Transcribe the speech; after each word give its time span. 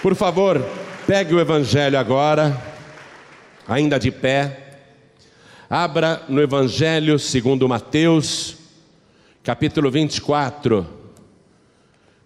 Por 0.00 0.14
favor, 0.14 0.64
pegue 1.08 1.34
o 1.34 1.40
Evangelho 1.40 1.98
agora, 1.98 2.56
ainda 3.66 3.98
de 3.98 4.12
pé. 4.12 4.78
Abra 5.68 6.22
no 6.28 6.40
Evangelho 6.40 7.18
segundo 7.18 7.68
Mateus, 7.68 8.56
capítulo 9.42 9.90
24. 9.90 10.86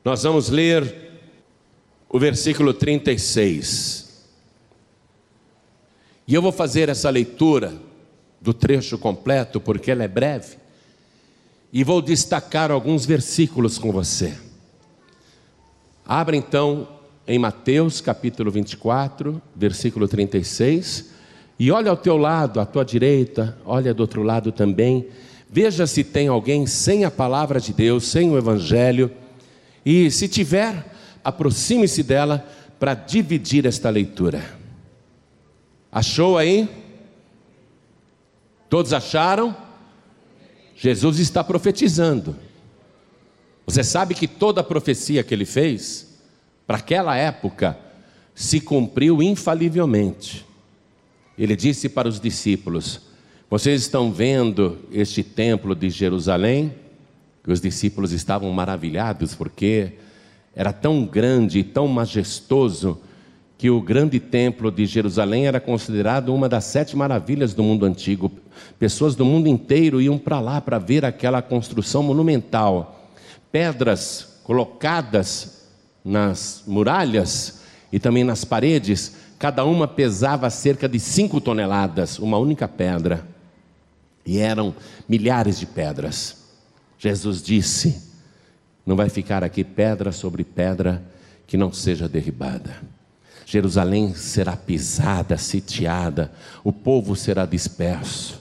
Nós 0.05 0.23
vamos 0.23 0.51
ler 0.51 1.13
o 2.11 2.19
versículo 2.19 2.75
36. 2.75 4.29
E 6.29 6.35
eu 6.35 6.43
vou 6.43 6.53
fazer 6.53 6.91
essa 6.91 7.09
leitura 7.09 7.73
do 8.39 8.53
trecho 8.53 8.99
completo, 8.99 9.59
porque 9.59 9.91
ela 9.91 10.05
é 10.05 10.09
breve, 10.09 10.59
e 11.73 11.83
vou 11.83 12.03
destacar 12.03 12.71
alguns 12.71 13.07
versículos 13.07 13.79
com 13.79 13.91
você. 13.91 14.37
Abra 16.05 16.37
então 16.37 17.01
em 17.33 17.39
Mateus 17.39 18.03
capítulo 18.03 18.51
24, 18.51 19.41
versículo 19.57 20.07
36, 20.07 21.13
e 21.59 21.71
olha 21.71 21.91
ao 21.91 21.97
teu 21.97 22.19
lado, 22.19 22.61
à 22.61 22.67
tua 22.67 22.85
direita, 22.85 23.57
olha 23.65 23.95
do 23.95 24.01
outro 24.01 24.23
lado 24.23 24.53
também, 24.53 25.07
veja 25.49 25.87
se 25.87 26.05
tem 26.05 26.29
alguém 26.29 26.67
sem 26.67 27.07
a 27.07 27.11
palavra 27.11 27.59
de 27.59 27.73
Deus, 27.73 28.05
sem 28.05 28.31
o 28.31 28.37
Evangelho, 28.37 29.11
e 29.83 30.11
se 30.11 30.29
tiver, 30.29 30.85
aproxime-se 31.25 32.03
dela 32.03 32.47
para 32.79 32.93
dividir 32.93 33.65
esta 33.65 33.89
leitura. 33.89 34.45
Achou 35.91 36.37
aí? 36.37 36.69
Todos 38.69 38.93
acharam? 38.93 39.57
Jesus 40.77 41.19
está 41.19 41.43
profetizando. 41.43 42.37
Você 43.65 43.83
sabe 43.83 44.15
que 44.15 44.29
toda 44.29 44.61
a 44.61 44.65
profecia 44.65 45.23
que 45.23 45.33
ele 45.33 45.47
fez, 45.47 46.12
para 46.73 46.79
aquela 46.79 47.15
época, 47.15 47.77
se 48.35 48.59
cumpriu 48.59 49.23
infalivelmente. 49.23 50.43
Ele 51.37 51.55
disse 51.55 51.87
para 51.87 52.09
os 52.09 52.19
discípulos: 52.19 53.03
Vocês 53.51 53.83
estão 53.83 54.11
vendo 54.11 54.79
este 54.91 55.23
templo 55.23 55.75
de 55.75 55.91
Jerusalém? 55.91 56.73
os 57.47 57.61
discípulos 57.61 58.13
estavam 58.13 58.51
maravilhados 58.53 59.35
porque 59.35 59.95
era 60.57 60.73
tão 60.73 61.05
grande 61.05 61.59
e 61.59 61.65
tão 61.65 61.87
majestoso 61.89 62.99
que 63.59 63.69
o 63.69 63.83
grande 63.83 64.19
templo 64.19 64.71
de 64.71 64.87
Jerusalém 64.87 65.47
era 65.47 65.61
considerado 65.61 66.35
uma 66.35 66.49
das 66.49 66.65
sete 66.65 66.97
maravilhas 66.97 67.53
do 67.53 67.63
mundo 67.63 67.85
antigo. 67.85 68.33
Pessoas 68.79 69.15
do 69.15 69.27
mundo 69.27 69.47
inteiro 69.47 70.01
iam 70.01 70.17
para 70.17 70.41
lá 70.41 70.59
para 70.59 70.79
ver 70.79 71.05
aquela 71.05 71.43
construção 71.43 72.03
monumental. 72.03 73.11
Pedras 73.51 74.41
colocadas 74.43 75.52
nas 76.05 76.63
muralhas 76.67 77.63
e 77.93 77.99
também 77.99 78.25
nas 78.25 78.45
paredes, 78.45 79.15
cada 79.39 79.65
uma 79.65 79.87
pesava 79.87 80.49
cerca 80.51 80.89
de 80.89 80.99
cinco 80.99 81.41
toneladas, 81.41 82.19
uma 82.19 82.39
única 82.39 82.67
pedra. 82.67 83.27
E 84.25 84.39
eram 84.39 84.75
milhares 85.09 85.59
de 85.59 85.67
pedras. 85.67 86.37
Jesus 86.99 87.43
disse: 87.43 88.01
Não 88.87 88.95
vai 88.95 89.09
ficar 89.09 89.43
aqui 89.43 89.65
pedra 89.65 90.13
sobre 90.13 90.45
pedra 90.45 91.03
que 91.47 91.57
não 91.57 91.73
seja 91.73 92.09
derribada. 92.09 92.77
Jerusalém 93.45 94.15
será 94.15 94.57
pisada, 94.57 95.37
sitiada, 95.37 96.33
o 96.65 96.73
povo 96.73 97.15
será 97.15 97.45
disperso. 97.45 98.41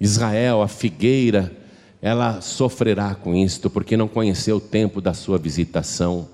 Israel, 0.00 0.62
a 0.62 0.68
figueira, 0.68 1.52
ela 2.00 2.40
sofrerá 2.40 3.14
com 3.14 3.34
isto, 3.34 3.68
porque 3.68 3.96
não 3.96 4.08
conheceu 4.08 4.56
o 4.56 4.60
tempo 4.60 5.00
da 5.00 5.12
sua 5.12 5.36
visitação. 5.36 6.28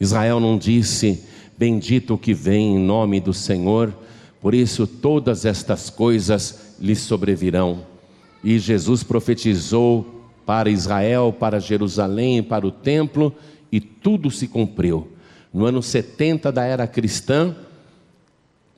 Israel 0.00 0.38
não 0.40 0.56
disse: 0.56 1.24
Bendito 1.56 2.14
o 2.14 2.18
que 2.18 2.32
vem 2.32 2.76
em 2.76 2.78
nome 2.78 3.20
do 3.20 3.34
Senhor, 3.34 3.92
por 4.40 4.54
isso 4.54 4.86
todas 4.86 5.44
estas 5.44 5.90
coisas 5.90 6.76
lhe 6.78 6.94
sobrevirão. 6.94 7.84
E 8.42 8.58
Jesus 8.58 9.02
profetizou 9.02 10.24
para 10.46 10.70
Israel, 10.70 11.34
para 11.36 11.58
Jerusalém, 11.58 12.42
para 12.42 12.66
o 12.66 12.70
templo, 12.70 13.34
e 13.70 13.80
tudo 13.80 14.30
se 14.30 14.46
cumpriu. 14.46 15.08
No 15.52 15.64
ano 15.64 15.82
70 15.82 16.52
da 16.52 16.64
era 16.64 16.86
cristã, 16.86 17.54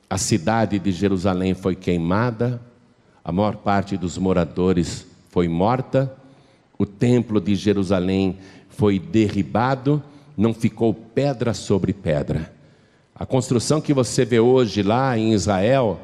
a 0.09 0.17
cidade 0.17 0.79
de 0.79 0.91
Jerusalém 0.91 1.53
foi 1.53 1.75
queimada, 1.75 2.61
a 3.23 3.31
maior 3.31 3.57
parte 3.57 3.95
dos 3.95 4.17
moradores 4.17 5.05
foi 5.29 5.47
morta, 5.47 6.13
o 6.77 6.85
templo 6.85 7.39
de 7.39 7.55
Jerusalém 7.55 8.37
foi 8.69 8.97
derribado 8.97 10.03
não 10.37 10.53
ficou 10.53 10.93
pedra 10.93 11.53
sobre 11.53 11.93
pedra. 11.93 12.51
A 13.15 13.25
construção 13.25 13.79
que 13.79 13.93
você 13.93 14.25
vê 14.25 14.39
hoje 14.39 14.81
lá 14.81 15.17
em 15.17 15.33
Israel, 15.33 15.99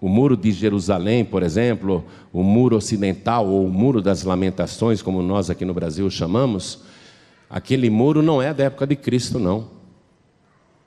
o 0.00 0.08
muro 0.08 0.36
de 0.36 0.50
Jerusalém, 0.50 1.24
por 1.24 1.42
exemplo, 1.42 2.04
o 2.32 2.42
muro 2.42 2.76
ocidental 2.76 3.46
ou 3.46 3.66
o 3.66 3.70
muro 3.70 4.00
das 4.00 4.22
lamentações, 4.22 5.02
como 5.02 5.22
nós 5.22 5.50
aqui 5.50 5.64
no 5.64 5.74
Brasil 5.74 6.08
chamamos, 6.10 6.80
aquele 7.50 7.90
muro 7.90 8.22
não 8.22 8.40
é 8.40 8.54
da 8.54 8.64
época 8.64 8.86
de 8.86 8.96
Cristo, 8.96 9.38
não. 9.38 9.68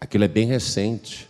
Aquilo 0.02 0.24
é 0.24 0.28
bem 0.28 0.48
recente, 0.48 1.30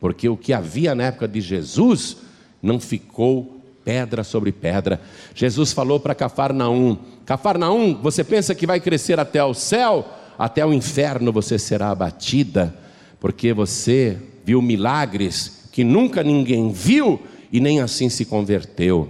porque 0.00 0.28
o 0.28 0.36
que 0.36 0.52
havia 0.52 0.94
na 0.94 1.04
época 1.04 1.28
de 1.28 1.40
Jesus 1.40 2.16
não 2.62 2.78
ficou 2.78 3.60
pedra 3.84 4.24
sobre 4.24 4.52
pedra. 4.52 5.00
Jesus 5.34 5.72
falou 5.72 5.98
para 6.00 6.14
Cafarnaum: 6.14 6.96
Cafarnaum, 7.24 7.94
você 7.94 8.22
pensa 8.22 8.54
que 8.54 8.66
vai 8.66 8.80
crescer 8.80 9.18
até 9.18 9.42
o 9.42 9.54
céu? 9.54 10.06
Até 10.42 10.66
o 10.66 10.72
inferno 10.72 11.30
você 11.30 11.56
será 11.56 11.90
abatida, 11.90 12.76
porque 13.20 13.52
você 13.52 14.18
viu 14.44 14.60
milagres 14.60 15.68
que 15.70 15.84
nunca 15.84 16.24
ninguém 16.24 16.72
viu 16.72 17.22
e 17.52 17.60
nem 17.60 17.80
assim 17.80 18.08
se 18.08 18.24
converteu. 18.24 19.08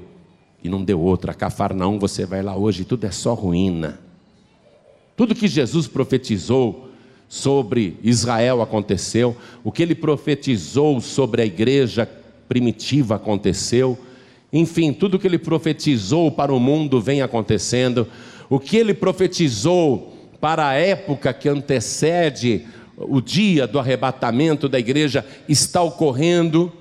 E 0.62 0.68
não 0.68 0.84
deu 0.84 1.00
outra. 1.00 1.32
Cafarnaum, 1.32 1.98
você 1.98 2.26
vai 2.26 2.42
lá 2.42 2.54
hoje, 2.54 2.84
tudo 2.84 3.06
é 3.06 3.10
só 3.10 3.32
ruína. 3.32 3.98
Tudo 5.16 5.34
que 5.34 5.48
Jesus 5.48 5.88
profetizou 5.88 6.90
sobre 7.30 7.96
Israel 8.02 8.60
aconteceu, 8.60 9.34
o 9.64 9.72
que 9.72 9.82
ele 9.82 9.94
profetizou 9.94 11.00
sobre 11.00 11.40
a 11.40 11.46
igreja 11.46 12.06
primitiva 12.46 13.14
aconteceu. 13.14 13.98
Enfim, 14.52 14.92
tudo 14.92 15.18
que 15.18 15.26
ele 15.26 15.38
profetizou 15.38 16.30
para 16.30 16.52
o 16.52 16.60
mundo 16.60 17.00
vem 17.00 17.22
acontecendo. 17.22 18.06
O 18.50 18.60
que 18.60 18.76
ele 18.76 18.92
profetizou 18.92 20.11
para 20.42 20.70
a 20.70 20.74
época 20.74 21.32
que 21.32 21.48
antecede 21.48 22.66
o 22.96 23.20
dia 23.20 23.64
do 23.64 23.78
arrebatamento 23.78 24.68
da 24.68 24.76
igreja 24.76 25.24
está 25.48 25.80
ocorrendo. 25.82 26.72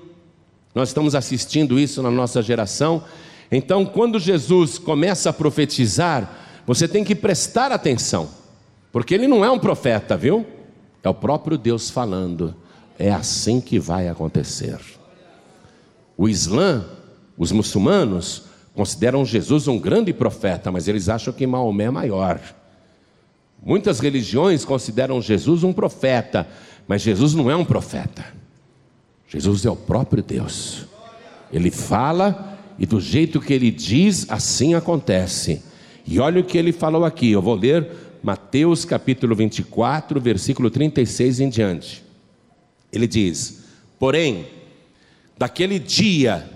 Nós 0.74 0.88
estamos 0.88 1.14
assistindo 1.14 1.78
isso 1.78 2.02
na 2.02 2.10
nossa 2.10 2.42
geração. 2.42 3.04
Então, 3.52 3.86
quando 3.86 4.18
Jesus 4.18 4.80
começa 4.80 5.30
a 5.30 5.32
profetizar, 5.32 6.60
você 6.66 6.88
tem 6.88 7.04
que 7.04 7.14
prestar 7.14 7.70
atenção, 7.70 8.30
porque 8.90 9.14
ele 9.14 9.28
não 9.28 9.44
é 9.44 9.50
um 9.50 9.60
profeta, 9.60 10.16
viu? 10.16 10.44
É 11.00 11.08
o 11.08 11.14
próprio 11.14 11.56
Deus 11.56 11.88
falando. 11.88 12.56
É 12.98 13.12
assim 13.12 13.60
que 13.60 13.78
vai 13.78 14.08
acontecer. 14.08 14.80
O 16.16 16.28
Islã, 16.28 16.84
os 17.38 17.52
muçulmanos, 17.52 18.42
consideram 18.74 19.24
Jesus 19.24 19.68
um 19.68 19.78
grande 19.78 20.12
profeta, 20.12 20.72
mas 20.72 20.88
eles 20.88 21.08
acham 21.08 21.32
que 21.32 21.46
Maomé 21.46 21.84
é 21.84 21.90
maior. 21.90 22.40
Muitas 23.64 24.00
religiões 24.00 24.64
consideram 24.64 25.22
Jesus 25.22 25.62
um 25.62 25.72
profeta, 25.72 26.48
mas 26.86 27.02
Jesus 27.02 27.32
não 27.34 27.50
é 27.50 27.56
um 27.56 27.64
profeta. 27.64 28.24
Jesus 29.28 29.64
é 29.64 29.70
o 29.70 29.76
próprio 29.76 30.22
Deus. 30.22 30.86
Ele 31.52 31.70
fala 31.70 32.58
e 32.78 32.84
do 32.84 33.00
jeito 33.00 33.40
que 33.40 33.52
ele 33.52 33.70
diz, 33.70 34.26
assim 34.28 34.74
acontece. 34.74 35.62
E 36.06 36.18
olha 36.18 36.40
o 36.40 36.44
que 36.44 36.58
ele 36.58 36.72
falou 36.72 37.04
aqui, 37.04 37.30
eu 37.30 37.40
vou 37.40 37.54
ler 37.54 37.88
Mateus 38.22 38.84
capítulo 38.84 39.34
24, 39.34 40.20
versículo 40.20 40.70
36 40.70 41.40
em 41.40 41.48
diante. 41.48 42.04
Ele 42.92 43.06
diz: 43.06 43.64
Porém, 43.98 44.46
daquele 45.38 45.78
dia 45.78 46.48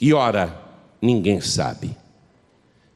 e 0.00 0.12
hora 0.12 0.60
ninguém 1.00 1.40
sabe, 1.40 1.96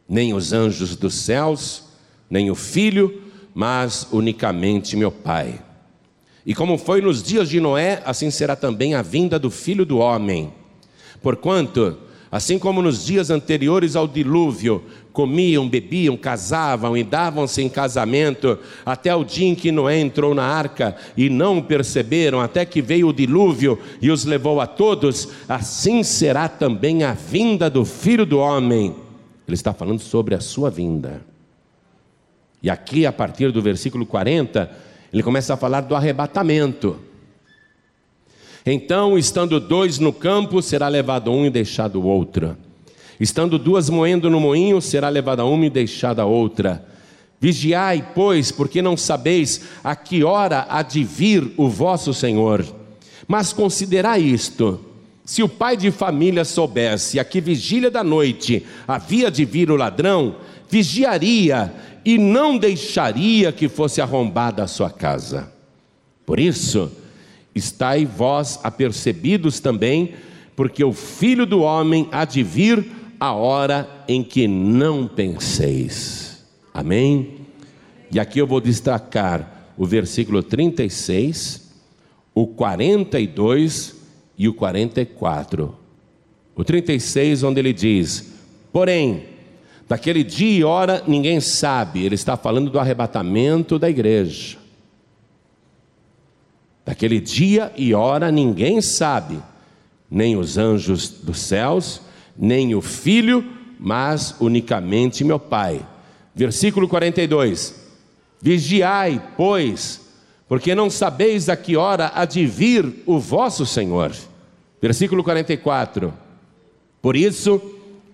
nem 0.08 0.34
os 0.34 0.52
anjos 0.52 0.96
dos 0.96 1.14
céus, 1.14 1.85
nem 2.28 2.50
o 2.50 2.54
filho, 2.54 3.22
mas 3.54 4.06
unicamente 4.12 4.96
meu 4.96 5.10
Pai. 5.10 5.60
E 6.44 6.54
como 6.54 6.78
foi 6.78 7.00
nos 7.00 7.22
dias 7.22 7.48
de 7.48 7.58
Noé, 7.58 8.00
assim 8.04 8.30
será 8.30 8.54
também 8.54 8.94
a 8.94 9.02
vinda 9.02 9.38
do 9.38 9.50
filho 9.50 9.84
do 9.84 9.98
homem. 9.98 10.52
Porquanto, 11.20 11.98
assim 12.30 12.58
como 12.58 12.80
nos 12.80 13.04
dias 13.04 13.30
anteriores 13.30 13.96
ao 13.96 14.06
dilúvio, 14.06 14.84
comiam, 15.12 15.68
bebiam, 15.68 16.16
casavam 16.16 16.96
e 16.96 17.02
davam-se 17.02 17.62
em 17.62 17.68
casamento, 17.68 18.58
até 18.84 19.12
o 19.14 19.24
dia 19.24 19.48
em 19.48 19.54
que 19.54 19.72
Noé 19.72 19.98
entrou 19.98 20.34
na 20.34 20.44
arca 20.44 20.94
e 21.16 21.28
não 21.28 21.60
perceberam, 21.60 22.40
até 22.40 22.64
que 22.64 22.82
veio 22.82 23.08
o 23.08 23.12
dilúvio 23.12 23.78
e 24.00 24.10
os 24.10 24.24
levou 24.24 24.60
a 24.60 24.66
todos, 24.66 25.28
assim 25.48 26.02
será 26.02 26.48
também 26.48 27.02
a 27.02 27.12
vinda 27.12 27.68
do 27.70 27.84
filho 27.84 28.26
do 28.26 28.38
homem. 28.38 28.94
Ele 29.48 29.54
está 29.54 29.72
falando 29.72 30.00
sobre 30.00 30.34
a 30.34 30.40
sua 30.40 30.70
vinda. 30.70 31.22
E 32.62 32.70
aqui, 32.70 33.06
a 33.06 33.12
partir 33.12 33.52
do 33.52 33.62
versículo 33.62 34.06
40, 34.06 34.70
Ele 35.12 35.22
começa 35.22 35.54
a 35.54 35.56
falar 35.56 35.82
do 35.82 35.94
arrebatamento. 35.94 36.98
Então, 38.64 39.16
estando 39.16 39.60
dois 39.60 39.98
no 39.98 40.12
campo, 40.12 40.60
será 40.60 40.88
levado 40.88 41.30
um 41.30 41.46
e 41.46 41.50
deixado 41.50 42.00
o 42.00 42.06
outro. 42.06 42.56
Estando 43.18 43.58
duas 43.58 43.88
moendo 43.88 44.28
no 44.28 44.40
moinho, 44.40 44.80
será 44.80 45.08
levada 45.08 45.44
uma 45.44 45.66
e 45.66 45.70
deixada 45.70 46.22
a 46.22 46.26
outra. 46.26 46.84
Vigiai, 47.40 48.10
pois, 48.14 48.50
porque 48.50 48.82
não 48.82 48.96
sabeis 48.96 49.62
a 49.84 49.94
que 49.94 50.24
hora 50.24 50.66
há 50.68 50.82
de 50.82 51.04
vir 51.04 51.52
o 51.56 51.68
vosso 51.68 52.12
Senhor. 52.12 52.64
Mas 53.28 53.52
considerai 53.52 54.20
isto: 54.20 54.80
se 55.24 55.42
o 55.42 55.48
pai 55.48 55.76
de 55.76 55.90
família 55.90 56.44
soubesse 56.44 57.18
a 57.18 57.24
que 57.24 57.40
vigília 57.40 57.90
da 57.90 58.02
noite 58.02 58.66
havia 58.86 59.30
de 59.30 59.44
vir 59.44 59.70
o 59.70 59.76
ladrão, 59.76 60.36
vigiaria 60.68 61.72
e 62.06 62.18
não 62.18 62.56
deixaria 62.56 63.50
que 63.50 63.68
fosse 63.68 64.00
arrombada 64.00 64.62
a 64.62 64.68
sua 64.68 64.88
casa. 64.88 65.52
Por 66.24 66.38
isso, 66.38 66.92
estai 67.52 68.06
vós 68.06 68.60
apercebidos 68.62 69.58
também, 69.58 70.14
porque 70.54 70.84
o 70.84 70.92
filho 70.92 71.44
do 71.44 71.62
homem 71.62 72.08
há 72.12 72.24
de 72.24 72.44
vir 72.44 72.86
a 73.18 73.32
hora 73.32 74.04
em 74.06 74.22
que 74.22 74.46
não 74.46 75.08
penseis. 75.08 76.46
Amém? 76.72 77.38
E 78.12 78.20
aqui 78.20 78.38
eu 78.38 78.46
vou 78.46 78.60
destacar 78.60 79.72
o 79.76 79.84
versículo 79.84 80.44
36, 80.44 81.72
o 82.32 82.46
42 82.46 83.96
e 84.38 84.46
o 84.46 84.54
44. 84.54 85.74
O 86.54 86.62
36, 86.62 87.42
onde 87.42 87.58
ele 87.58 87.72
diz: 87.72 88.32
Porém, 88.72 89.35
daquele 89.88 90.22
dia 90.24 90.58
e 90.58 90.64
hora 90.64 91.02
ninguém 91.06 91.40
sabe, 91.40 92.04
ele 92.04 92.14
está 92.14 92.36
falando 92.36 92.70
do 92.70 92.78
arrebatamento 92.78 93.78
da 93.78 93.88
igreja. 93.88 94.58
Daquele 96.84 97.20
dia 97.20 97.72
e 97.76 97.94
hora 97.94 98.30
ninguém 98.30 98.80
sabe, 98.80 99.42
nem 100.10 100.36
os 100.36 100.56
anjos 100.56 101.08
dos 101.08 101.40
céus, 101.40 102.00
nem 102.36 102.74
o 102.74 102.80
filho, 102.80 103.44
mas 103.78 104.34
unicamente 104.40 105.24
meu 105.24 105.38
Pai. 105.38 105.84
Versículo 106.34 106.86
42: 106.86 107.74
Vigiai, 108.40 109.20
pois, 109.36 110.00
porque 110.48 110.74
não 110.74 110.88
sabeis 110.88 111.48
a 111.48 111.56
que 111.56 111.76
hora 111.76 112.12
há 112.14 112.24
de 112.24 112.46
vir 112.46 113.02
o 113.04 113.18
vosso 113.18 113.66
Senhor. 113.66 114.12
Versículo 114.80 115.24
44. 115.24 116.14
Por 117.02 117.16
isso, 117.16 117.60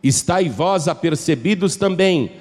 estai 0.02 0.48
vós 0.48 0.88
apercebidos 0.88 1.76
também, 1.76 2.32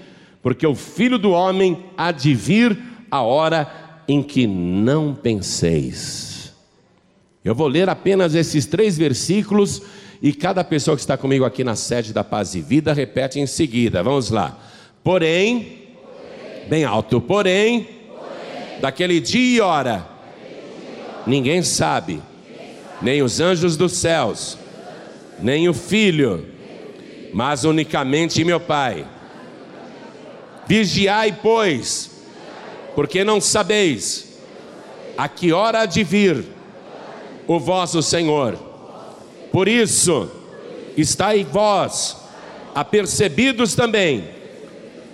porque 0.42 0.66
o 0.66 0.76
filho 0.76 1.18
do 1.18 1.32
homem 1.32 1.86
há 1.98 2.12
de 2.12 2.34
vir 2.34 2.78
a 3.10 3.22
hora 3.22 3.70
em 4.08 4.24
que 4.24 4.48
não 4.48 5.14
penseis. 5.14 6.54
Eu 7.44 7.56
vou 7.56 7.68
ler 7.68 7.90
apenas 7.90 8.36
esses 8.36 8.66
três 8.66 8.98
versículos 8.98 9.82
e 10.22 10.32
cada 10.34 10.64
pessoa 10.64 10.96
que 10.96 11.02
está 11.02 11.18
comigo 11.18 11.44
aqui 11.44 11.64
na 11.64 11.76
sede 11.76 12.14
da 12.14 12.24
Paz 12.24 12.54
e 12.54 12.62
Vida 12.62 12.94
repete 12.94 13.40
em 13.40 13.48
seguida. 13.48 14.04
Vamos 14.04 14.30
lá. 14.30 14.60
Porém, 15.04 15.60
porém 16.04 16.70
bem 16.70 16.84
alto, 16.84 17.20
porém, 17.20 17.84
porém 17.84 18.80
daquele 18.80 19.20
dia 19.20 19.58
e 19.58 19.62
hora, 19.62 20.08
ninguém 21.26 21.64
sabe 21.64 22.22
nem 23.02 23.22
os 23.22 23.40
anjos 23.40 23.76
dos 23.76 23.94
céus, 23.94 24.58
nem 25.42 25.68
o 25.68 25.74
filho, 25.74 26.46
mas 27.34 27.64
unicamente 27.64 28.44
meu 28.44 28.60
Pai. 28.60 29.06
Vigiai, 30.68 31.38
pois, 31.42 32.12
porque 32.96 33.24
não 33.24 33.42
sabeis 33.42 34.40
a 35.18 35.28
que 35.28 35.52
hora 35.52 35.82
há 35.82 35.86
de 35.86 36.04
vir 36.04 36.46
o 37.48 37.60
vosso 37.60 38.02
Senhor. 38.02 38.58
Por 39.52 39.68
isso, 39.68 40.32
estai 40.96 41.44
vós 41.44 42.18
apercebidos 42.74 43.76
também, 43.76 44.30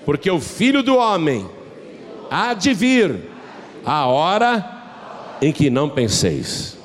porque 0.06 0.30
o 0.30 0.40
Filho 0.40 0.84
do 0.84 0.96
Homem 0.96 1.50
há 2.30 2.54
de 2.54 2.74
vir 2.74 3.16
a 3.84 4.06
hora 4.06 4.78
em 5.42 5.52
que 5.52 5.70
não 5.70 5.90
penseis. 5.90 6.78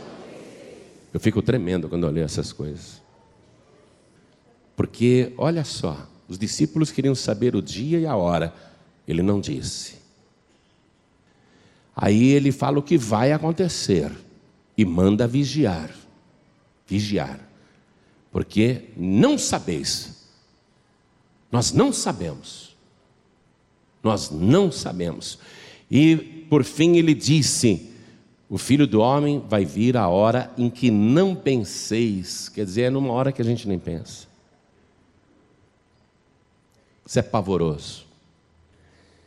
Eu 1.12 1.20
fico 1.20 1.42
tremendo 1.42 1.88
quando 1.88 2.06
eu 2.06 2.10
leio 2.10 2.24
essas 2.24 2.52
coisas. 2.52 3.01
Porque, 4.76 5.32
olha 5.36 5.64
só, 5.64 6.08
os 6.28 6.38
discípulos 6.38 6.90
queriam 6.90 7.14
saber 7.14 7.54
o 7.54 7.62
dia 7.62 7.98
e 8.00 8.06
a 8.06 8.16
hora, 8.16 8.54
ele 9.06 9.22
não 9.22 9.40
disse. 9.40 9.96
Aí 11.94 12.30
ele 12.30 12.50
fala 12.50 12.78
o 12.78 12.82
que 12.82 12.96
vai 12.96 13.32
acontecer 13.32 14.10
e 14.76 14.84
manda 14.84 15.26
vigiar. 15.26 15.90
Vigiar. 16.86 17.38
Porque 18.30 18.88
não 18.96 19.36
sabeis. 19.36 20.26
Nós 21.50 21.72
não 21.72 21.92
sabemos. 21.92 22.74
Nós 24.02 24.30
não 24.30 24.72
sabemos. 24.72 25.38
E 25.90 26.16
por 26.48 26.64
fim 26.64 26.96
ele 26.96 27.14
disse: 27.14 27.92
o 28.48 28.56
filho 28.56 28.86
do 28.86 29.00
homem 29.00 29.42
vai 29.46 29.64
vir 29.64 29.96
a 29.96 30.08
hora 30.08 30.50
em 30.56 30.70
que 30.70 30.90
não 30.90 31.34
penseis, 31.34 32.48
quer 32.48 32.64
dizer, 32.64 32.82
é 32.82 32.90
numa 32.90 33.12
hora 33.12 33.32
que 33.32 33.42
a 33.42 33.44
gente 33.44 33.68
nem 33.68 33.78
pensa. 33.78 34.31
Isso 37.12 37.18
é 37.18 37.22
pavoroso. 37.22 38.06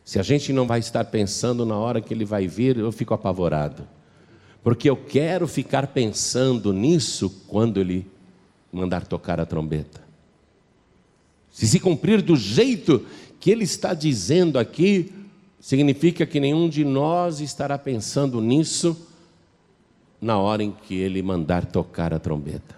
Se 0.04 0.18
a 0.18 0.24
gente 0.24 0.52
não 0.52 0.66
vai 0.66 0.80
estar 0.80 1.06
pensando 1.06 1.68
na 1.68 1.78
hora 1.78 2.02
que 2.02 2.16
ele 2.16 2.26
vai 2.26 2.48
vir, 2.48 2.78
eu 2.78 2.92
fico 2.92 3.14
apavorado. 3.14 3.88
Porque 4.64 4.90
eu 4.90 4.98
quero 4.98 5.48
ficar 5.48 5.86
pensando 5.86 6.74
nisso 6.74 7.30
quando 7.48 7.80
ele 7.80 8.08
mandar 8.74 9.06
tocar 9.06 9.40
a 9.40 9.46
trombeta. 9.46 10.02
Se 11.52 11.68
se 11.68 11.80
cumprir 11.80 12.24
do 12.24 12.36
jeito 12.36 13.06
que 13.40 13.52
ele 13.52 13.66
está 13.66 13.94
dizendo 13.94 14.58
aqui, 14.58 15.14
significa 15.60 16.26
que 16.26 16.40
nenhum 16.40 16.68
de 16.68 16.84
nós 16.84 17.40
estará 17.40 17.78
pensando 17.78 18.42
nisso 18.42 18.98
na 20.20 20.40
hora 20.40 20.64
em 20.64 20.72
que 20.72 20.96
ele 20.96 21.22
mandar 21.22 21.68
tocar 21.68 22.16
a 22.16 22.20
trombeta. 22.20 22.76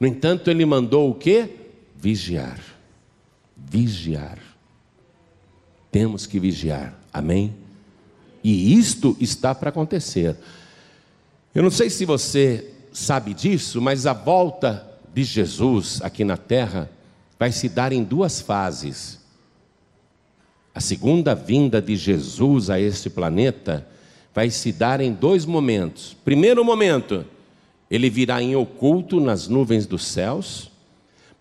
No 0.00 0.06
entanto, 0.06 0.50
ele 0.50 0.64
mandou 0.64 1.10
o 1.10 1.14
que? 1.14 1.50
Vigiar. 1.96 2.73
Vigiar. 3.68 4.38
Temos 5.90 6.26
que 6.26 6.40
vigiar. 6.40 6.98
Amém? 7.12 7.54
E 8.42 8.76
isto 8.76 9.16
está 9.20 9.54
para 9.54 9.70
acontecer. 9.70 10.36
Eu 11.54 11.62
não 11.62 11.70
sei 11.70 11.88
se 11.88 12.04
você 12.04 12.72
sabe 12.92 13.32
disso, 13.32 13.80
mas 13.80 14.06
a 14.06 14.12
volta 14.12 14.86
de 15.14 15.22
Jesus 15.22 16.00
aqui 16.02 16.24
na 16.24 16.36
terra 16.36 16.90
vai 17.38 17.52
se 17.52 17.68
dar 17.68 17.92
em 17.92 18.02
duas 18.02 18.40
fases. 18.40 19.20
A 20.74 20.80
segunda 20.80 21.34
vinda 21.34 21.80
de 21.80 21.96
Jesus 21.96 22.68
a 22.68 22.80
este 22.80 23.08
planeta 23.08 23.86
vai 24.34 24.50
se 24.50 24.72
dar 24.72 25.00
em 25.00 25.12
dois 25.12 25.44
momentos. 25.44 26.16
Primeiro 26.24 26.64
momento, 26.64 27.24
ele 27.88 28.10
virá 28.10 28.42
em 28.42 28.56
oculto 28.56 29.20
nas 29.20 29.46
nuvens 29.46 29.86
dos 29.86 30.04
céus, 30.04 30.72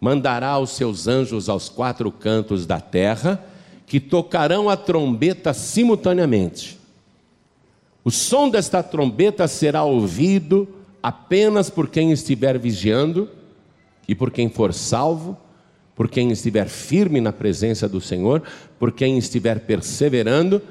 mandará 0.03 0.60
os 0.60 0.72
seus 0.72 1.07
anjos 1.07 1.48
aos 1.48 1.69
quatro 1.69 2.12
cantos 2.12 2.65
da 2.65 2.81
terra, 2.81 3.41
que 3.88 4.01
tocarão 4.01 4.69
a 4.69 4.75
trombeta 4.75 5.53
simultaneamente. 5.53 6.77
O 8.03 8.12
som 8.12 8.50
desta 8.50 8.83
trombeta 8.83 9.48
será 9.48 9.86
ouvido 9.86 10.67
apenas 11.01 11.69
por 11.69 11.88
quem 11.88 12.12
estiver 12.12 12.60
vigiando 12.60 13.29
e 14.05 14.13
por 14.13 14.29
quem 14.29 14.50
for 14.50 14.74
salvo, 14.74 15.38
por 15.95 16.10
quem 16.10 16.31
estiver 16.31 16.67
firme 16.67 17.22
na 17.22 17.31
presença 17.31 17.88
do 17.88 18.01
Senhor, 18.01 18.43
por 18.77 18.91
quem 18.91 19.17
estiver 19.17 19.62
perseverando 19.62 20.62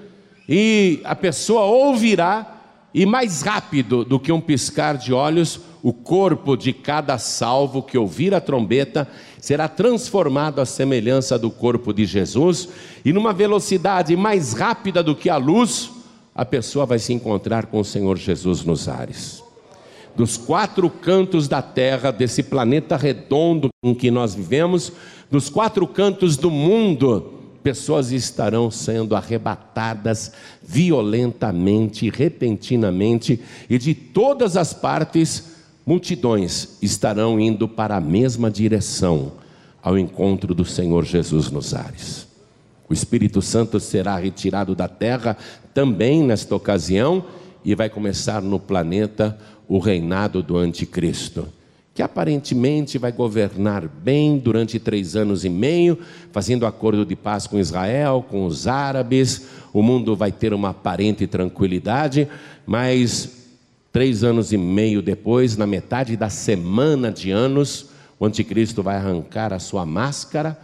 e 0.46 1.00
a 1.04 1.16
pessoa 1.16 1.62
ouvirá, 1.62 2.61
e 2.94 3.06
mais 3.06 3.42
rápido 3.42 4.04
do 4.04 4.20
que 4.20 4.32
um 4.32 4.40
piscar 4.40 4.96
de 4.96 5.12
olhos, 5.12 5.60
o 5.82 5.92
corpo 5.92 6.56
de 6.56 6.72
cada 6.72 7.18
salvo 7.18 7.82
que 7.82 7.98
ouvir 7.98 8.34
a 8.34 8.40
trombeta 8.40 9.08
será 9.40 9.66
transformado 9.66 10.60
à 10.60 10.66
semelhança 10.66 11.38
do 11.38 11.50
corpo 11.50 11.92
de 11.92 12.04
Jesus, 12.04 12.68
e 13.04 13.12
numa 13.12 13.32
velocidade 13.32 14.14
mais 14.16 14.52
rápida 14.52 15.02
do 15.02 15.16
que 15.16 15.28
a 15.28 15.36
luz, 15.36 15.90
a 16.34 16.44
pessoa 16.44 16.86
vai 16.86 16.98
se 16.98 17.12
encontrar 17.12 17.66
com 17.66 17.80
o 17.80 17.84
Senhor 17.84 18.16
Jesus 18.16 18.64
nos 18.64 18.88
ares. 18.88 19.42
Dos 20.14 20.36
quatro 20.36 20.88
cantos 20.88 21.48
da 21.48 21.62
terra, 21.62 22.10
desse 22.10 22.42
planeta 22.42 22.96
redondo 22.96 23.70
em 23.82 23.94
que 23.94 24.10
nós 24.10 24.34
vivemos, 24.34 24.92
dos 25.30 25.48
quatro 25.48 25.86
cantos 25.86 26.36
do 26.36 26.50
mundo, 26.50 27.41
pessoas 27.62 28.10
estarão 28.10 28.70
sendo 28.70 29.14
arrebatadas 29.14 30.32
violentamente, 30.62 32.10
repentinamente, 32.10 33.40
e 33.70 33.78
de 33.78 33.94
todas 33.94 34.56
as 34.56 34.72
partes, 34.72 35.52
multidões 35.86 36.76
estarão 36.82 37.38
indo 37.38 37.68
para 37.68 37.96
a 37.96 38.00
mesma 38.00 38.50
direção, 38.50 39.32
ao 39.82 39.98
encontro 39.98 40.54
do 40.54 40.64
Senhor 40.64 41.04
Jesus 41.04 41.50
nos 41.50 41.74
ares. 41.74 42.26
O 42.88 42.92
Espírito 42.92 43.40
Santo 43.40 43.80
será 43.80 44.16
retirado 44.16 44.74
da 44.74 44.86
terra 44.86 45.36
também 45.72 46.22
nesta 46.22 46.54
ocasião 46.54 47.24
e 47.64 47.74
vai 47.74 47.88
começar 47.88 48.42
no 48.42 48.60
planeta 48.60 49.38
o 49.66 49.78
reinado 49.78 50.42
do 50.42 50.56
Anticristo, 50.56 51.48
que 51.94 52.02
aparentemente 52.02 52.96
vai 52.96 53.12
governar 53.12 53.86
bem 53.86 54.38
durante 54.38 54.78
três 54.78 55.14
anos 55.14 55.44
e 55.44 55.50
meio, 55.50 55.98
fazendo 56.32 56.64
acordo 56.64 57.04
de 57.04 57.14
paz 57.14 57.46
com 57.46 57.58
Israel, 57.58 58.24
com 58.28 58.46
os 58.46 58.66
árabes. 58.66 59.46
O 59.72 59.82
mundo 59.82 60.16
vai 60.16 60.32
ter 60.32 60.54
uma 60.54 60.70
aparente 60.70 61.26
tranquilidade, 61.26 62.26
mas 62.66 63.50
três 63.92 64.24
anos 64.24 64.52
e 64.52 64.56
meio 64.56 65.02
depois, 65.02 65.56
na 65.56 65.66
metade 65.66 66.16
da 66.16 66.30
semana 66.30 67.12
de 67.12 67.30
anos, 67.30 67.90
o 68.18 68.24
Anticristo 68.24 68.82
vai 68.82 68.96
arrancar 68.96 69.52
a 69.52 69.58
sua 69.58 69.84
máscara 69.84 70.58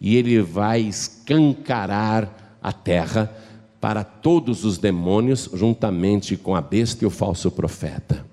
e 0.00 0.16
ele 0.16 0.40
vai 0.40 0.80
escancarar 0.80 2.58
a 2.60 2.72
terra 2.72 3.32
para 3.80 4.02
todos 4.02 4.64
os 4.64 4.78
demônios, 4.78 5.48
juntamente 5.54 6.36
com 6.36 6.56
a 6.56 6.60
besta 6.60 7.04
e 7.04 7.06
o 7.06 7.10
falso 7.10 7.50
profeta. 7.52 8.31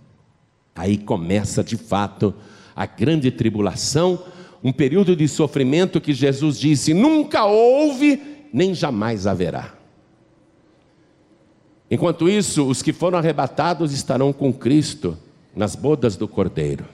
Aí 0.80 0.98
começa 0.98 1.62
de 1.62 1.76
fato 1.76 2.34
a 2.74 2.86
grande 2.86 3.30
tribulação, 3.32 4.18
um 4.64 4.72
período 4.72 5.14
de 5.14 5.28
sofrimento 5.28 6.00
que 6.00 6.14
Jesus 6.14 6.58
disse: 6.58 6.94
nunca 6.94 7.44
houve, 7.44 8.48
nem 8.54 8.74
jamais 8.74 9.28
haverá. 9.28 9.74
Enquanto 11.92 12.30
isso, 12.30 12.66
os 12.66 12.82
que 12.82 12.94
foram 12.94 13.18
arrebatados 13.18 13.92
estarão 13.92 14.32
com 14.32 14.54
Cristo 14.54 15.18
nas 15.54 15.76
bodas 15.76 16.16
do 16.16 16.30
Cordeiro. 16.30 16.86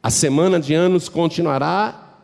A 0.00 0.08
semana 0.08 0.60
de 0.60 0.74
anos 0.74 1.08
continuará, 1.08 2.20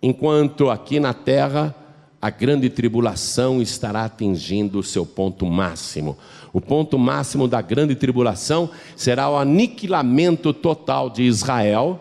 enquanto 0.00 0.70
aqui 0.70 1.00
na 1.00 1.12
terra 1.12 1.74
a 2.22 2.30
grande 2.30 2.70
tribulação 2.70 3.60
estará 3.60 4.04
atingindo 4.04 4.78
o 4.78 4.84
seu 4.84 5.04
ponto 5.04 5.44
máximo. 5.46 6.16
O 6.56 6.60
ponto 6.62 6.98
máximo 6.98 7.46
da 7.46 7.60
grande 7.60 7.94
tribulação 7.94 8.70
será 8.96 9.28
o 9.28 9.36
aniquilamento 9.36 10.54
total 10.54 11.10
de 11.10 11.22
Israel, 11.22 12.00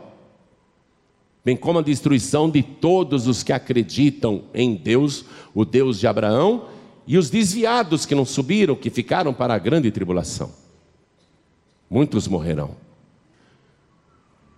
bem 1.44 1.58
como 1.58 1.80
a 1.80 1.82
destruição 1.82 2.50
de 2.50 2.64
todos 2.64 3.28
os 3.28 3.44
que 3.44 3.52
acreditam 3.52 4.44
em 4.54 4.74
Deus, 4.74 5.26
o 5.54 5.66
Deus 5.66 6.00
de 6.00 6.08
Abraão, 6.08 6.70
e 7.06 7.18
os 7.18 7.30
desviados 7.30 8.06
que 8.06 8.16
não 8.16 8.24
subiram, 8.24 8.78
que 8.78 8.90
ficaram 8.90 9.34
para 9.34 9.54
a 9.54 9.60
grande 9.60 9.92
tribulação. 9.92 10.54
Muitos 11.90 12.26
morrerão. 12.26 12.78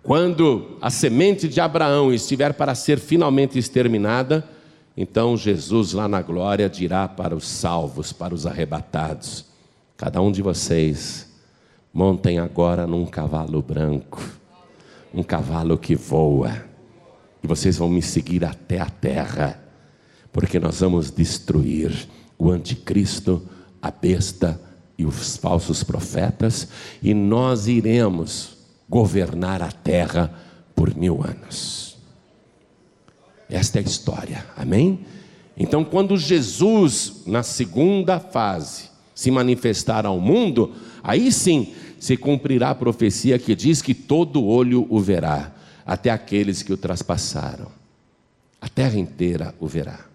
Quando 0.00 0.78
a 0.80 0.90
semente 0.90 1.48
de 1.48 1.60
Abraão 1.60 2.14
estiver 2.14 2.54
para 2.54 2.76
ser 2.76 3.00
finalmente 3.00 3.58
exterminada, 3.58 4.48
então 4.96 5.36
Jesus 5.36 5.92
lá 5.92 6.06
na 6.06 6.22
glória 6.22 6.70
dirá 6.70 7.08
para 7.08 7.34
os 7.34 7.48
salvos, 7.48 8.12
para 8.12 8.32
os 8.32 8.46
arrebatados: 8.46 9.47
Cada 9.98 10.22
um 10.22 10.30
de 10.30 10.40
vocês 10.42 11.26
montem 11.92 12.38
agora 12.38 12.86
num 12.86 13.04
cavalo 13.04 13.60
branco, 13.60 14.22
um 15.12 15.24
cavalo 15.24 15.76
que 15.76 15.96
voa, 15.96 16.64
e 17.42 17.48
vocês 17.48 17.78
vão 17.78 17.88
me 17.88 18.00
seguir 18.00 18.44
até 18.44 18.78
a 18.78 18.88
terra, 18.88 19.60
porque 20.32 20.60
nós 20.60 20.78
vamos 20.78 21.10
destruir 21.10 22.08
o 22.38 22.48
anticristo, 22.48 23.42
a 23.82 23.90
besta 23.90 24.60
e 24.96 25.04
os 25.04 25.36
falsos 25.36 25.82
profetas, 25.82 26.68
e 27.02 27.12
nós 27.12 27.66
iremos 27.66 28.56
governar 28.88 29.62
a 29.62 29.72
terra 29.72 30.32
por 30.76 30.94
mil 30.94 31.24
anos. 31.24 31.98
Esta 33.50 33.80
é 33.80 33.82
a 33.82 33.84
história, 33.84 34.46
amém? 34.56 35.04
Então, 35.56 35.84
quando 35.84 36.16
Jesus, 36.16 37.22
na 37.26 37.42
segunda 37.42 38.20
fase, 38.20 38.87
se 39.18 39.32
manifestar 39.32 40.06
ao 40.06 40.20
mundo, 40.20 40.72
aí 41.02 41.32
sim 41.32 41.74
se 41.98 42.16
cumprirá 42.16 42.70
a 42.70 42.74
profecia 42.76 43.36
que 43.36 43.52
diz 43.52 43.82
que 43.82 43.92
todo 43.92 44.44
olho 44.44 44.86
o 44.88 45.00
verá, 45.00 45.56
até 45.84 46.08
aqueles 46.08 46.62
que 46.62 46.72
o 46.72 46.76
traspassaram. 46.76 47.66
A 48.60 48.68
terra 48.68 48.96
inteira 48.96 49.52
o 49.58 49.66
verá. 49.66 50.06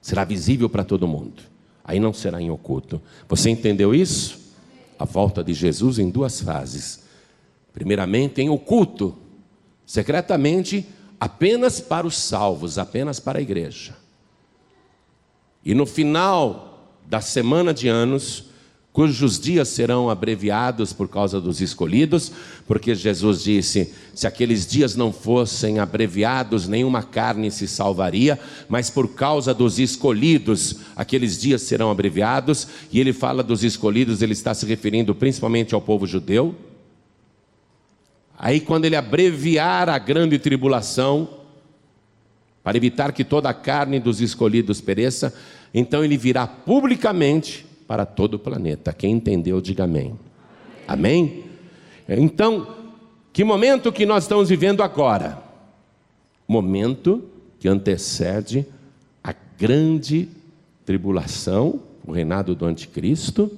Será 0.00 0.24
visível 0.24 0.66
para 0.66 0.82
todo 0.82 1.06
mundo. 1.06 1.42
Aí 1.84 2.00
não 2.00 2.14
será 2.14 2.40
em 2.40 2.50
oculto. 2.50 3.02
Você 3.28 3.50
entendeu 3.50 3.94
isso? 3.94 4.40
A 4.98 5.04
volta 5.04 5.44
de 5.44 5.52
Jesus 5.52 5.98
em 5.98 6.08
duas 6.08 6.40
fases. 6.40 7.02
Primeiramente 7.70 8.40
em 8.40 8.48
oculto, 8.48 9.14
secretamente 9.84 10.86
apenas 11.20 11.82
para 11.82 12.06
os 12.06 12.16
salvos, 12.16 12.78
apenas 12.78 13.20
para 13.20 13.40
a 13.40 13.42
igreja. 13.42 13.94
E 15.62 15.74
no 15.74 15.84
final 15.84 16.75
da 17.08 17.20
semana 17.20 17.72
de 17.72 17.88
anos, 17.88 18.44
cujos 18.92 19.38
dias 19.38 19.68
serão 19.68 20.08
abreviados 20.08 20.92
por 20.92 21.06
causa 21.06 21.38
dos 21.40 21.60
escolhidos, 21.60 22.32
porque 22.66 22.94
Jesus 22.94 23.42
disse: 23.42 23.92
se 24.14 24.26
aqueles 24.26 24.66
dias 24.66 24.96
não 24.96 25.12
fossem 25.12 25.78
abreviados, 25.78 26.66
nenhuma 26.66 27.02
carne 27.02 27.50
se 27.50 27.68
salvaria, 27.68 28.40
mas 28.68 28.88
por 28.88 29.08
causa 29.14 29.52
dos 29.52 29.78
escolhidos, 29.78 30.76
aqueles 30.96 31.38
dias 31.38 31.62
serão 31.62 31.90
abreviados, 31.90 32.66
e 32.90 32.98
ele 32.98 33.12
fala 33.12 33.42
dos 33.42 33.62
escolhidos, 33.62 34.22
ele 34.22 34.32
está 34.32 34.54
se 34.54 34.64
referindo 34.64 35.14
principalmente 35.14 35.74
ao 35.74 35.80
povo 35.82 36.06
judeu. 36.06 36.54
Aí, 38.38 38.60
quando 38.60 38.84
ele 38.84 38.96
abreviar 38.96 39.88
a 39.88 39.98
grande 39.98 40.38
tribulação, 40.38 41.28
para 42.66 42.76
evitar 42.76 43.12
que 43.12 43.22
toda 43.22 43.48
a 43.48 43.54
carne 43.54 44.00
dos 44.00 44.20
escolhidos 44.20 44.80
pereça, 44.80 45.32
então 45.78 46.02
ele 46.02 46.16
virá 46.16 46.46
publicamente 46.46 47.66
para 47.86 48.06
todo 48.06 48.34
o 48.34 48.38
planeta. 48.38 48.94
Quem 48.94 49.12
entendeu, 49.12 49.60
diga 49.60 49.84
amém. 49.84 50.18
Amém? 50.88 51.44
Então, 52.08 52.66
que 53.30 53.44
momento 53.44 53.92
que 53.92 54.06
nós 54.06 54.24
estamos 54.24 54.48
vivendo 54.48 54.82
agora? 54.82 55.38
Momento 56.48 57.22
que 57.60 57.68
antecede 57.68 58.64
a 59.22 59.34
grande 59.58 60.30
tribulação, 60.86 61.78
o 62.06 62.10
reinado 62.10 62.54
do 62.54 62.64
anticristo, 62.64 63.50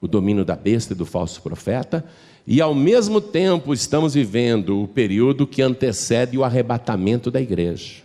o 0.00 0.08
domínio 0.08 0.42
da 0.42 0.56
besta 0.56 0.94
e 0.94 0.96
do 0.96 1.04
falso 1.04 1.42
profeta, 1.42 2.02
e 2.46 2.62
ao 2.62 2.74
mesmo 2.74 3.20
tempo 3.20 3.74
estamos 3.74 4.14
vivendo 4.14 4.82
o 4.82 4.88
período 4.88 5.46
que 5.46 5.60
antecede 5.60 6.38
o 6.38 6.44
arrebatamento 6.44 7.30
da 7.30 7.42
igreja. 7.42 8.01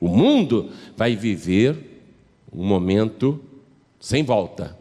O 0.00 0.08
mundo 0.08 0.70
vai 0.96 1.14
viver 1.14 2.02
um 2.50 2.66
momento 2.66 3.38
sem 4.00 4.24
volta. 4.24 4.76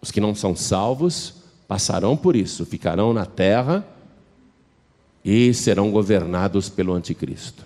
Os 0.00 0.10
que 0.10 0.20
não 0.20 0.34
são 0.34 0.56
salvos 0.56 1.34
passarão 1.68 2.16
por 2.16 2.34
isso, 2.34 2.66
ficarão 2.66 3.12
na 3.12 3.24
terra 3.24 3.86
e 5.24 5.54
serão 5.54 5.92
governados 5.92 6.68
pelo 6.68 6.92
anticristo. 6.92 7.64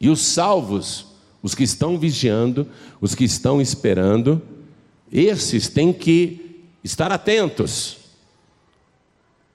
E 0.00 0.08
os 0.08 0.20
salvos, 0.22 1.06
os 1.42 1.54
que 1.54 1.62
estão 1.62 1.98
vigiando, 1.98 2.66
os 3.00 3.14
que 3.14 3.24
estão 3.24 3.60
esperando, 3.60 4.40
esses 5.12 5.68
têm 5.68 5.92
que 5.92 6.64
estar 6.82 7.12
atentos, 7.12 7.98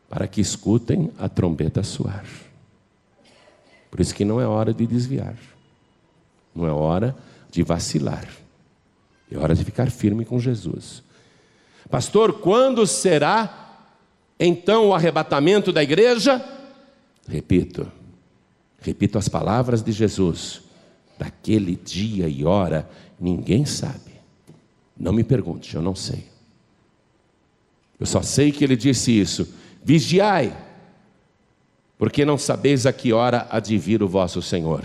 para 0.07 0.27
que 0.27 0.39
escutem 0.39 1.11
a 1.17 1.27
trombeta 1.27 1.81
soar. 1.81 2.44
Por 3.95 4.01
isso 4.01 4.13
que 4.13 4.25
não 4.25 4.41
é 4.41 4.45
hora 4.45 4.73
de 4.73 4.85
desviar, 4.85 5.37
não 6.53 6.67
é 6.67 6.71
hora 6.71 7.15
de 7.49 7.63
vacilar, 7.63 8.27
é 9.31 9.37
hora 9.37 9.55
de 9.55 9.63
ficar 9.63 9.89
firme 9.89 10.25
com 10.25 10.37
Jesus. 10.37 11.01
Pastor, 11.89 12.41
quando 12.41 12.85
será 12.85 13.87
então 14.37 14.89
o 14.89 14.93
arrebatamento 14.93 15.71
da 15.71 15.81
igreja? 15.81 16.43
Repito, 17.25 17.89
repito 18.81 19.17
as 19.17 19.29
palavras 19.29 19.81
de 19.81 19.93
Jesus: 19.93 20.61
daquele 21.17 21.77
dia 21.77 22.27
e 22.27 22.43
hora 22.43 22.89
ninguém 23.17 23.65
sabe. 23.65 24.11
Não 24.97 25.13
me 25.13 25.23
pergunte, 25.23 25.73
eu 25.73 25.81
não 25.81 25.95
sei. 25.95 26.25
Eu 27.97 28.05
só 28.05 28.21
sei 28.21 28.51
que 28.51 28.61
ele 28.61 28.75
disse 28.75 29.17
isso: 29.17 29.47
vigiai, 29.81 30.64
porque 31.97 32.25
não 32.25 32.37
sabeis 32.37 32.85
a 32.85 32.93
que 32.93 33.13
hora 33.13 33.47
há 33.49 33.59
de 33.59 33.77
vir 33.77 34.03
o 34.03 34.07
vosso 34.07 34.41
Senhor. 34.41 34.83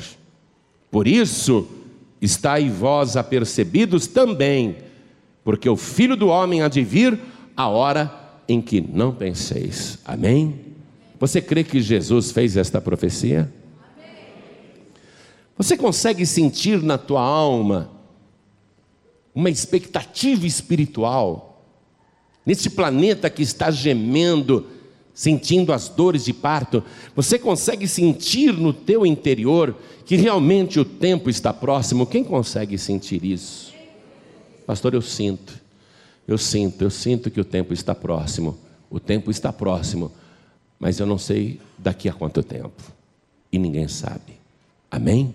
Por 0.90 1.06
isso, 1.06 1.68
estáis 2.20 2.72
vós 2.72 3.16
apercebidos 3.16 4.06
também, 4.06 4.76
porque 5.44 5.68
o 5.68 5.76
Filho 5.76 6.16
do 6.16 6.28
Homem 6.28 6.62
há 6.62 6.68
de 6.68 6.82
vir 6.82 7.18
a 7.56 7.68
hora 7.68 8.12
em 8.48 8.60
que 8.60 8.80
não 8.80 9.12
penseis. 9.12 9.98
Amém? 10.04 10.60
Você 11.18 11.40
crê 11.40 11.62
que 11.64 11.80
Jesus 11.80 12.30
fez 12.30 12.56
esta 12.56 12.80
profecia? 12.80 13.52
Você 15.56 15.76
consegue 15.76 16.24
sentir 16.24 16.82
na 16.82 16.96
tua 16.96 17.20
alma 17.20 17.90
uma 19.34 19.50
expectativa 19.50 20.46
espiritual? 20.46 21.50
nesse 22.44 22.70
planeta 22.70 23.28
que 23.28 23.42
está 23.42 23.70
gemendo 23.70 24.66
sentindo 25.20 25.70
as 25.70 25.86
dores 25.86 26.24
de 26.24 26.32
parto, 26.32 26.82
você 27.14 27.38
consegue 27.38 27.86
sentir 27.86 28.54
no 28.54 28.72
teu 28.72 29.04
interior 29.04 29.76
que 30.06 30.16
realmente 30.16 30.80
o 30.80 30.84
tempo 30.84 31.28
está 31.28 31.52
próximo? 31.52 32.06
Quem 32.06 32.24
consegue 32.24 32.78
sentir 32.78 33.22
isso? 33.22 33.70
Pastor, 34.66 34.94
eu 34.94 35.02
sinto. 35.02 35.60
Eu 36.26 36.38
sinto, 36.38 36.82
eu 36.82 36.88
sinto 36.88 37.30
que 37.30 37.38
o 37.38 37.44
tempo 37.44 37.74
está 37.74 37.94
próximo. 37.94 38.56
O 38.88 38.98
tempo 38.98 39.30
está 39.30 39.52
próximo, 39.52 40.10
mas 40.78 40.98
eu 40.98 41.04
não 41.04 41.18
sei 41.18 41.60
daqui 41.76 42.08
a 42.08 42.14
quanto 42.14 42.42
tempo. 42.42 42.82
E 43.52 43.58
ninguém 43.58 43.88
sabe. 43.88 44.40
Amém? 44.90 45.34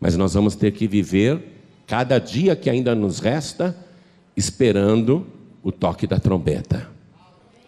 Mas 0.00 0.16
nós 0.16 0.32
vamos 0.32 0.54
ter 0.54 0.72
que 0.72 0.88
viver 0.88 1.38
cada 1.86 2.18
dia 2.18 2.56
que 2.56 2.70
ainda 2.70 2.94
nos 2.94 3.18
resta 3.18 3.76
esperando 4.34 5.26
o 5.62 5.70
toque 5.70 6.06
da 6.06 6.18
trombeta. 6.18 6.88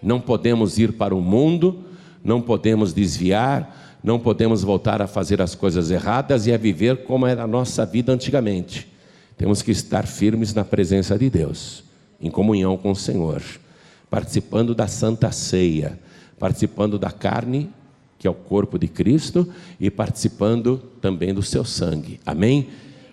Não 0.02 0.20
podemos 0.20 0.78
ir 0.78 0.92
para 0.92 1.14
o 1.14 1.20
mundo, 1.20 1.84
não 2.24 2.40
podemos 2.40 2.92
desviar, 2.92 4.00
não 4.02 4.18
podemos 4.18 4.62
voltar 4.62 5.00
a 5.00 5.06
fazer 5.06 5.40
as 5.40 5.54
coisas 5.54 5.90
erradas 5.90 6.46
e 6.46 6.52
a 6.52 6.56
viver 6.56 7.04
como 7.04 7.26
era 7.26 7.44
a 7.44 7.46
nossa 7.46 7.86
vida 7.86 8.12
antigamente. 8.12 8.88
Temos 9.36 9.62
que 9.62 9.70
estar 9.70 10.06
firmes 10.06 10.52
na 10.52 10.64
presença 10.64 11.18
de 11.18 11.30
Deus, 11.30 11.84
em 12.20 12.30
comunhão 12.30 12.76
com 12.76 12.90
o 12.90 12.96
Senhor, 12.96 13.42
participando 14.10 14.74
da 14.74 14.86
santa 14.86 15.30
ceia, 15.30 15.98
participando 16.38 16.98
da 16.98 17.10
carne, 17.10 17.70
que 18.18 18.26
é 18.26 18.30
o 18.30 18.34
corpo 18.34 18.78
de 18.78 18.88
Cristo, 18.88 19.48
e 19.80 19.90
participando 19.90 20.82
também 21.00 21.32
do 21.32 21.42
seu 21.42 21.64
sangue. 21.64 22.20
Amém? 22.26 22.68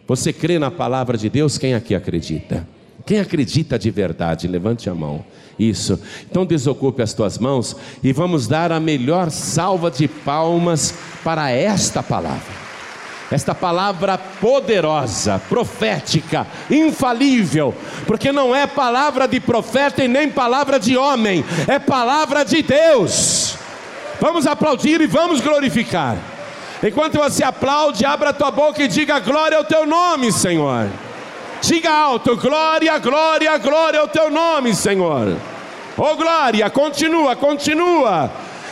Você 0.07 0.33
crê 0.33 0.57
na 0.57 0.71
palavra 0.71 1.17
de 1.17 1.29
Deus? 1.29 1.57
Quem 1.57 1.75
aqui 1.75 1.93
acredita? 1.93 2.67
Quem 3.09 3.19
acredita 3.19 3.79
de 3.79 3.89
verdade, 3.89 4.47
levante 4.47 4.87
a 4.87 4.93
mão. 4.93 5.25
Isso. 5.57 5.99
Então 6.29 6.45
desocupe 6.45 7.01
as 7.01 7.11
tuas 7.11 7.39
mãos 7.39 7.75
e 8.03 8.13
vamos 8.13 8.47
dar 8.47 8.71
a 8.71 8.79
melhor 8.79 9.31
salva 9.31 9.89
de 9.89 10.07
palmas 10.07 10.93
para 11.23 11.49
esta 11.49 12.03
palavra. 12.03 12.53
Esta 13.31 13.55
palavra 13.55 14.15
poderosa, 14.15 15.41
profética, 15.49 16.45
infalível, 16.69 17.73
porque 18.05 18.31
não 18.31 18.55
é 18.55 18.67
palavra 18.67 19.27
de 19.27 19.39
profeta 19.39 20.03
e 20.03 20.07
nem 20.07 20.29
palavra 20.29 20.79
de 20.79 20.95
homem, 20.95 21.43
é 21.67 21.79
palavra 21.79 22.43
de 22.45 22.61
Deus. 22.61 23.55
Vamos 24.21 24.45
aplaudir 24.45 25.01
e 25.01 25.07
vamos 25.07 25.41
glorificar. 25.41 26.15
Enquanto 26.83 27.17
você 27.17 27.43
aplaude, 27.43 28.05
abra 28.05 28.31
tua 28.31 28.51
boca 28.51 28.83
e 28.83 28.87
diga 28.87 29.19
glória 29.19 29.57
ao 29.57 29.63
teu 29.63 29.87
nome, 29.87 30.31
Senhor. 30.31 30.87
Diga 31.61 31.91
alto: 31.91 32.35
glória, 32.35 32.97
glória, 32.99 33.57
glória 33.57 33.99
ao 33.99 34.07
teu 34.07 34.29
nome, 34.29 34.73
Senhor. 34.73 35.37
Oh 35.97 36.15
glória, 36.15 36.69
continua, 36.69 37.35
continua. 37.35 38.31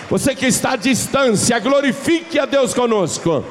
Você 0.09 0.33
que 0.33 0.45
está 0.45 0.71
à 0.71 0.75
distância, 0.77 1.59
glorifique 1.59 2.39
a 2.39 2.45
Deus 2.45 2.73
conosco. 2.73 3.43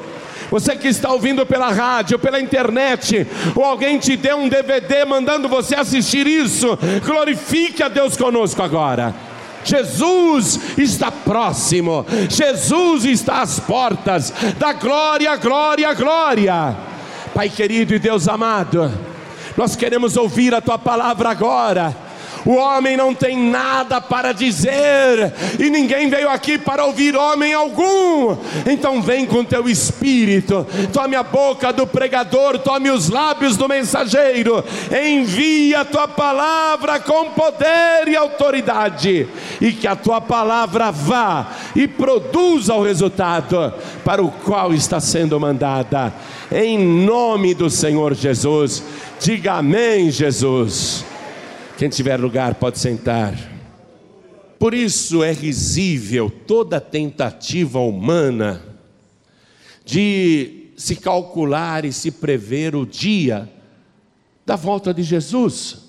Você 0.49 0.75
que 0.75 0.87
está 0.87 1.11
ouvindo 1.11 1.45
pela 1.45 1.69
rádio, 1.69 2.17
pela 2.17 2.39
internet, 2.39 3.27
ou 3.53 3.63
alguém 3.63 3.99
te 3.99 4.15
deu 4.15 4.37
um 4.37 4.49
DVD 4.49 5.03
mandando 5.05 5.49
você 5.49 5.75
assistir 5.75 6.25
isso, 6.25 6.77
glorifique 7.05 7.83
a 7.83 7.89
Deus 7.89 8.15
conosco 8.15 8.63
agora. 8.63 9.13
Jesus 9.63 10.59
está 10.77 11.11
próximo, 11.11 12.05
Jesus 12.29 13.03
está 13.03 13.41
às 13.41 13.59
portas 13.59 14.33
da 14.57 14.71
glória, 14.71 15.35
glória, 15.35 15.93
glória. 15.93 16.75
Pai 17.33 17.49
querido 17.49 17.93
e 17.93 17.99
Deus 17.99 18.27
amado, 18.27 18.89
nós 19.57 19.75
queremos 19.75 20.15
ouvir 20.15 20.53
a 20.53 20.61
tua 20.61 20.77
palavra 20.77 21.29
agora. 21.29 22.07
O 22.45 22.55
homem 22.55 22.95
não 22.95 23.13
tem 23.13 23.37
nada 23.37 23.99
para 23.99 24.31
dizer, 24.31 25.33
e 25.59 25.69
ninguém 25.69 26.09
veio 26.09 26.29
aqui 26.29 26.57
para 26.57 26.85
ouvir 26.85 27.13
homem 27.13 27.53
algum. 27.53 28.37
Então 28.65 29.01
vem 29.01 29.25
com 29.25 29.43
teu 29.43 29.67
espírito, 29.67 30.65
tome 30.93 31.17
a 31.17 31.23
boca 31.23 31.73
do 31.73 31.85
pregador, 31.85 32.57
tome 32.59 32.89
os 32.89 33.09
lábios 33.09 33.57
do 33.57 33.67
mensageiro, 33.67 34.63
envia 34.89 35.81
a 35.81 35.85
tua 35.85 36.07
palavra 36.07 37.01
com 37.01 37.31
poder 37.31 38.07
e 38.07 38.15
autoridade, 38.15 39.27
e 39.59 39.73
que 39.73 39.85
a 39.85 39.97
tua 39.97 40.21
palavra 40.21 40.89
vá 40.89 41.47
e 41.75 41.85
produza 41.85 42.73
o 42.75 42.83
resultado 42.83 43.73
para 44.05 44.23
o 44.23 44.31
qual 44.31 44.73
está 44.73 45.01
sendo 45.01 45.37
mandada. 45.37 46.13
Em 46.49 46.79
nome 46.79 47.53
do 47.53 47.69
Senhor 47.69 48.13
Jesus. 48.13 48.81
Diga 49.19 49.53
amém, 49.53 50.11
Jesus. 50.11 51.03
Quem 51.77 51.89
tiver 51.89 52.19
lugar 52.19 52.55
pode 52.55 52.77
sentar. 52.77 53.35
Por 54.59 54.73
isso 54.73 55.23
é 55.23 55.31
risível 55.31 56.29
toda 56.29 56.79
tentativa 56.79 57.79
humana 57.79 58.63
de 59.83 60.71
se 60.77 60.95
calcular 60.95 61.83
e 61.83 61.91
se 61.91 62.11
prever 62.11 62.75
o 62.75 62.85
dia 62.85 63.51
da 64.45 64.55
volta 64.55 64.93
de 64.93 65.01
Jesus. 65.01 65.79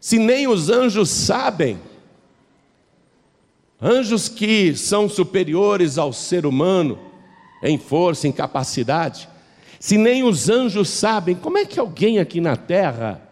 Se 0.00 0.18
nem 0.18 0.48
os 0.48 0.68
anjos 0.68 1.10
sabem, 1.10 1.78
anjos 3.80 4.28
que 4.28 4.74
são 4.74 5.08
superiores 5.08 5.96
ao 5.96 6.12
ser 6.12 6.44
humano 6.44 6.98
em 7.62 7.78
força, 7.78 8.26
em 8.26 8.32
capacidade, 8.32 9.28
se 9.78 9.96
nem 9.96 10.24
os 10.24 10.48
anjos 10.48 10.88
sabem, 10.88 11.34
como 11.34 11.58
é 11.58 11.64
que 11.64 11.78
alguém 11.78 12.18
aqui 12.18 12.40
na 12.40 12.56
terra 12.56 13.22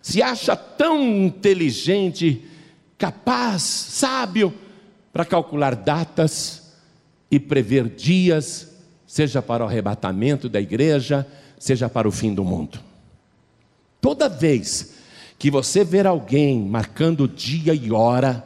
se 0.00 0.22
acha 0.22 0.56
tão 0.56 1.00
inteligente, 1.02 2.44
capaz, 2.98 3.62
sábio, 3.62 4.52
para 5.12 5.24
calcular 5.24 5.76
datas 5.76 6.72
e 7.30 7.38
prever 7.38 7.88
dias, 7.88 8.72
seja 9.06 9.42
para 9.42 9.64
o 9.64 9.68
arrebatamento 9.68 10.48
da 10.48 10.60
igreja, 10.60 11.26
seja 11.58 11.88
para 11.88 12.08
o 12.08 12.12
fim 12.12 12.34
do 12.34 12.42
mundo? 12.42 12.80
Toda 14.00 14.28
vez 14.28 14.94
que 15.38 15.50
você 15.50 15.84
ver 15.84 16.06
alguém 16.06 16.60
marcando 16.60 17.28
dia 17.28 17.74
e 17.74 17.92
hora, 17.92 18.44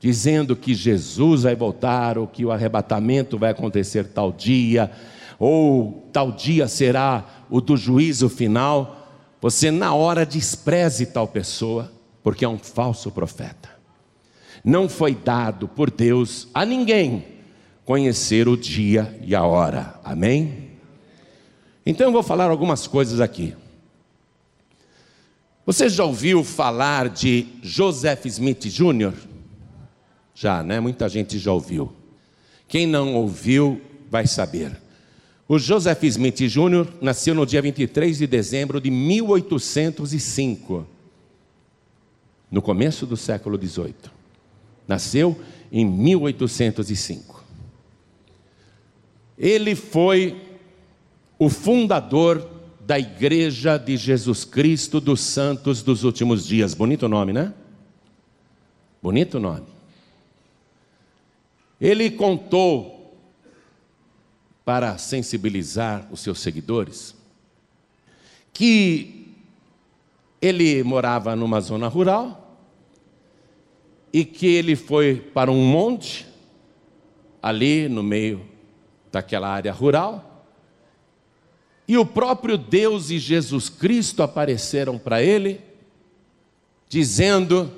dizendo 0.00 0.54
que 0.54 0.74
Jesus 0.74 1.42
vai 1.42 1.56
voltar, 1.56 2.16
ou 2.16 2.26
que 2.26 2.44
o 2.44 2.52
arrebatamento 2.52 3.36
vai 3.36 3.50
acontecer 3.50 4.04
tal 4.08 4.32
dia, 4.32 4.90
ou 5.38 6.08
tal 6.12 6.32
dia 6.32 6.66
será 6.66 7.44
o 7.48 7.60
do 7.60 7.76
juízo 7.76 8.28
final, 8.28 9.08
você 9.40 9.70
na 9.70 9.94
hora 9.94 10.26
despreze 10.26 11.06
tal 11.06 11.28
pessoa, 11.28 11.92
porque 12.22 12.44
é 12.44 12.48
um 12.48 12.58
falso 12.58 13.10
profeta. 13.10 13.70
Não 14.64 14.88
foi 14.88 15.14
dado 15.14 15.68
por 15.68 15.90
Deus 15.90 16.48
a 16.52 16.64
ninguém 16.64 17.24
conhecer 17.84 18.48
o 18.48 18.56
dia 18.56 19.18
e 19.24 19.34
a 19.34 19.44
hora. 19.44 19.98
Amém? 20.04 20.72
Então 21.86 22.08
eu 22.08 22.12
vou 22.12 22.22
falar 22.22 22.50
algumas 22.50 22.86
coisas 22.86 23.20
aqui. 23.20 23.54
Você 25.64 25.88
já 25.88 26.04
ouviu 26.04 26.42
falar 26.42 27.08
de 27.08 27.46
Joseph 27.62 28.26
Smith 28.26 28.66
Jr.? 28.66 29.14
Já, 30.34 30.62
né? 30.62 30.80
Muita 30.80 31.08
gente 31.08 31.38
já 31.38 31.52
ouviu. 31.52 31.92
Quem 32.66 32.86
não 32.86 33.14
ouviu 33.14 33.80
vai 34.10 34.26
saber. 34.26 34.80
O 35.50 35.58
Joseph 35.58 36.04
Smith 36.04 36.36
Jr. 36.46 36.86
nasceu 37.00 37.34
no 37.34 37.46
dia 37.46 37.62
23 37.62 38.18
de 38.18 38.26
dezembro 38.26 38.78
de 38.78 38.90
1805, 38.90 40.86
no 42.50 42.60
começo 42.60 43.06
do 43.06 43.16
século 43.16 43.56
18. 43.56 44.12
Nasceu 44.86 45.40
em 45.72 45.86
1805. 45.86 47.42
Ele 49.38 49.74
foi 49.74 50.38
o 51.38 51.48
fundador 51.48 52.46
da 52.80 52.98
Igreja 52.98 53.78
de 53.78 53.96
Jesus 53.96 54.44
Cristo 54.44 55.00
dos 55.00 55.20
Santos 55.20 55.82
dos 55.82 56.04
Últimos 56.04 56.46
Dias. 56.46 56.74
Bonito 56.74 57.08
nome, 57.08 57.32
né? 57.32 57.54
Bonito 59.02 59.40
nome. 59.40 59.64
Ele 61.80 62.10
contou 62.10 62.97
para 64.68 64.98
sensibilizar 64.98 66.06
os 66.10 66.20
seus 66.20 66.40
seguidores, 66.40 67.16
que 68.52 69.34
ele 70.42 70.82
morava 70.82 71.34
numa 71.34 71.58
zona 71.58 71.88
rural 71.88 72.60
e 74.12 74.26
que 74.26 74.46
ele 74.46 74.76
foi 74.76 75.14
para 75.14 75.50
um 75.50 75.64
monte, 75.64 76.26
ali 77.40 77.88
no 77.88 78.02
meio 78.02 78.42
daquela 79.10 79.48
área 79.48 79.72
rural, 79.72 80.44
e 81.88 81.96
o 81.96 82.04
próprio 82.04 82.58
Deus 82.58 83.08
e 83.08 83.18
Jesus 83.18 83.70
Cristo 83.70 84.22
apareceram 84.22 84.98
para 84.98 85.22
ele, 85.22 85.62
dizendo 86.90 87.72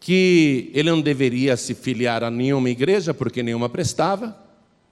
que 0.00 0.72
ele 0.74 0.90
não 0.90 1.00
deveria 1.00 1.56
se 1.56 1.72
filiar 1.72 2.24
a 2.24 2.32
nenhuma 2.32 2.68
igreja, 2.68 3.14
porque 3.14 3.44
nenhuma 3.44 3.68
prestava, 3.68 4.44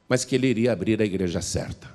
mas 0.08 0.24
que 0.24 0.34
ele 0.34 0.46
iria 0.46 0.72
abrir 0.72 1.00
a 1.00 1.04
igreja 1.04 1.40
certa. 1.40 1.92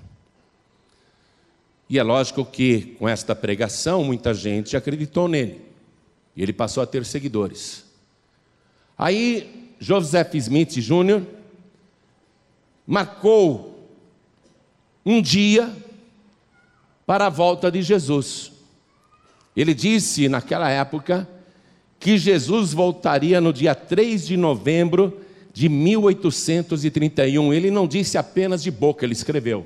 E 1.89 1.97
é 1.97 2.03
lógico 2.03 2.45
que 2.45 2.95
com 2.99 3.09
esta 3.09 3.35
pregação 3.35 4.03
muita 4.03 4.33
gente 4.33 4.77
acreditou 4.77 5.27
nele. 5.27 5.61
E 6.35 6.43
ele 6.43 6.53
passou 6.53 6.83
a 6.83 6.85
ter 6.85 7.03
seguidores. 7.03 7.83
Aí 8.97 9.73
Joseph 9.79 10.35
Smith 10.35 10.73
Jr., 10.79 11.23
marcou 12.85 13.87
um 15.05 15.21
dia 15.21 15.73
para 17.05 17.25
a 17.25 17.29
volta 17.29 17.71
de 17.71 17.81
Jesus. 17.81 18.51
Ele 19.55 19.73
disse 19.73 20.29
naquela 20.29 20.69
época 20.69 21.27
que 21.99 22.17
Jesus 22.17 22.71
voltaria 22.71 23.41
no 23.41 23.51
dia 23.51 23.73
3 23.73 24.27
de 24.27 24.37
novembro 24.37 25.19
de 25.59 25.67
1831. 25.67 27.53
Ele 27.53 27.69
não 27.69 27.85
disse 27.85 28.17
apenas 28.17 28.63
de 28.63 28.71
boca, 28.71 29.05
ele 29.05 29.11
escreveu. 29.11 29.65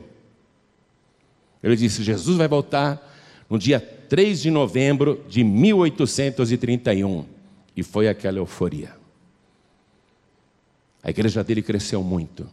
Ele 1.62 1.76
disse: 1.76 2.02
Jesus 2.02 2.36
vai 2.36 2.48
voltar 2.48 3.00
no 3.48 3.60
dia 3.60 3.80
3 3.80 4.42
de 4.42 4.50
novembro 4.50 5.24
de 5.30 5.44
1831. 5.44 7.26
E 7.78 7.84
foi 7.84 8.08
aquela 8.08 8.40
euforia. 8.40 8.96
A 11.04 11.12
igreja 11.12 11.44
dele 11.44 11.62
cresceu 11.62 12.02
muito. 12.02 12.50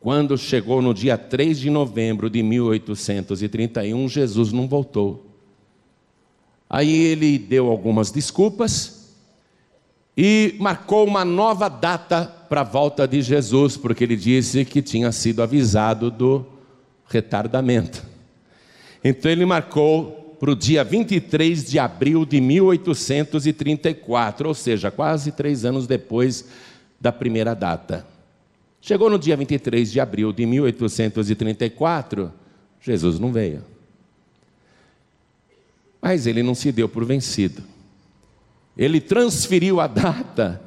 Quando 0.00 0.38
chegou 0.38 0.80
no 0.80 0.94
dia 0.94 1.18
3 1.18 1.60
de 1.60 1.68
novembro 1.68 2.30
de 2.30 2.42
1831, 2.42 4.08
Jesus 4.08 4.52
não 4.52 4.66
voltou. 4.66 5.26
Aí 6.68 6.90
ele 6.90 7.38
deu 7.38 7.68
algumas 7.68 8.10
desculpas 8.10 9.01
e 10.16 10.54
marcou 10.58 11.06
uma 11.06 11.24
nova 11.24 11.68
data 11.68 12.26
para 12.48 12.60
a 12.60 12.64
volta 12.64 13.08
de 13.08 13.22
Jesus, 13.22 13.76
porque 13.76 14.04
ele 14.04 14.16
disse 14.16 14.64
que 14.64 14.82
tinha 14.82 15.10
sido 15.10 15.42
avisado 15.42 16.10
do 16.10 16.44
retardamento. 17.06 18.04
Então 19.02 19.30
ele 19.30 19.46
marcou 19.46 20.36
para 20.38 20.50
o 20.50 20.56
dia 20.56 20.84
23 20.84 21.70
de 21.70 21.78
abril 21.78 22.26
de 22.26 22.40
1834, 22.40 24.48
ou 24.48 24.54
seja, 24.54 24.90
quase 24.90 25.32
três 25.32 25.64
anos 25.64 25.86
depois 25.86 26.46
da 27.00 27.12
primeira 27.12 27.54
data. 27.54 28.06
Chegou 28.80 29.08
no 29.08 29.18
dia 29.18 29.36
23 29.36 29.92
de 29.92 30.00
abril 30.00 30.32
de 30.32 30.44
1834, 30.44 32.32
Jesus 32.80 33.18
não 33.18 33.32
veio. 33.32 33.62
Mas 36.00 36.26
ele 36.26 36.42
não 36.42 36.54
se 36.54 36.72
deu 36.72 36.88
por 36.88 37.04
vencido. 37.04 37.62
Ele 38.76 39.00
transferiu 39.00 39.80
a 39.80 39.86
data, 39.86 40.60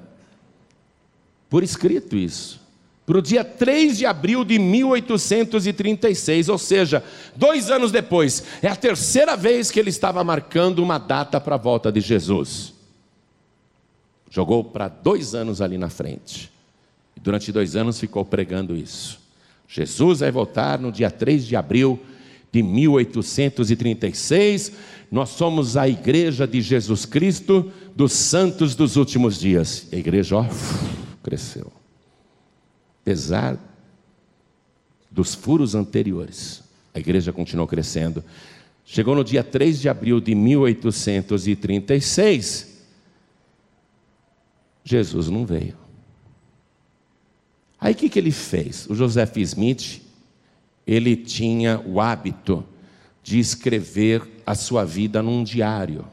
por 1.49 1.63
escrito 1.63 2.15
isso, 2.15 2.65
para 3.05 3.19
o 3.19 3.21
dia 3.21 3.43
3 3.43 3.99
de 3.99 4.05
abril 4.05 4.43
de 4.43 4.57
1836, 4.57 6.49
ou 6.49 6.57
seja, 6.57 7.03
dois 7.35 7.69
anos 7.69 7.91
depois. 7.91 8.43
É 8.61 8.67
a 8.67 8.75
terceira 8.75 9.37
vez 9.37 9.69
que 9.69 9.79
ele 9.79 9.89
estava 9.89 10.23
marcando 10.23 10.79
uma 10.79 10.97
data 10.97 11.39
para 11.39 11.55
a 11.55 11.59
volta 11.59 11.91
de 11.91 12.01
Jesus. 12.01 12.73
Jogou 14.29 14.63
para 14.63 14.87
dois 14.87 15.35
anos 15.35 15.61
ali 15.61 15.77
na 15.77 15.89
frente. 15.89 16.51
E 17.15 17.19
durante 17.19 17.51
dois 17.51 17.75
anos 17.75 17.99
ficou 17.99 18.25
pregando 18.25 18.75
isso. 18.75 19.19
Jesus 19.67 20.19
vai 20.19 20.31
voltar 20.31 20.79
no 20.79 20.91
dia 20.91 21.11
3 21.11 21.45
de 21.45 21.55
abril 21.55 21.99
de 22.51 22.63
1836. 22.63 24.71
Nós 25.11 25.29
somos 25.29 25.77
a 25.77 25.87
igreja 25.87 26.47
de 26.47 26.59
Jesus 26.59 27.05
Cristo 27.05 27.71
dos 27.95 28.11
santos 28.11 28.75
dos 28.75 28.97
últimos 28.97 29.39
dias. 29.39 29.87
A 29.91 29.95
igreja, 29.95 30.37
ó, 30.37 30.45
cresceu 31.23 31.71
apesar 33.05 33.57
dos 35.11 35.35
furos 35.35 35.75
anteriores, 35.75 36.63
a 36.91 36.99
igreja 36.99 37.31
continuou 37.31 37.67
crescendo. 37.67 38.23
Chegou 38.83 39.13
no 39.15 39.23
dia 39.23 39.43
3 39.43 39.79
de 39.79 39.87
abril 39.87 40.19
de 40.19 40.33
1836, 40.33 42.83
Jesus 44.83 45.29
não 45.29 45.45
veio. 45.45 45.77
Aí 47.79 47.93
o 47.93 47.95
que, 47.95 48.09
que 48.09 48.17
ele 48.17 48.31
fez? 48.31 48.87
O 48.89 48.95
Joseph 48.95 49.37
Smith, 49.37 50.01
ele 50.87 51.15
tinha 51.15 51.79
o 51.85 52.01
hábito 52.01 52.65
de 53.21 53.37
escrever 53.37 54.23
a 54.45 54.55
sua 54.55 54.83
vida 54.83 55.21
num 55.21 55.43
diário. 55.43 56.07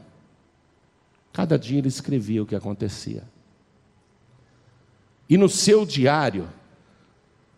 Cada 1.33 1.57
dia 1.57 1.79
ele 1.79 1.87
escrevia 1.87 2.43
o 2.43 2.45
que 2.45 2.55
acontecia. 2.55 3.23
E 5.27 5.35
no 5.35 5.49
seu 5.49 5.83
diário, 5.85 6.47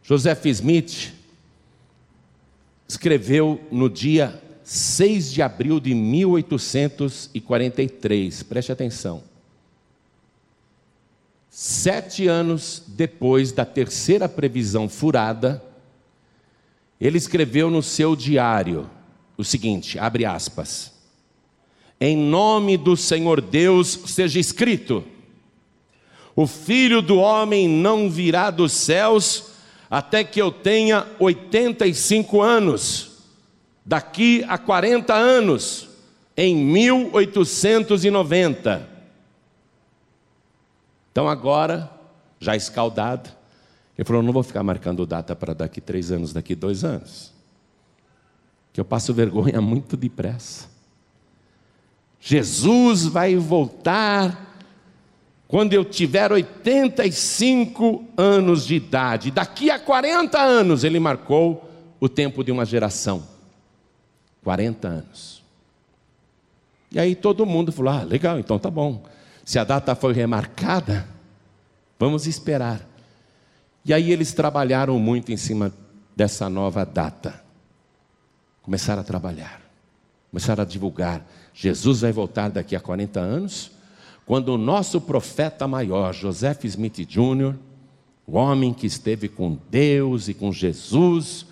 Joseph 0.02 0.46
Smith 0.46 1.14
escreveu 2.88 3.62
no 3.72 3.90
dia 3.90 4.42
6 4.64 5.34
de 5.34 5.42
abril 5.42 5.82
de 5.82 5.94
1843, 5.94 8.44
preste 8.44 8.72
atenção. 8.72 9.22
Sete 11.50 12.28
anos 12.28 12.84
depois 12.88 13.52
da 13.52 13.66
terceira 13.66 14.30
previsão 14.30 14.88
furada, 14.90 15.64
ele 17.00 17.18
escreveu 17.18 17.70
no 17.70 17.84
seu 17.84 18.16
diário 18.16 18.90
o 19.38 19.44
seguinte: 19.44 20.00
abre 20.00 20.24
aspas. 20.26 20.95
Em 22.00 22.16
nome 22.18 22.78
do 22.78 22.96
Senhor 22.98 23.42
Deus 23.42 24.00
seja 24.08 24.40
escrito: 24.40 25.04
o 26.36 26.46
filho 26.46 27.02
do 27.02 27.18
homem 27.18 27.68
não 27.70 28.10
virá 28.10 28.52
dos 28.52 28.74
céus 28.74 29.56
até 29.90 30.24
que 30.24 30.40
eu 30.42 30.52
tenha 30.52 31.08
85 31.20 32.42
anos, 32.42 33.24
daqui 33.86 34.44
a 34.48 34.58
40 34.58 35.14
anos, 35.14 35.88
em 36.36 36.56
1890. 36.56 38.96
Então 41.12 41.30
agora, 41.30 41.92
já 42.42 42.56
escaldado, 42.58 43.30
ele 43.98 44.06
falou: 44.06 44.22
não 44.22 44.34
vou 44.34 44.44
ficar 44.44 44.64
marcando 44.64 45.06
data 45.06 45.34
para 45.34 45.54
daqui 45.54 45.80
três 45.80 46.12
anos, 46.12 46.34
daqui 46.34 46.54
dois 46.54 46.84
anos, 46.84 47.34
que 48.74 48.82
eu 48.82 48.86
passo 48.86 49.14
vergonha 49.14 49.62
muito 49.62 49.96
depressa. 49.96 50.75
Jesus 52.28 53.06
vai 53.06 53.36
voltar 53.36 54.58
quando 55.48 55.74
eu 55.74 55.86
tiver 55.86 56.32
85 56.32 58.04
anos 58.18 58.66
de 58.66 58.74
idade. 58.74 59.30
Daqui 59.30 59.70
a 59.70 59.78
40 59.78 60.42
anos, 60.42 60.84
ele 60.84 61.00
marcou 61.00 61.70
o 62.00 62.10
tempo 62.10 62.44
de 62.44 62.52
uma 62.52 62.66
geração. 62.66 63.22
40 64.44 64.88
anos. 64.88 65.44
E 66.92 67.00
aí 67.00 67.14
todo 67.14 67.46
mundo 67.46 67.72
falou: 67.72 67.94
ah, 67.94 68.02
legal, 68.02 68.40
então 68.40 68.58
tá 68.58 68.72
bom. 68.72 69.04
Se 69.46 69.60
a 69.60 69.64
data 69.64 69.94
foi 69.94 70.12
remarcada, 70.12 71.08
vamos 72.00 72.26
esperar. 72.26 72.82
E 73.86 73.94
aí 73.94 74.12
eles 74.12 74.34
trabalharam 74.34 74.98
muito 74.98 75.32
em 75.32 75.38
cima 75.38 75.72
dessa 76.16 76.50
nova 76.50 76.84
data. 76.84 77.40
Começaram 78.64 79.02
a 79.02 79.06
trabalhar, 79.06 79.62
começaram 80.36 80.64
a 80.64 80.66
divulgar. 80.66 81.26
Jesus 81.54 82.02
vai 82.02 82.12
voltar 82.12 82.50
daqui 82.50 82.76
a 82.76 82.80
40 82.82 83.22
anos 83.22 83.72
quando 84.26 84.50
o 84.50 84.58
nosso 84.58 85.00
profeta 85.00 85.66
maior, 85.66 86.14
Joseph 86.14 86.66
Smith 86.66 87.08
Jr., 87.08 87.56
o 88.28 88.36
homem 88.36 88.74
que 88.74 88.86
esteve 88.86 89.30
com 89.30 89.58
Deus 89.72 90.28
e 90.28 90.34
com 90.34 90.52
Jesus, 90.52 91.46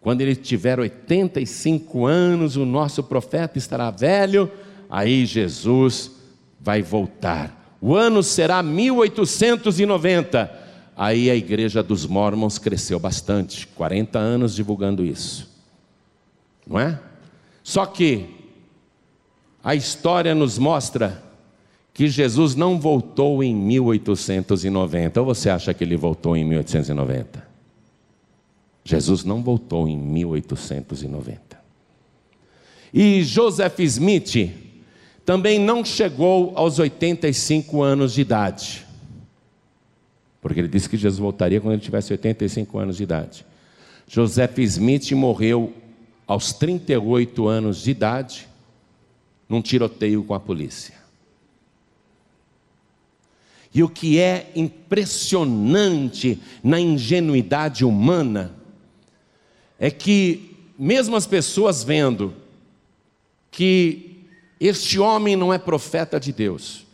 quando 0.00 0.20
ele 0.20 0.36
tiver 0.36 0.78
85 0.78 2.06
anos, 2.06 2.56
o 2.56 2.64
nosso 2.64 3.02
profeta 3.02 3.58
estará 3.58 3.90
velho, 3.90 4.48
aí 4.88 5.26
Jesus 5.26 6.12
vai 6.60 6.82
voltar. 6.82 7.76
O 7.80 7.96
ano 7.96 8.22
será 8.22 8.62
1890. 8.62 10.62
Aí 10.96 11.28
a 11.28 11.34
igreja 11.34 11.82
dos 11.82 12.06
Mormons 12.06 12.58
cresceu 12.58 13.00
bastante, 13.00 13.66
40 13.66 14.20
anos 14.20 14.54
divulgando 14.54 15.04
isso. 15.04 15.52
Não 16.64 16.78
é? 16.78 17.00
Só 17.64 17.86
que 17.86 18.26
a 19.64 19.74
história 19.74 20.34
nos 20.34 20.58
mostra 20.58 21.24
que 21.94 22.08
Jesus 22.08 22.54
não 22.54 22.78
voltou 22.78 23.42
em 23.42 23.54
1890. 23.54 25.18
Ou 25.20 25.26
você 25.26 25.48
acha 25.48 25.72
que 25.72 25.82
ele 25.82 25.96
voltou 25.96 26.36
em 26.36 26.44
1890? 26.44 27.42
Jesus 28.84 29.24
não 29.24 29.42
voltou 29.42 29.88
em 29.88 29.96
1890. 29.96 31.40
E 32.92 33.22
Joseph 33.22 33.80
Smith 33.80 34.52
também 35.24 35.58
não 35.58 35.82
chegou 35.82 36.52
aos 36.54 36.78
85 36.78 37.82
anos 37.82 38.12
de 38.12 38.20
idade. 38.20 38.86
Porque 40.42 40.60
ele 40.60 40.68
disse 40.68 40.86
que 40.86 40.98
Jesus 40.98 41.18
voltaria 41.18 41.62
quando 41.62 41.72
ele 41.72 41.82
tivesse 41.82 42.12
85 42.12 42.78
anos 42.78 42.98
de 42.98 43.04
idade. 43.04 43.46
Joseph 44.06 44.58
Smith 44.58 45.10
morreu 45.12 45.72
aos 46.26 46.52
38 46.52 47.46
anos 47.46 47.82
de 47.82 47.90
idade 47.90 48.48
num 49.48 49.60
tiroteio 49.60 50.24
com 50.24 50.34
a 50.34 50.40
polícia. 50.40 50.94
E 53.74 53.82
o 53.82 53.88
que 53.88 54.20
é 54.20 54.52
impressionante 54.54 56.40
na 56.62 56.78
ingenuidade 56.78 57.84
humana 57.84 58.54
é 59.78 59.90
que, 59.90 60.56
mesmo 60.78 61.16
as 61.16 61.26
pessoas 61.26 61.82
vendo 61.82 62.32
que 63.50 64.26
este 64.60 64.98
homem 65.00 65.34
não 65.34 65.52
é 65.52 65.58
profeta 65.58 66.20
de 66.20 66.32
Deus, 66.32 66.86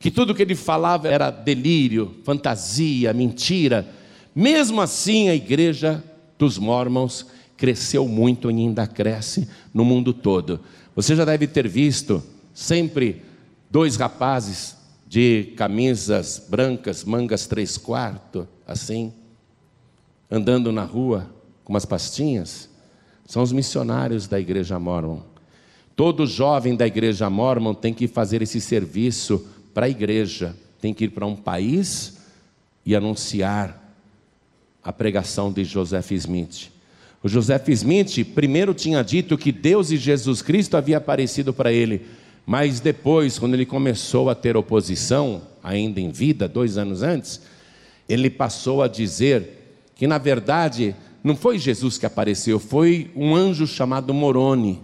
que 0.00 0.10
tudo 0.10 0.34
que 0.34 0.42
ele 0.42 0.56
falava 0.56 1.08
era 1.08 1.30
delírio, 1.30 2.16
fantasia, 2.24 3.12
mentira. 3.12 3.88
Mesmo 4.34 4.80
assim, 4.80 5.28
a 5.28 5.34
igreja 5.34 6.02
dos 6.36 6.58
Mormons 6.58 7.26
cresceu 7.56 8.06
muito 8.08 8.50
e 8.50 8.54
ainda 8.54 8.86
cresce 8.86 9.48
no 9.72 9.84
mundo 9.84 10.12
todo. 10.12 10.60
Você 10.94 11.14
já 11.16 11.24
deve 11.24 11.46
ter 11.46 11.68
visto 11.68 12.22
sempre 12.52 13.22
dois 13.70 13.96
rapazes 13.96 14.76
de 15.06 15.52
camisas 15.56 16.44
brancas, 16.48 17.04
mangas 17.04 17.46
três 17.46 17.76
quartos, 17.76 18.46
assim, 18.66 19.12
andando 20.30 20.72
na 20.72 20.84
rua 20.84 21.30
com 21.64 21.72
umas 21.72 21.84
pastinhas. 21.84 22.68
São 23.26 23.42
os 23.42 23.52
missionários 23.52 24.26
da 24.26 24.38
igreja 24.38 24.78
mormon. 24.78 25.20
Todo 25.96 26.26
jovem 26.26 26.76
da 26.76 26.86
igreja 26.86 27.30
mormon 27.30 27.74
tem 27.74 27.94
que 27.94 28.08
fazer 28.08 28.42
esse 28.42 28.60
serviço 28.60 29.46
para 29.72 29.86
a 29.86 29.88
igreja, 29.88 30.56
tem 30.80 30.92
que 30.92 31.04
ir 31.04 31.10
para 31.10 31.26
um 31.26 31.36
país 31.36 32.18
e 32.84 32.94
anunciar 32.94 33.80
a 34.82 34.92
pregação 34.92 35.52
de 35.52 35.64
Joseph 35.64 36.10
Smith. 36.12 36.73
O 37.24 37.28
Joseph 37.28 37.70
Smith 37.70 38.22
primeiro 38.34 38.74
tinha 38.74 39.02
dito 39.02 39.38
que 39.38 39.50
Deus 39.50 39.90
e 39.90 39.96
Jesus 39.96 40.42
Cristo 40.42 40.76
havia 40.76 40.98
aparecido 40.98 41.54
para 41.54 41.72
ele, 41.72 42.02
mas 42.44 42.80
depois, 42.80 43.38
quando 43.38 43.54
ele 43.54 43.64
começou 43.64 44.28
a 44.28 44.34
ter 44.34 44.58
oposição, 44.58 45.40
ainda 45.62 46.02
em 46.02 46.10
vida, 46.10 46.46
dois 46.46 46.76
anos 46.76 47.02
antes, 47.02 47.40
ele 48.06 48.28
passou 48.28 48.82
a 48.82 48.88
dizer 48.88 49.78
que 49.96 50.06
na 50.06 50.18
verdade 50.18 50.94
não 51.24 51.34
foi 51.34 51.58
Jesus 51.58 51.96
que 51.96 52.04
apareceu, 52.04 52.60
foi 52.60 53.10
um 53.16 53.34
anjo 53.34 53.66
chamado 53.66 54.12
Moroni. 54.12 54.82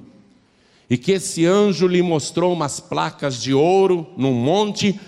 E 0.88 0.96
que 0.96 1.12
esse 1.12 1.44
anjo 1.44 1.86
lhe 1.86 2.00
mostrou 2.00 2.54
umas 2.54 2.80
placas 2.80 3.42
de 3.42 3.52
ouro 3.52 4.06
num 4.16 4.32
monte 4.32 4.98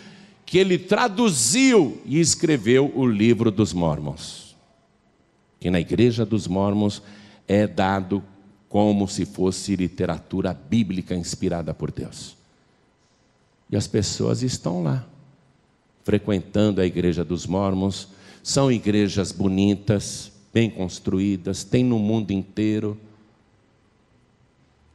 que 0.44 0.58
ele 0.58 0.76
traduziu 0.76 1.98
e 2.04 2.20
escreveu 2.20 2.92
o 2.94 3.06
livro 3.06 3.50
dos 3.50 3.72
Mormons. 3.72 4.54
Que 5.58 5.70
na 5.70 5.80
igreja 5.80 6.26
dos 6.26 6.46
Mormons 6.46 7.00
é 7.46 7.66
dado 7.66 8.22
como 8.68 9.06
se 9.06 9.24
fosse 9.24 9.76
literatura 9.76 10.54
bíblica 10.54 11.14
inspirada 11.14 11.74
por 11.74 11.90
Deus. 11.90 12.36
E 13.70 13.76
as 13.76 13.86
pessoas 13.86 14.42
estão 14.42 14.82
lá, 14.82 15.06
frequentando 16.04 16.80
a 16.80 16.86
igreja 16.86 17.24
dos 17.24 17.46
Mormons, 17.46 18.08
são 18.42 18.72
igrejas 18.72 19.30
bonitas, 19.30 20.32
bem 20.52 20.68
construídas, 20.68 21.64
tem 21.64 21.84
no 21.84 21.98
mundo 21.98 22.32
inteiro. 22.32 22.98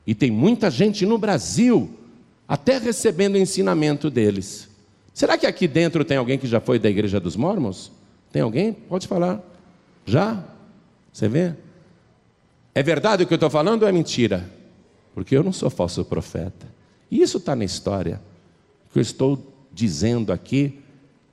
E 0.06 0.14
tem 0.14 0.30
muita 0.30 0.70
gente 0.70 1.06
no 1.06 1.18
Brasil 1.18 1.90
até 2.48 2.78
recebendo 2.78 3.36
o 3.36 3.40
ensinamento 3.40 4.10
deles. 4.10 4.70
Será 5.14 5.38
que 5.38 5.46
aqui 5.46 5.68
dentro 5.68 6.06
tem 6.06 6.18
alguém 6.18 6.38
que 6.38 6.48
já 6.48 6.60
foi 6.60 6.80
da 6.80 6.90
igreja 6.90 7.20
dos 7.20 7.36
Mormons? 7.36 7.92
Tem 8.32 8.42
alguém? 8.42 8.74
Pode 8.74 9.08
falar. 9.08 9.42
Já? 10.06 10.44
Você 11.12 11.28
vê? 11.28 11.56
É 12.78 12.84
verdade 12.84 13.24
o 13.24 13.26
que 13.26 13.34
eu 13.34 13.38
estou 13.38 13.50
falando 13.50 13.82
ou 13.82 13.90
é 13.90 13.92
mentira? 13.92 14.48
Porque 15.16 15.36
eu 15.36 15.44
não 15.44 15.52
sou 15.52 15.68
falso 15.68 16.06
profeta. 16.06 16.68
E 17.10 17.24
isso 17.24 17.38
está 17.38 17.56
na 17.56 17.66
história. 17.66 18.22
O 18.88 18.94
que 18.94 19.00
eu 19.00 19.02
estou 19.02 19.52
dizendo 19.74 20.32
aqui, 20.32 20.80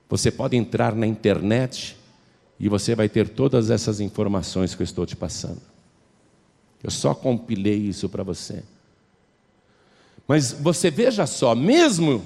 você 0.09 0.31
pode 0.31 0.57
entrar 0.57 0.95
na 0.95 1.05
internet 1.05 1.95
e 2.59 2.67
você 2.67 2.95
vai 2.95 3.07
ter 3.07 3.29
todas 3.29 3.69
essas 3.69 3.99
informações 3.99 4.73
que 4.73 4.81
eu 4.81 4.83
estou 4.83 5.05
te 5.05 5.15
passando. 5.15 5.61
Eu 6.83 6.89
só 6.89 7.13
compilei 7.13 7.77
isso 7.77 8.09
para 8.09 8.23
você. 8.23 8.63
Mas 10.27 10.51
você 10.51 10.89
veja 10.89 11.27
só, 11.27 11.53
mesmo 11.53 12.25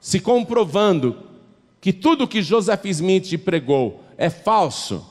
se 0.00 0.18
comprovando 0.18 1.16
que 1.80 1.92
tudo 1.92 2.26
que 2.26 2.42
Joseph 2.42 2.86
Smith 2.86 3.38
pregou 3.44 4.02
é 4.18 4.28
falso, 4.28 5.06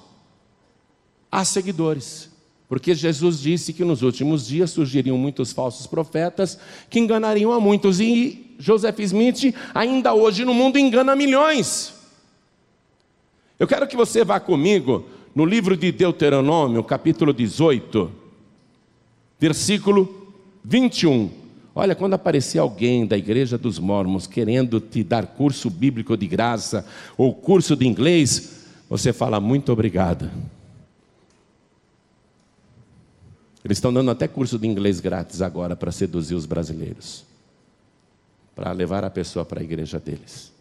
há 1.32 1.46
seguidores. 1.46 2.35
Porque 2.68 2.96
Jesus 2.96 3.40
disse 3.40 3.74
que 3.74 3.86
nos 3.86 4.02
últimos 4.02 4.48
dias 4.48 4.72
surgiriam 4.72 5.18
muitos 5.18 5.52
falsos 5.52 5.86
profetas 5.86 6.58
que 6.90 7.00
enganariam 7.00 7.52
a 7.52 7.60
muitos. 7.60 8.00
E 8.00 8.56
Joseph 8.60 9.00
Smith, 9.00 9.54
ainda 9.74 10.14
hoje 10.14 10.44
no 10.44 10.54
mundo, 10.54 10.78
engana 10.78 11.16
milhões. 11.16 11.94
Eu 13.60 13.68
quero 13.68 13.88
que 13.88 13.96
você 13.96 14.24
vá 14.24 14.40
comigo 14.40 15.06
no 15.34 15.46
livro 15.46 15.78
de 15.78 15.92
Deuteronômio, 15.92 16.84
capítulo 16.84 17.34
18, 17.34 18.12
versículo 19.40 20.34
21. 20.64 21.30
Olha, 21.74 21.94
quando 21.94 22.14
aparecer 22.14 22.58
alguém 22.58 23.06
da 23.06 23.18
igreja 23.18 23.58
dos 23.58 23.78
mormons 23.78 24.26
querendo 24.26 24.80
te 24.80 25.04
dar 25.04 25.28
curso 25.28 25.70
bíblico 25.70 26.16
de 26.16 26.26
graça 26.26 26.88
ou 27.18 27.34
curso 27.34 27.76
de 27.76 27.86
inglês, 27.86 28.66
você 28.90 29.12
fala 29.12 29.40
muito 29.40 29.72
obrigado. 29.72 30.32
Eles 33.66 33.80
estão 33.80 33.92
dando 33.92 34.12
até 34.12 34.28
curso 34.28 34.60
de 34.60 34.68
inglês 34.68 35.00
grátis 35.00 35.42
agora 35.42 35.76
para 35.76 35.92
seduzir 35.92 36.36
os 36.36 36.46
brasileiros, 36.46 37.26
para 38.56 38.72
levar 38.72 39.04
a 39.04 39.10
pessoa 39.10 39.44
para 39.44 39.60
a 39.60 39.64
igreja 39.64 40.00
deles. 40.00 40.54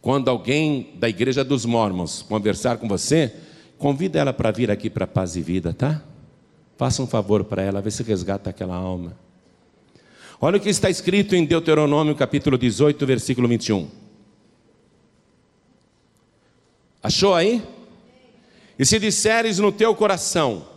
Quando 0.00 0.28
alguém 0.28 0.92
da 1.00 1.08
igreja 1.08 1.42
dos 1.42 1.64
Mormons 1.64 2.22
conversar 2.22 2.76
com 2.76 2.86
você, 2.86 3.34
convida 3.76 4.20
ela 4.20 4.32
para 4.32 4.52
vir 4.52 4.70
aqui 4.70 4.88
para 4.88 5.04
Paz 5.04 5.34
e 5.34 5.42
Vida, 5.42 5.74
tá? 5.74 6.00
Faça 6.76 7.02
um 7.02 7.08
favor 7.08 7.42
para 7.42 7.60
ela, 7.60 7.82
vê 7.82 7.90
se 7.90 8.04
resgata 8.04 8.48
aquela 8.48 8.76
alma. 8.76 9.16
Olha 10.40 10.58
o 10.58 10.60
que 10.60 10.68
está 10.68 10.88
escrito 10.88 11.34
em 11.34 11.44
Deuteronômio 11.44 12.14
capítulo 12.14 12.56
18, 12.56 13.04
versículo 13.04 13.48
21. 13.48 13.88
Achou 17.02 17.34
aí? 17.34 17.60
E 18.78 18.86
se 18.86 19.00
disseres 19.00 19.58
no 19.58 19.72
teu 19.72 19.92
coração, 19.92 20.70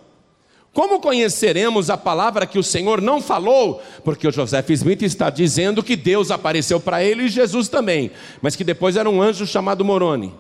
como 0.76 1.00
conheceremos 1.00 1.90
a 1.90 1.96
palavra 1.96 2.46
que 2.46 2.60
o 2.60 2.64
Senhor 2.64 3.02
não 3.02 3.22
falou? 3.22 3.82
Porque 4.04 4.28
o 4.28 4.32
Joseph 4.32 4.70
Smith 4.72 5.04
está 5.04 5.30
dizendo 5.30 5.82
que 5.82 5.96
Deus 5.96 6.32
apareceu 6.32 6.82
para 6.82 7.02
ele 7.02 7.24
e 7.24 7.30
Jesus 7.30 7.70
também, 7.70 8.12
mas 8.42 8.58
que 8.58 8.64
depois 8.64 8.98
era 8.98 9.10
um 9.10 9.22
anjo 9.22 9.48
chamado 9.48 9.86
Moroni. 9.86 10.36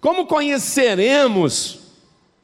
Como 0.00 0.24
conheceremos, 0.24 1.80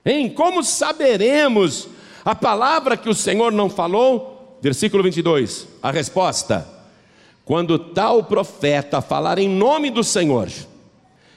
hein? 0.04 0.28
Como 0.28 0.64
saberemos 0.64 1.86
a 2.24 2.34
palavra 2.34 2.96
que 2.96 3.08
o 3.08 3.14
Senhor 3.14 3.52
não 3.52 3.70
falou? 3.70 4.58
Versículo 4.60 5.04
22, 5.04 5.68
a 5.80 5.92
resposta: 5.92 6.68
quando 7.44 7.78
tal 7.78 8.24
profeta 8.24 9.00
falar 9.00 9.38
em 9.38 9.48
nome 9.48 9.90
do 9.90 10.02
Senhor, 10.02 10.48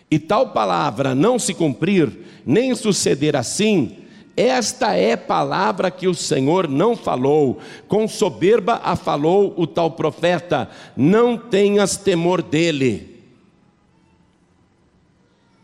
e 0.09 0.17
tal 0.17 0.49
palavra 0.49 1.13
não 1.13 1.38
se 1.38 1.53
cumprir, 1.53 2.12
nem 2.43 2.73
suceder 2.73 3.36
assim, 3.36 4.03
esta 4.36 4.96
é 4.96 5.15
palavra 5.15 5.91
que 5.91 6.08
o 6.08 6.15
Senhor 6.15 6.67
não 6.67 6.96
falou, 6.96 7.60
com 7.88 8.08
soberba 8.08 8.82
a 8.84 8.96
falou 8.96 9.54
o 9.58 9.67
tal 9.67 9.91
profeta, 9.91 10.69
não 10.98 11.38
tenhas 11.38 11.98
temor 11.98 12.41
dele. 12.41 13.22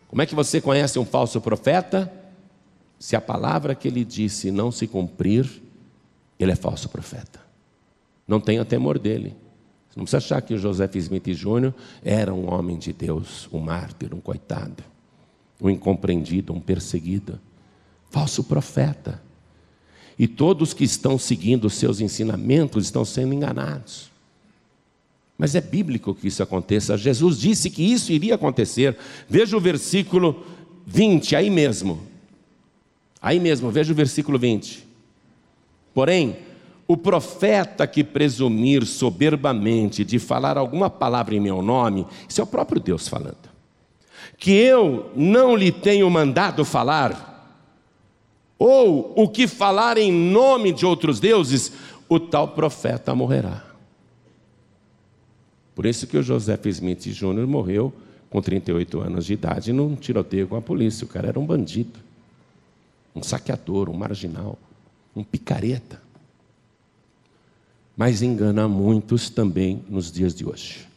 Como 0.07 0.21
é 0.21 0.25
que 0.25 0.35
você 0.35 0.61
conhece 0.61 0.99
um 0.99 1.05
falso 1.05 1.41
profeta? 1.41 2.11
Se 2.99 3.15
a 3.15 3.21
palavra 3.21 3.73
que 3.73 3.87
ele 3.87 4.05
disse 4.05 4.51
não 4.51 4.71
se 4.71 4.85
cumprir, 4.85 5.49
ele 6.39 6.51
é 6.51 6.55
falso 6.55 6.89
profeta. 6.89 7.39
Não 8.27 8.39
tenha 8.39 8.63
temor 8.63 8.99
dele. 8.99 9.35
Você 9.89 9.99
não 9.99 10.03
precisa 10.03 10.17
achar 10.17 10.41
que 10.41 10.53
o 10.53 10.57
Joseph 10.57 10.95
Smith 10.95 11.27
Jr. 11.29 11.73
era 12.03 12.31
um 12.33 12.53
homem 12.53 12.77
de 12.77 12.93
Deus, 12.93 13.49
um 13.51 13.59
mártir, 13.59 14.13
um 14.13 14.19
coitado, 14.19 14.83
um 15.59 15.69
incompreendido, 15.69 16.53
um 16.53 16.59
perseguido 16.59 17.39
falso 18.09 18.43
profeta. 18.43 19.21
E 20.17 20.27
todos 20.27 20.73
que 20.73 20.83
estão 20.83 21.17
seguindo 21.17 21.65
os 21.65 21.75
seus 21.75 22.01
ensinamentos 22.01 22.85
estão 22.85 23.05
sendo 23.05 23.33
enganados. 23.33 24.09
Mas 25.37 25.55
é 25.55 25.61
bíblico 25.61 26.13
que 26.13 26.27
isso 26.27 26.43
aconteça. 26.43 26.97
Jesus 26.97 27.39
disse 27.39 27.69
que 27.69 27.81
isso 27.81 28.11
iria 28.11 28.35
acontecer. 28.35 28.97
Veja 29.29 29.55
o 29.55 29.61
versículo 29.61 30.45
20, 30.85 31.35
aí 31.37 31.49
mesmo. 31.49 32.01
Aí 33.21 33.39
mesmo, 33.39 33.71
veja 33.71 33.93
o 33.93 33.95
versículo 33.95 34.37
20. 34.37 34.85
Porém, 35.93 36.37
o 36.89 36.97
profeta 36.97 37.85
que 37.85 38.03
presumir 38.03 38.85
soberbamente 38.85 40.03
de 40.03 40.17
falar 40.17 40.57
alguma 40.57 40.89
palavra 40.89 41.35
em 41.35 41.39
meu 41.39 41.61
nome, 41.61 42.07
isso 42.27 42.41
é 42.41 42.43
o 42.43 42.47
próprio 42.47 42.81
Deus 42.81 43.07
falando, 43.07 43.37
que 44.37 44.51
eu 44.51 45.11
não 45.15 45.55
lhe 45.55 45.71
tenho 45.71 46.09
mandado 46.09 46.65
falar, 46.65 47.28
ou 48.59 49.13
o 49.15 49.29
que 49.29 49.47
falar 49.47 49.97
em 49.97 50.11
nome 50.11 50.73
de 50.73 50.85
outros 50.85 51.21
deuses, 51.21 51.71
o 52.09 52.19
tal 52.19 52.49
profeta 52.49 53.15
morrerá. 53.15 53.63
Por 55.73 55.85
isso 55.85 56.05
que 56.05 56.17
o 56.17 56.21
Joseph 56.21 56.65
Smith 56.65 57.07
Jr. 57.07 57.47
morreu 57.47 57.93
com 58.29 58.41
38 58.41 58.99
anos 58.99 59.25
de 59.25 59.33
idade 59.33 59.71
num 59.71 59.95
tiroteio 59.95 60.45
com 60.45 60.57
a 60.57 60.61
polícia. 60.61 61.05
O 61.05 61.07
cara 61.07 61.29
era 61.29 61.39
um 61.39 61.45
bandido, 61.45 61.97
um 63.15 63.23
saqueador, 63.23 63.89
um 63.89 63.93
marginal, 63.93 64.59
um 65.15 65.23
picareta. 65.23 66.01
mas 67.95 68.21
engana 68.21 68.67
muitos 68.67 69.29
também 69.29 69.81
nos 69.89 70.11
dias 70.11 70.35
de 70.35 70.45
hoje. 70.45 70.88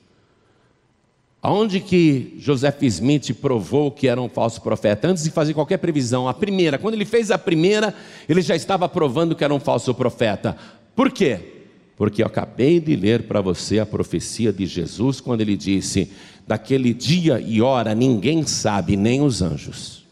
Aonde 1.44 1.80
que 1.80 2.36
Joseph 2.38 2.80
Smith 2.84 3.34
provou 3.34 3.90
que 3.90 4.06
era 4.06 4.22
um 4.22 4.28
falso 4.28 4.62
profeta? 4.62 5.08
Antes 5.08 5.24
de 5.24 5.30
fazer 5.32 5.52
qualquer 5.52 5.78
previsão, 5.78 6.28
a 6.28 6.32
primeira, 6.32 6.78
quando 6.78 6.94
ele 6.94 7.04
fez 7.04 7.32
a 7.32 7.36
primeira, 7.36 7.92
ele 8.28 8.40
já 8.40 8.54
estava 8.54 8.88
provando 8.88 9.34
que 9.34 9.42
era 9.42 9.52
um 9.52 9.58
falso 9.58 9.92
profeta. 9.92 10.56
Por 10.94 11.10
quê? 11.10 11.64
Porque 11.96 12.22
eu 12.22 12.28
acabei 12.28 12.78
de 12.78 12.94
ler 12.94 13.24
para 13.24 13.40
você 13.40 13.80
a 13.80 13.86
profecia 13.86 14.52
de 14.52 14.66
Jesus 14.66 15.20
quando 15.20 15.40
ele 15.40 15.56
disse: 15.56 16.12
Daquele 16.46 16.94
dia 16.94 17.40
e 17.40 17.60
hora 17.60 17.92
ninguém 17.92 18.46
sabe, 18.46 18.96
nem 18.96 19.20
os 19.20 19.42
anjos. 19.42 20.06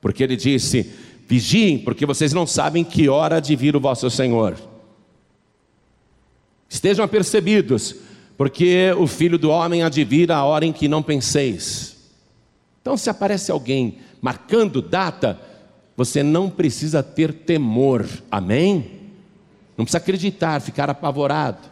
Porque 0.00 0.22
ele 0.22 0.34
disse: 0.34 0.90
Vigiem, 1.28 1.78
porque 1.78 2.06
vocês 2.06 2.32
não 2.32 2.46
sabem 2.46 2.84
que 2.84 3.06
hora 3.10 3.38
de 3.38 3.54
vir 3.54 3.76
o 3.76 3.80
vosso 3.80 4.08
Senhor. 4.08 4.56
Estejam 6.70 7.04
apercebidos 7.04 7.96
porque 8.36 8.92
o 8.98 9.06
filho 9.06 9.38
do 9.38 9.50
homem 9.50 9.82
vir 10.04 10.32
a 10.32 10.44
hora 10.44 10.64
em 10.64 10.72
que 10.72 10.88
não 10.88 11.02
penseis. 11.02 11.96
Então, 12.80 12.96
se 12.96 13.08
aparece 13.08 13.50
alguém 13.50 13.98
marcando 14.20 14.82
data, 14.82 15.40
você 15.96 16.22
não 16.22 16.50
precisa 16.50 17.02
ter 17.02 17.32
temor, 17.32 18.06
amém? 18.30 19.00
Não 19.76 19.84
precisa 19.84 19.98
acreditar, 19.98 20.60
ficar 20.60 20.90
apavorado, 20.90 21.68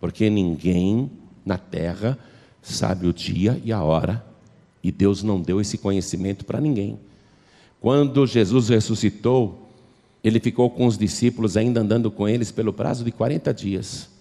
porque 0.00 0.28
ninguém 0.28 1.10
na 1.44 1.58
terra 1.58 2.18
sabe 2.62 3.06
o 3.06 3.12
dia 3.12 3.60
e 3.64 3.72
a 3.72 3.82
hora, 3.82 4.24
e 4.82 4.92
Deus 4.92 5.22
não 5.22 5.40
deu 5.40 5.60
esse 5.60 5.78
conhecimento 5.78 6.44
para 6.44 6.60
ninguém. 6.60 6.98
Quando 7.80 8.26
Jesus 8.26 8.68
ressuscitou, 8.68 9.70
ele 10.22 10.40
ficou 10.40 10.68
com 10.68 10.86
os 10.86 10.98
discípulos 10.98 11.56
ainda 11.56 11.80
andando 11.80 12.10
com 12.10 12.28
eles 12.28 12.50
pelo 12.50 12.72
prazo 12.72 13.04
de 13.04 13.12
40 13.12 13.54
dias. 13.54 14.17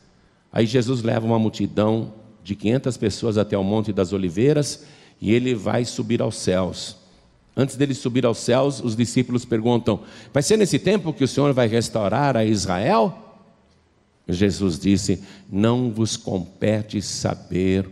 Aí 0.58 0.66
Jesus 0.66 1.04
leva 1.04 1.24
uma 1.24 1.38
multidão 1.38 2.12
de 2.44 2.56
500 2.56 2.98
pessoas 2.98 3.38
até 3.38 3.56
o 3.56 3.64
Monte 3.64 3.94
das 3.94 4.12
Oliveiras 4.12 4.88
e 5.22 5.32
ele 5.32 5.54
vai 5.54 5.86
subir 5.86 6.20
aos 6.20 6.36
céus. 6.36 6.98
Antes 7.56 7.76
dele 7.76 7.94
subir 7.94 8.26
aos 8.26 8.40
céus, 8.40 8.82
os 8.84 8.96
discípulos 8.96 9.46
perguntam: 9.46 10.00
Vai 10.34 10.42
ser 10.42 10.58
nesse 10.58 10.80
tempo 10.80 11.14
que 11.14 11.24
o 11.24 11.28
Senhor 11.28 11.54
vai 11.54 11.68
restaurar 11.68 12.36
a 12.36 12.44
Israel? 12.44 13.38
Jesus 14.28 14.80
disse: 14.80 15.22
Não 15.48 15.92
vos 15.92 16.18
compete 16.18 17.04
saber 17.04 17.88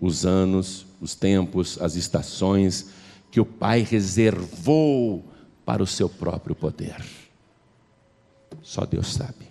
os 0.00 0.24
anos, 0.24 0.86
os 1.02 1.14
tempos, 1.14 1.78
as 1.82 1.96
estações 1.96 2.92
que 3.30 3.42
o 3.42 3.44
Pai 3.44 3.82
reservou 3.82 5.22
para 5.66 5.82
o 5.82 5.86
seu 5.86 6.08
próprio 6.08 6.56
poder. 6.56 7.04
Só 8.62 8.86
Deus 8.86 9.12
sabe. 9.12 9.50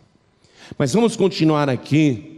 Mas 0.79 0.91
vamos 0.93 1.15
continuar 1.15 1.69
aqui 1.69 2.37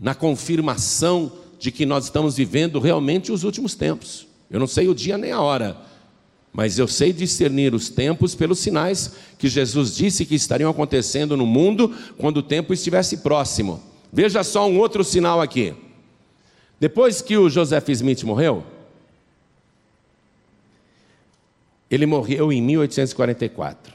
na 0.00 0.14
confirmação 0.14 1.32
de 1.58 1.70
que 1.70 1.86
nós 1.86 2.04
estamos 2.04 2.36
vivendo 2.36 2.78
realmente 2.78 3.32
os 3.32 3.44
últimos 3.44 3.74
tempos. 3.74 4.26
Eu 4.50 4.60
não 4.60 4.66
sei 4.66 4.88
o 4.88 4.94
dia 4.94 5.16
nem 5.18 5.32
a 5.32 5.40
hora, 5.40 5.76
mas 6.52 6.78
eu 6.78 6.88
sei 6.88 7.12
discernir 7.12 7.74
os 7.74 7.88
tempos 7.88 8.34
pelos 8.34 8.58
sinais 8.58 9.12
que 9.38 9.48
Jesus 9.48 9.94
disse 9.94 10.24
que 10.24 10.34
estariam 10.34 10.70
acontecendo 10.70 11.36
no 11.36 11.46
mundo 11.46 11.94
quando 12.16 12.38
o 12.38 12.42
tempo 12.42 12.72
estivesse 12.72 13.18
próximo. 13.18 13.82
Veja 14.12 14.42
só 14.42 14.68
um 14.68 14.78
outro 14.78 15.04
sinal 15.04 15.40
aqui. 15.40 15.74
Depois 16.78 17.20
que 17.20 17.36
o 17.36 17.48
Joseph 17.48 17.88
Smith 17.88 18.22
morreu, 18.22 18.64
ele 21.90 22.06
morreu 22.06 22.52
em 22.52 22.60
1844. 22.62 23.94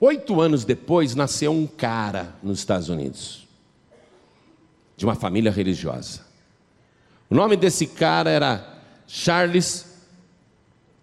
Oito 0.00 0.40
anos 0.40 0.64
depois, 0.64 1.14
nasceu 1.14 1.52
um 1.52 1.66
cara 1.66 2.34
nos 2.42 2.58
Estados 2.58 2.88
Unidos, 2.88 3.43
de 4.96 5.04
uma 5.04 5.14
família 5.14 5.50
religiosa. 5.50 6.20
O 7.28 7.34
nome 7.34 7.56
desse 7.56 7.86
cara 7.86 8.30
era 8.30 8.82
Charles 9.06 9.86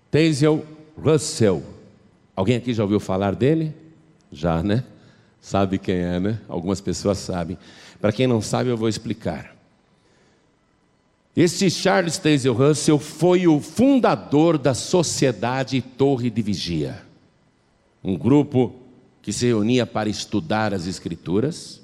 Tazel 0.10 0.66
Russell. 0.98 1.64
Alguém 2.36 2.58
aqui 2.58 2.74
já 2.74 2.84
ouviu 2.84 3.00
falar 3.00 3.36
dele? 3.36 3.74
Já, 4.32 4.64
né? 4.64 4.84
Sabe 5.42 5.78
quem 5.78 5.96
é, 5.96 6.20
né? 6.20 6.40
Algumas 6.48 6.80
pessoas 6.80 7.18
sabem. 7.18 7.58
Para 8.00 8.12
quem 8.12 8.28
não 8.28 8.42
sabe, 8.42 8.70
eu 8.70 8.78
vou 8.78 8.88
explicar. 8.88 9.56
Esse 11.36 11.70
Charles 11.70 12.18
Tazel 12.18 12.54
Russell 12.54 13.00
foi 13.00 13.48
o 13.48 13.60
fundador 13.60 14.58
da 14.58 14.74
Sociedade 14.74 15.82
Torre 15.82 16.30
de 16.30 16.42
Vigia, 16.42 17.02
um 18.04 18.18
grupo 18.18 18.76
que 19.22 19.32
se 19.32 19.46
reunia 19.46 19.86
para 19.86 20.10
estudar 20.10 20.74
as 20.74 20.88
Escrituras 20.88 21.81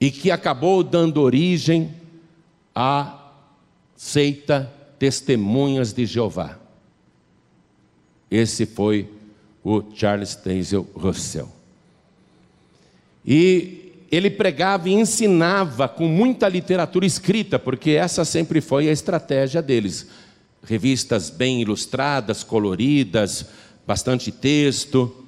e 0.00 0.10
que 0.10 0.30
acabou 0.30 0.82
dando 0.82 1.20
origem 1.20 1.94
à 2.74 3.32
seita 3.96 4.70
Testemunhas 4.98 5.92
de 5.92 6.06
Jeová. 6.06 6.58
Esse 8.30 8.66
foi 8.66 9.08
o 9.62 9.82
Charles 9.94 10.34
Tazel 10.34 10.86
Russell. 10.94 11.48
E 13.24 13.92
ele 14.10 14.30
pregava 14.30 14.88
e 14.88 14.92
ensinava 14.92 15.88
com 15.88 16.06
muita 16.06 16.48
literatura 16.48 17.06
escrita, 17.06 17.58
porque 17.58 17.92
essa 17.92 18.24
sempre 18.24 18.60
foi 18.60 18.88
a 18.88 18.92
estratégia 18.92 19.62
deles. 19.62 20.06
Revistas 20.62 21.30
bem 21.30 21.60
ilustradas, 21.62 22.44
coloridas, 22.44 23.46
bastante 23.86 24.30
texto. 24.30 25.23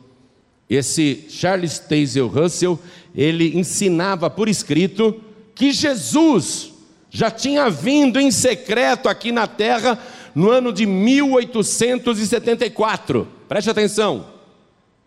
Esse 0.68 1.26
Charles 1.28 1.78
Tazel 1.78 2.26
Russell, 2.26 2.76
ele 3.14 3.56
ensinava 3.56 4.28
por 4.28 4.48
escrito 4.48 5.22
que 5.54 5.70
Jesus 5.72 6.72
já 7.08 7.30
tinha 7.30 7.70
vindo 7.70 8.20
em 8.20 8.30
secreto 8.30 9.08
aqui 9.08 9.32
na 9.32 9.46
terra 9.46 9.98
no 10.34 10.50
ano 10.50 10.70
de 10.72 10.84
1874. 10.84 13.26
Preste 13.48 13.70
atenção. 13.70 14.26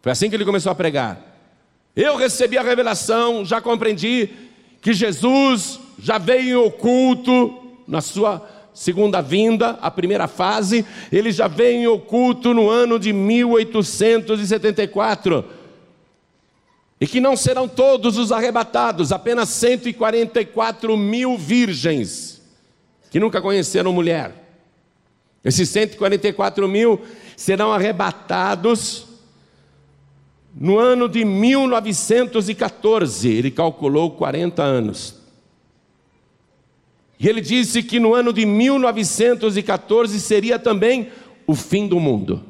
Foi 0.01 0.11
assim 0.11 0.27
que 0.29 0.35
ele 0.35 0.45
começou 0.45 0.71
a 0.71 0.75
pregar. 0.75 1.21
Eu 1.95 2.15
recebi 2.15 2.57
a 2.57 2.63
revelação, 2.63 3.45
já 3.45 3.59
compreendi 3.59 4.29
que 4.81 4.93
Jesus 4.93 5.79
já 6.01 6.17
veio 6.17 6.49
em 6.49 6.55
oculto 6.55 7.53
na 7.87 8.01
sua 8.01 8.47
segunda 8.79 9.21
vinda, 9.21 9.77
a 9.81 9.91
primeira 9.91 10.25
fase, 10.25 10.85
ele 11.11 11.33
já 11.33 11.49
veio 11.49 11.81
em 11.81 11.87
oculto 11.87 12.53
no 12.53 12.69
ano 12.69 12.97
de 12.97 13.11
1874. 13.11 15.43
E 17.01 17.05
que 17.05 17.19
não 17.19 17.35
serão 17.35 17.67
todos 17.67 18.17
os 18.17 18.31
arrebatados, 18.31 19.11
apenas 19.11 19.49
144 19.49 20.95
mil 20.95 21.37
virgens 21.37 22.41
que 23.11 23.19
nunca 23.19 23.41
conheceram 23.41 23.91
mulher. 23.91 24.33
Esses 25.43 25.67
144 25.67 26.65
mil 26.65 27.01
serão 27.35 27.73
arrebatados 27.73 29.07
no 30.55 30.79
ano 30.79 31.09
de 31.09 31.25
1914. 31.25 33.27
Ele 33.27 33.51
calculou 33.51 34.11
40 34.11 34.63
anos. 34.63 35.18
E 37.19 37.27
ele 37.27 37.41
disse 37.41 37.83
que 37.83 37.99
no 37.99 38.13
ano 38.13 38.31
de 38.31 38.45
1914 38.45 40.17
seria 40.21 40.57
também 40.57 41.09
o 41.45 41.53
fim 41.53 41.85
do 41.85 41.99
mundo, 41.99 42.41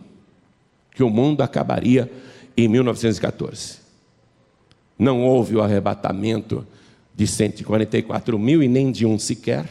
que 0.93 1.01
o 1.01 1.10
mundo 1.10 1.41
acabaria 1.41 2.12
em 2.55 2.67
1914. 2.67 3.79
Não 4.97 5.23
houve 5.23 5.55
o 5.55 5.62
arrebatamento 5.62 6.67
de 7.15 7.25
144 7.25 8.38
mil 8.38 8.62
e 8.62 8.67
nem 8.67 8.91
de 8.91 9.08
um 9.08 9.17
sequer. 9.17 9.67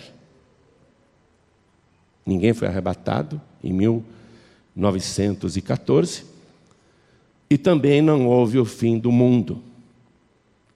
Ninguém 2.27 2.53
foi 2.53 2.67
arrebatado 2.67 3.41
em 3.63 3.73
1914. 3.73 6.25
E 7.49 7.57
também 7.57 8.03
não 8.03 8.27
houve 8.27 8.59
o 8.59 8.65
fim 8.65 8.99
do 8.99 9.13
mundo. 9.13 9.63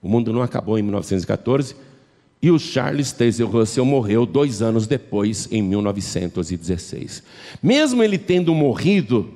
O 0.01 0.07
mundo 0.07 0.31
não 0.31 0.41
acabou 0.41 0.79
em 0.79 0.81
1914 0.81 1.75
e 2.43 2.51
o 2.51 2.59
Charles 2.59 3.13
Taze 3.13 3.41
Russell 3.41 3.85
morreu 3.85 4.25
dois 4.25 4.61
anos 4.61 4.85
depois, 4.85 5.47
em 5.49 5.61
1916. 5.61 7.23
Mesmo 7.63 8.03
ele 8.03 8.17
tendo 8.17 8.53
morrido 8.53 9.33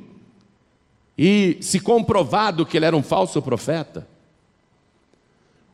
e 1.17 1.57
se 1.61 1.79
comprovado 1.79 2.65
que 2.65 2.75
ele 2.75 2.85
era 2.85 2.97
um 2.97 3.01
falso 3.01 3.41
profeta, 3.41 4.05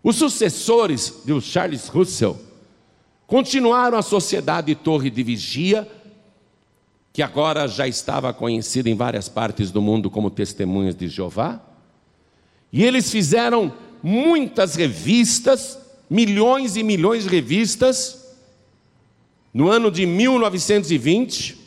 os 0.04 0.16
sucessores 0.16 1.24
de 1.26 1.42
Charles 1.42 1.88
Russell 1.88 2.40
continuaram 3.26 3.98
a 3.98 4.04
sociedade 4.04 4.76
Torre 4.76 5.10
de 5.10 5.24
Vigia, 5.24 5.90
que 7.12 7.24
agora 7.24 7.68
já 7.68 7.88
estava 7.88 8.32
conhecida 8.32 8.92
em 8.92 8.96
várias 8.96 9.28
partes 9.28 9.72
do 9.72 9.82
mundo 9.82 10.08
como 10.08 10.30
Testemunhas 10.30 10.96
de 10.96 11.08
Jeová, 11.08 11.60
e 12.72 12.84
eles 12.84 13.10
fizeram 13.10 13.74
muitas 14.04 14.76
revistas 14.76 15.80
milhões 16.14 16.78
e 16.78 16.84
milhões 16.84 17.24
de 17.24 17.30
revistas. 17.30 18.24
No 19.52 19.68
ano 19.68 19.90
de 19.90 20.06
1920, 20.06 21.58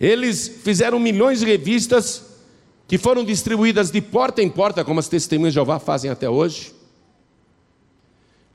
eles 0.00 0.48
fizeram 0.48 0.98
milhões 0.98 1.38
de 1.38 1.46
revistas 1.46 2.24
que 2.88 2.98
foram 2.98 3.24
distribuídas 3.24 3.92
de 3.92 4.00
porta 4.00 4.42
em 4.42 4.48
porta, 4.48 4.84
como 4.84 4.98
as 4.98 5.06
testemunhas 5.06 5.52
de 5.52 5.54
Jeová 5.54 5.78
fazem 5.78 6.10
até 6.10 6.28
hoje, 6.28 6.72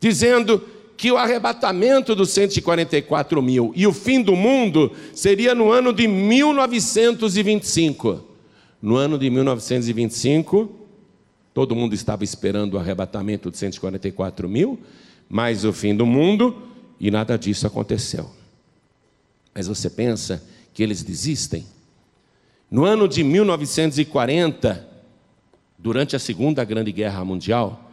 dizendo 0.02 0.62
que 0.98 1.14
o 1.14 1.18
arrebatamento 1.18 2.14
dos 2.14 2.32
144 2.32 3.42
mil 3.42 3.72
e 3.76 3.88
o 3.88 3.94
fim 3.94 4.22
do 4.22 4.36
mundo 4.36 4.92
seria 5.14 5.56
no 5.56 5.72
ano 5.72 5.94
de 5.94 6.10
1925. 6.10 8.22
No 8.82 8.98
ano 8.98 9.18
de 9.18 9.30
1925, 9.30 10.70
todo 11.54 11.76
mundo 11.76 11.94
estava 11.94 12.24
esperando 12.24 12.74
o 12.74 12.80
arrebatamento 12.80 13.52
de 13.52 13.58
144 13.58 14.50
mil, 14.50 14.80
mas 15.30 15.64
o 15.66 15.72
fim 15.72 15.96
do 15.96 16.06
mundo, 16.06 16.64
e 17.00 17.12
nada 17.12 17.38
disso 17.38 17.68
aconteceu. 17.68 18.30
Mas 19.54 19.68
você 19.68 19.90
pensa 19.90 20.44
que 20.74 20.82
eles 20.82 21.04
desistem? 21.04 21.66
No 22.72 22.86
ano 22.86 23.08
de 23.08 23.24
1940, 23.24 24.88
durante 25.78 26.16
a 26.16 26.20
Segunda 26.20 26.64
Grande 26.64 26.92
Guerra 26.92 27.24
Mundial, 27.24 27.92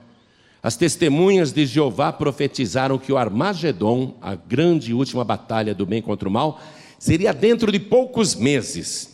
as 0.63 0.77
testemunhas 0.77 1.53
de 1.53 1.67
Jeová 1.67 2.13
profetizaram 2.13 2.99
que 2.99 3.13
o 3.13 3.19
Armagedon, 3.19 4.15
a 4.21 4.35
grande 4.35 4.91
e 4.91 4.95
última 4.95 5.25
batalha 5.25 5.75
do 5.75 5.85
bem 5.85 6.01
contra 6.01 6.29
o 6.29 6.33
mal, 6.33 6.61
seria 6.99 7.33
dentro 7.33 7.73
de 7.73 7.79
poucos 7.79 8.35
meses. 8.35 9.10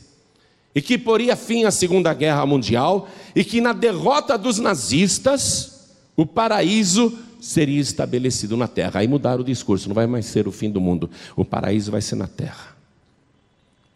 E 0.76 0.80
que 0.80 0.96
poria 0.96 1.34
fim 1.34 1.64
à 1.64 1.72
Segunda 1.72 2.14
Guerra 2.14 2.46
Mundial, 2.46 3.08
e 3.34 3.42
que 3.42 3.60
na 3.60 3.72
derrota 3.72 4.38
dos 4.38 4.60
nazistas, 4.60 5.88
o 6.14 6.24
paraíso 6.24 7.18
seria 7.40 7.80
estabelecido 7.80 8.56
na 8.56 8.68
terra. 8.68 9.00
Aí 9.00 9.08
mudaram 9.08 9.40
o 9.40 9.44
discurso, 9.44 9.88
não 9.88 9.94
vai 9.94 10.06
mais 10.06 10.26
ser 10.26 10.46
o 10.46 10.52
fim 10.52 10.70
do 10.70 10.80
mundo, 10.80 11.10
o 11.34 11.44
paraíso 11.44 11.90
vai 11.90 12.00
ser 12.00 12.14
na 12.14 12.28
terra 12.28 12.76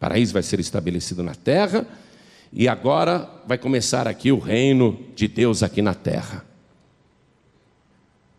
paraíso 0.01 0.33
vai 0.33 0.41
ser 0.41 0.59
estabelecido 0.59 1.21
na 1.21 1.35
terra, 1.35 1.85
e 2.51 2.67
agora 2.67 3.29
vai 3.45 3.55
começar 3.59 4.07
aqui 4.07 4.31
o 4.31 4.39
reino 4.39 4.99
de 5.15 5.27
Deus 5.27 5.61
aqui 5.61 5.79
na 5.79 5.93
terra. 5.93 6.43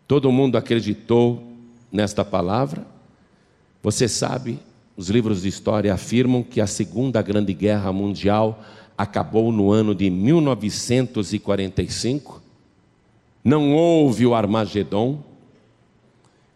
Todo 0.05 0.29
mundo 0.29 0.57
acreditou 0.57 1.41
nesta 1.89 2.25
palavra. 2.25 2.85
Você 3.81 4.09
sabe, 4.09 4.59
os 4.95 5.09
livros 5.09 5.41
de 5.41 5.47
história 5.47 5.91
afirmam 5.93 6.43
que 6.43 6.61
a 6.61 6.67
Segunda 6.67 7.19
Grande 7.21 7.53
Guerra 7.53 7.91
Mundial 7.91 8.63
acabou 8.97 9.51
no 9.51 9.71
ano 9.71 9.95
de 9.95 10.09
1945. 10.09 12.41
Não 13.43 13.75
houve 13.75 14.25
o 14.25 14.35
Armagedon 14.35 15.21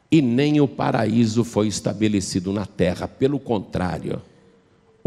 e 0.09 0.21
nem 0.21 0.61
o 0.61 0.67
paraíso 0.67 1.43
foi 1.43 1.67
estabelecido 1.67 2.53
na 2.53 2.65
terra, 2.65 3.07
pelo 3.07 3.39
contrário 3.39 4.21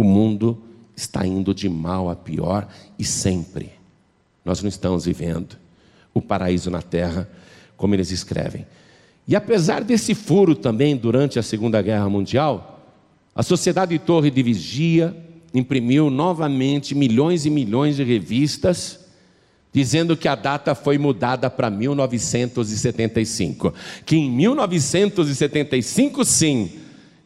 o 0.01 0.05
mundo 0.05 0.59
está 0.97 1.27
indo 1.27 1.53
de 1.53 1.69
mal 1.69 2.09
a 2.09 2.17
pior 2.17 2.67
e 2.99 3.05
sempre. 3.05 3.71
Nós 4.43 4.63
não 4.63 4.69
estamos 4.69 5.05
vivendo 5.05 5.59
o 6.15 6.23
paraíso 6.23 6.71
na 6.71 6.81
terra, 6.81 7.29
como 7.77 7.95
eles 7.95 8.11
escrevem. 8.11 8.67
E 9.29 9.37
apesar 9.37 9.85
desse 9.85 10.15
furo 10.15 10.55
também 10.55 10.97
durante 10.97 11.39
a 11.39 11.43
Segunda 11.43 11.83
Guerra 11.83 12.09
Mundial, 12.09 12.80
a 13.35 13.43
Sociedade 13.43 13.97
de 13.97 13.99
Torre 13.99 14.31
de 14.31 14.43
Vigia 14.43 15.17
imprimiu 15.53 16.09
novamente 16.11 16.95
milhões 16.95 17.45
e 17.47 17.51
milhões 17.51 17.97
de 17.97 18.05
revistas, 18.05 19.01
dizendo 19.73 20.17
que 20.17 20.29
a 20.29 20.35
data 20.35 20.75
foi 20.75 20.99
mudada 20.99 21.49
para 21.49 21.71
1975. 21.71 23.73
Que 24.05 24.17
em 24.17 24.29
1975, 24.31 26.25
sim, 26.25 26.73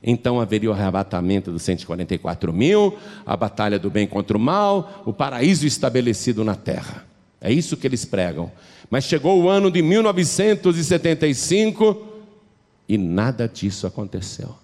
então 0.02 0.38
haveria 0.40 0.70
o 0.70 0.74
arrebatamento 0.74 1.50
dos 1.50 1.62
144 1.62 2.52
mil, 2.52 2.98
a 3.24 3.34
batalha 3.36 3.78
do 3.78 3.88
bem 3.90 4.06
contra 4.06 4.36
o 4.36 4.40
mal, 4.40 5.02
o 5.06 5.12
paraíso 5.12 5.66
estabelecido 5.66 6.44
na 6.44 6.54
terra. 6.54 7.06
É 7.40 7.50
isso 7.52 7.76
que 7.76 7.86
eles 7.86 8.04
pregam. 8.04 8.52
Mas 8.90 9.04
chegou 9.04 9.42
o 9.42 9.48
ano 9.48 9.70
de 9.70 9.80
1975 9.82 12.08
e 12.88 12.98
nada 12.98 13.48
disso 13.48 13.86
aconteceu. 13.86 14.63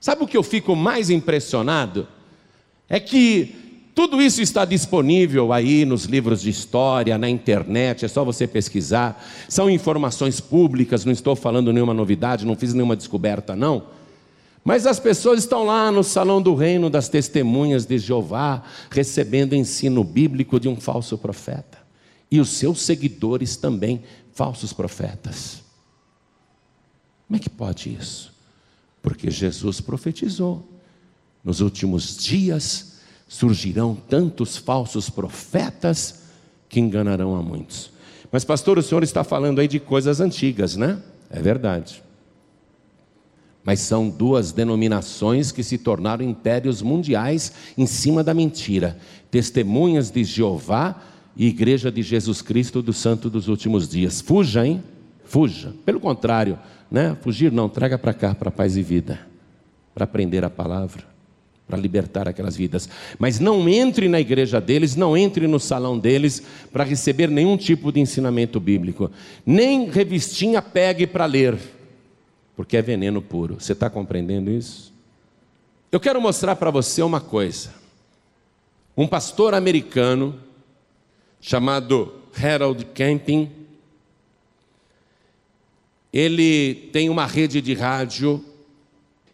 Sabe 0.00 0.24
o 0.24 0.26
que 0.26 0.36
eu 0.36 0.42
fico 0.42 0.74
mais 0.74 1.10
impressionado? 1.10 2.08
É 2.88 2.98
que 2.98 3.54
tudo 3.94 4.22
isso 4.22 4.40
está 4.40 4.64
disponível 4.64 5.52
aí 5.52 5.84
nos 5.84 6.04
livros 6.04 6.40
de 6.40 6.48
história, 6.48 7.18
na 7.18 7.28
internet, 7.28 8.04
é 8.04 8.08
só 8.08 8.24
você 8.24 8.46
pesquisar. 8.46 9.22
São 9.46 9.68
informações 9.68 10.40
públicas, 10.40 11.04
não 11.04 11.12
estou 11.12 11.36
falando 11.36 11.72
nenhuma 11.72 11.92
novidade, 11.92 12.46
não 12.46 12.56
fiz 12.56 12.72
nenhuma 12.72 12.96
descoberta, 12.96 13.54
não. 13.54 13.82
Mas 14.64 14.86
as 14.86 14.98
pessoas 14.98 15.40
estão 15.40 15.64
lá 15.64 15.92
no 15.92 16.02
salão 16.02 16.40
do 16.40 16.54
reino 16.54 16.88
das 16.88 17.08
testemunhas 17.08 17.84
de 17.84 17.98
Jeová, 17.98 18.62
recebendo 18.90 19.54
ensino 19.54 20.02
bíblico 20.02 20.58
de 20.58 20.68
um 20.68 20.76
falso 20.76 21.18
profeta. 21.18 21.78
E 22.30 22.40
os 22.40 22.50
seus 22.50 22.80
seguidores 22.82 23.56
também, 23.56 24.02
falsos 24.32 24.72
profetas. 24.72 25.62
Como 27.26 27.36
é 27.36 27.38
que 27.38 27.50
pode 27.50 27.94
isso? 27.94 28.29
Porque 29.02 29.30
Jesus 29.30 29.80
profetizou: 29.80 30.66
nos 31.44 31.60
últimos 31.60 32.16
dias 32.16 32.98
surgirão 33.28 33.94
tantos 33.94 34.56
falsos 34.56 35.08
profetas 35.08 36.22
que 36.68 36.80
enganarão 36.80 37.36
a 37.36 37.42
muitos. 37.42 37.90
Mas, 38.32 38.44
pastor, 38.44 38.78
o 38.78 38.82
senhor 38.82 39.02
está 39.02 39.24
falando 39.24 39.60
aí 39.60 39.68
de 39.68 39.80
coisas 39.80 40.20
antigas, 40.20 40.76
né? 40.76 41.02
É 41.28 41.40
verdade 41.40 42.02
mas 43.64 43.80
são 43.80 44.08
duas 44.08 44.52
denominações 44.52 45.52
que 45.52 45.62
se 45.62 45.76
tornaram 45.78 46.24
impérios 46.24 46.80
mundiais 46.82 47.52
em 47.76 47.86
cima 47.86 48.24
da 48.24 48.34
mentira: 48.34 48.98
Testemunhas 49.30 50.10
de 50.10 50.24
Jeová 50.24 51.00
e 51.36 51.46
Igreja 51.46 51.90
de 51.90 52.02
Jesus 52.02 52.42
Cristo 52.42 52.82
do 52.82 52.92
Santo 52.92 53.28
dos 53.28 53.48
Últimos 53.48 53.88
Dias. 53.88 54.20
Fuja, 54.20 54.66
hein? 54.66 54.82
Fuja. 55.30 55.72
Pelo 55.84 56.00
contrário, 56.00 56.58
né? 56.90 57.16
Fugir 57.22 57.52
não, 57.52 57.68
traga 57.68 57.96
para 57.96 58.12
cá, 58.12 58.34
para 58.34 58.50
paz 58.50 58.76
e 58.76 58.82
vida, 58.82 59.20
para 59.94 60.02
aprender 60.02 60.44
a 60.44 60.50
palavra, 60.50 61.04
para 61.68 61.78
libertar 61.78 62.28
aquelas 62.28 62.56
vidas. 62.56 62.88
Mas 63.16 63.38
não 63.38 63.68
entre 63.68 64.08
na 64.08 64.20
igreja 64.20 64.60
deles, 64.60 64.96
não 64.96 65.16
entre 65.16 65.46
no 65.46 65.60
salão 65.60 65.96
deles 65.96 66.42
para 66.72 66.82
receber 66.82 67.30
nenhum 67.30 67.56
tipo 67.56 67.92
de 67.92 68.00
ensinamento 68.00 68.58
bíblico, 68.58 69.10
nem 69.46 69.88
revistinha 69.88 70.60
pegue 70.60 71.06
para 71.06 71.26
ler 71.26 71.56
porque 72.60 72.76
é 72.76 72.82
veneno 72.82 73.22
puro. 73.22 73.54
Você 73.58 73.72
está 73.72 73.88
compreendendo 73.88 74.50
isso? 74.50 74.92
Eu 75.90 75.98
quero 75.98 76.20
mostrar 76.20 76.56
para 76.56 76.70
você 76.70 77.00
uma 77.00 77.18
coisa. 77.18 77.70
Um 78.94 79.06
pastor 79.06 79.54
americano 79.54 80.38
chamado 81.40 82.16
Harold 82.38 82.84
Camping, 82.94 83.50
ele 86.12 86.74
tem 86.92 87.08
uma 87.08 87.26
rede 87.26 87.60
de 87.60 87.74
rádio. 87.74 88.44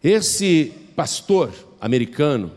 Esse 0.03 0.73
pastor 0.95 1.53
americano 1.81 2.53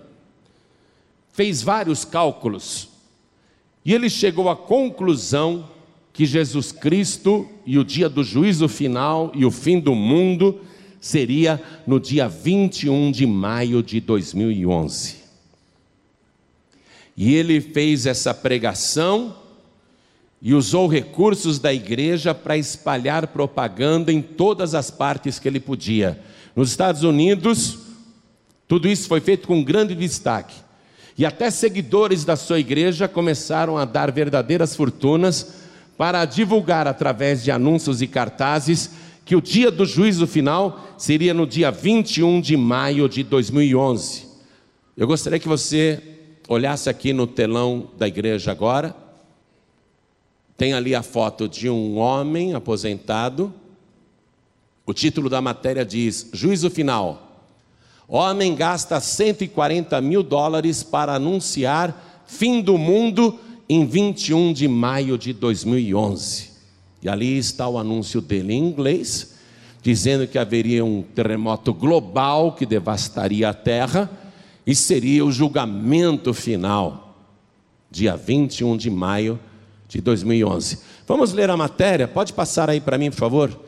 fez 1.31 1.61
vários 1.61 2.03
cálculos 2.03 2.89
e 3.83 3.93
ele 3.93 4.09
chegou 4.09 4.49
à 4.49 4.55
conclusão 4.55 5.69
que 6.11 6.25
Jesus 6.25 6.71
Cristo 6.71 7.47
e 7.65 7.79
o 7.79 7.83
dia 7.83 8.09
do 8.09 8.23
juízo 8.23 8.67
final 8.67 9.31
e 9.33 9.45
o 9.45 9.51
fim 9.51 9.79
do 9.79 9.95
mundo 9.95 10.59
seria 10.99 11.61
no 11.87 11.99
dia 11.99 12.27
21 12.27 13.11
de 13.11 13.25
maio 13.25 13.81
de 13.81 14.01
2011. 14.01 15.15
E 17.15 17.33
ele 17.33 17.61
fez 17.61 18.05
essa 18.05 18.33
pregação 18.33 19.35
e 20.41 20.53
usou 20.53 20.87
recursos 20.87 21.59
da 21.59 21.73
igreja 21.73 22.33
para 22.33 22.57
espalhar 22.57 23.27
propaganda 23.27 24.11
em 24.11 24.21
todas 24.21 24.73
as 24.73 24.89
partes 24.89 25.37
que 25.37 25.47
ele 25.47 25.59
podia. 25.59 26.19
Nos 26.55 26.69
Estados 26.69 27.03
Unidos, 27.03 27.79
tudo 28.67 28.87
isso 28.87 29.07
foi 29.07 29.19
feito 29.19 29.47
com 29.47 29.63
grande 29.63 29.95
destaque. 29.95 30.55
E 31.17 31.25
até 31.25 31.49
seguidores 31.49 32.23
da 32.23 32.37
sua 32.37 32.59
igreja 32.59 33.07
começaram 33.07 33.77
a 33.77 33.83
dar 33.83 34.11
verdadeiras 34.11 34.75
fortunas 34.75 35.55
para 35.97 36.23
divulgar 36.23 36.87
através 36.87 37.43
de 37.43 37.51
anúncios 37.51 38.01
e 38.01 38.07
cartazes 38.07 38.91
que 39.25 39.35
o 39.35 39.41
dia 39.41 39.69
do 39.69 39.85
juízo 39.85 40.25
final 40.25 40.95
seria 40.97 41.33
no 41.33 41.45
dia 41.45 41.69
21 41.69 42.39
de 42.39 42.55
maio 42.55 43.09
de 43.09 43.21
2011. 43.21 44.27
Eu 44.95 45.05
gostaria 45.05 45.37
que 45.37 45.47
você 45.47 46.01
olhasse 46.47 46.89
aqui 46.89 47.11
no 47.11 47.27
telão 47.27 47.91
da 47.97 48.07
igreja 48.07 48.51
agora. 48.51 48.95
Tem 50.59 50.73
ali 50.73 50.93
a 50.93 51.01
foto 51.01 51.47
de 51.47 51.69
um 51.69 51.97
homem 51.97 52.53
aposentado. 52.53 53.53
O 54.85 54.93
título 54.93 55.29
da 55.29 55.41
matéria 55.41 55.85
diz: 55.85 56.29
Juízo 56.33 56.69
final. 56.69 57.47
Homem 58.05 58.53
gasta 58.55 58.99
140 58.99 60.01
mil 60.01 60.21
dólares 60.21 60.83
para 60.83 61.13
anunciar 61.13 62.23
fim 62.27 62.61
do 62.61 62.77
mundo 62.77 63.39
em 63.69 63.85
21 63.85 64.51
de 64.51 64.67
maio 64.67 65.17
de 65.17 65.31
2011. 65.31 66.49
E 67.01 67.07
ali 67.07 67.37
está 67.37 67.69
o 67.69 67.77
anúncio 67.77 68.19
dele 68.19 68.51
em 68.51 68.67
inglês, 68.67 69.35
dizendo 69.81 70.27
que 70.27 70.37
haveria 70.37 70.83
um 70.83 71.01
terremoto 71.01 71.73
global 71.73 72.51
que 72.51 72.65
devastaria 72.65 73.47
a 73.47 73.53
terra 73.53 74.11
e 74.67 74.75
seria 74.75 75.23
o 75.23 75.31
julgamento 75.31 76.33
final. 76.33 77.15
dia 77.89 78.17
21 78.17 78.75
de 78.75 78.89
maio 78.89 79.39
de 79.89 79.99
2011. 79.99 80.79
Vamos 81.07 81.33
ler 81.33 81.49
a 81.49 81.57
matéria? 81.57 82.07
Pode 82.07 82.31
passar 82.31 82.69
aí 82.69 82.79
para 82.79 82.97
mim, 82.97 83.09
por 83.09 83.17
favor? 83.17 83.59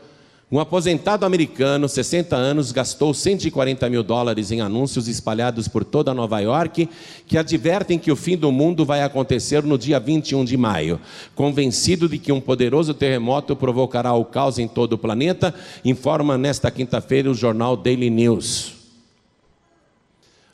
Um 0.50 0.60
aposentado 0.60 1.24
americano, 1.24 1.88
60 1.88 2.36
anos, 2.36 2.72
gastou 2.72 3.14
140 3.14 3.88
mil 3.88 4.02
dólares 4.02 4.50
em 4.50 4.60
anúncios 4.60 5.08
espalhados 5.08 5.66
por 5.66 5.82
toda 5.82 6.12
Nova 6.12 6.40
York 6.40 6.90
que 7.26 7.38
advertem 7.38 7.98
que 7.98 8.12
o 8.12 8.16
fim 8.16 8.36
do 8.36 8.52
mundo 8.52 8.84
vai 8.84 9.02
acontecer 9.02 9.62
no 9.62 9.78
dia 9.78 9.98
21 9.98 10.44
de 10.44 10.56
maio. 10.58 11.00
Convencido 11.34 12.06
de 12.06 12.18
que 12.18 12.30
um 12.30 12.40
poderoso 12.40 12.92
terremoto 12.92 13.56
provocará 13.56 14.12
o 14.12 14.26
caos 14.26 14.58
em 14.58 14.68
todo 14.68 14.92
o 14.92 14.98
planeta, 14.98 15.54
informa 15.82 16.36
nesta 16.36 16.70
quinta-feira 16.70 17.30
o 17.30 17.34
jornal 17.34 17.74
Daily 17.74 18.10
News. 18.10 18.74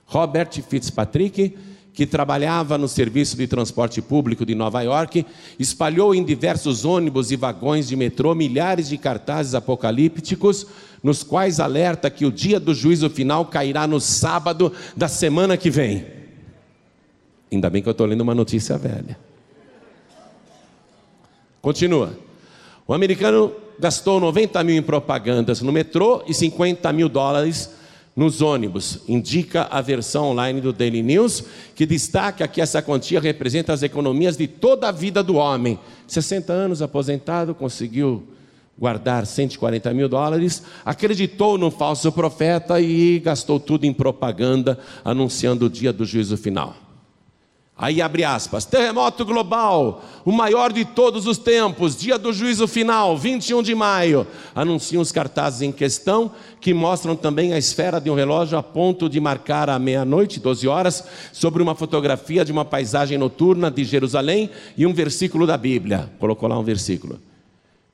Robert 0.07 0.63
Fitzpatrick 0.63 1.59
que 1.99 2.07
trabalhava 2.07 2.79
no 2.79 2.87
serviço 2.87 3.37
de 3.37 3.49
transporte 3.49 4.01
público 4.01 4.47
de 4.47 4.55
Nova 4.55 4.81
York, 4.83 5.27
espalhou 5.59 6.15
em 6.15 6.23
diversos 6.23 6.85
ônibus 6.85 7.33
e 7.33 7.37
vagões 7.37 7.89
de 7.89 7.97
metrô 7.97 8.37
milhares 8.37 8.89
de 8.89 8.97
cartazes 8.97 9.53
apocalípticos, 9.53 10.65
nos 11.03 11.25
quais 11.25 11.59
alerta 11.59 12.09
que 12.09 12.25
o 12.25 12.31
dia 12.31 12.61
do 12.61 12.73
juízo 12.73 13.11
final 13.11 13.47
cairá 13.47 13.85
no 13.85 14.01
sábado 14.01 14.73
da 14.97 15.09
semana 15.09 15.57
que 15.57 15.71
vem. 15.71 16.07
Ainda 17.51 17.69
bem 17.69 17.83
que 17.83 17.89
eu 17.89 17.91
estou 17.91 18.07
lendo 18.07 18.21
uma 18.21 18.33
notícia 18.33 18.79
velha. 18.79 19.19
Continua. 21.61 22.17
O 22.87 22.95
americano 22.95 23.53
gastou 23.77 24.21
90 24.21 24.63
mil 24.63 24.77
em 24.77 24.83
propagandas 24.83 25.63
no 25.63 25.73
metrô 25.73 26.23
e 26.29 26.33
50 26.33 26.93
mil 26.93 27.09
dólares 27.09 27.71
nos 28.19 28.43
ônibus, 28.43 28.99
indica 29.07 29.69
a 29.71 29.81
versão 29.81 30.31
online 30.31 30.61
do 30.61 30.73
Daily 30.73 31.05
News, 31.05 31.45
que 31.77 31.87
destaca 31.87 32.49
que 32.49 32.61
essa 32.61 32.83
quantia 32.83 33.21
representa 33.21 33.73
as 33.73 33.85
economias 33.85 34.37
de 34.37 34.49
toda 34.49 34.89
a 34.89 34.93
vida 34.93 35.23
do 35.23 35.37
homem. 35.37 35.79
60 36.09 36.53
anos 36.53 36.83
aposentado, 36.83 37.55
conseguiu 37.55 38.27
guardar 38.77 39.25
140 39.25 39.95
mil 39.95 40.09
dólares, 40.09 40.65
acreditou 40.85 41.57
no 41.57 41.71
falso 41.71 42.11
profeta 42.11 42.81
e 42.81 43.21
gastou 43.21 43.61
tudo 43.61 43.87
em 43.87 43.93
propaganda, 43.93 44.77
anunciando 45.05 45.67
o 45.67 45.71
dia 45.71 45.93
do 45.93 46.05
juízo 46.05 46.37
final. 46.37 46.88
Aí 47.81 48.03
abre 48.03 48.25
aspas, 48.25 48.65
terremoto 48.65 49.25
global, 49.25 50.03
o 50.25 50.33
maior 50.33 50.73
de 50.73 50.85
todos 50.85 51.29
os 51.29 51.39
tempos, 51.39 51.97
dia 51.97 52.19
do 52.19 52.33
juízo 52.33 52.67
final, 52.67 53.17
21 53.17 53.63
de 53.63 53.73
maio. 53.73 54.27
Anunciam 54.53 55.01
os 55.01 55.13
cartazes 55.13 55.63
em 55.63 55.71
questão, 55.71 56.33
que 56.61 56.75
mostram 56.75 57.15
também 57.15 57.53
a 57.53 57.59
esfera 57.59 58.01
de 58.01 58.11
um 58.11 58.17
relógio 58.17 58.59
a 58.59 58.65
ponto 58.65 59.09
de 59.09 59.21
marcar 59.21 59.71
a 59.71 59.79
meia-noite, 59.79 60.41
12 60.41 60.67
horas, 60.67 61.05
sobre 61.33 61.63
uma 61.63 61.77
fotografia 61.77 62.45
de 62.45 62.51
uma 62.51 62.65
paisagem 62.65 63.17
noturna 63.17 63.71
de 63.71 63.85
Jerusalém 63.85 64.51
e 64.77 64.85
um 64.85 64.93
versículo 64.93 65.47
da 65.47 65.57
Bíblia. 65.57 66.11
Colocou 66.19 66.49
lá 66.49 66.59
um 66.59 66.65
versículo. 66.65 67.21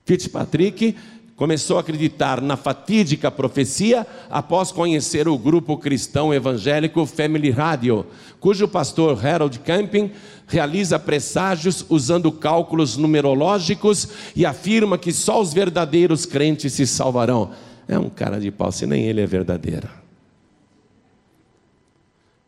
Fitzpatrick 0.06 0.96
começou 1.36 1.76
a 1.76 1.80
acreditar 1.80 2.40
na 2.40 2.56
fatídica 2.56 3.30
profecia 3.30 4.06
após 4.30 4.70
conhecer 4.70 5.26
o 5.26 5.36
grupo 5.36 5.76
cristão 5.76 6.32
evangélico 6.32 7.04
Family 7.06 7.50
Radio, 7.50 8.06
cujo 8.38 8.68
pastor 8.68 9.24
Harold 9.24 9.58
Camping 9.60 10.12
realiza 10.46 10.98
presságios 10.98 11.84
usando 11.88 12.30
cálculos 12.30 12.96
numerológicos 12.96 14.08
e 14.36 14.46
afirma 14.46 14.98
que 14.98 15.12
só 15.12 15.40
os 15.40 15.52
verdadeiros 15.52 16.24
crentes 16.24 16.72
se 16.72 16.86
salvarão. 16.86 17.50
É 17.88 17.98
um 17.98 18.08
cara 18.08 18.38
de 18.38 18.50
pau, 18.50 18.70
se 18.70 18.86
nem 18.86 19.04
ele 19.04 19.20
é 19.20 19.26
verdadeiro. 19.26 19.88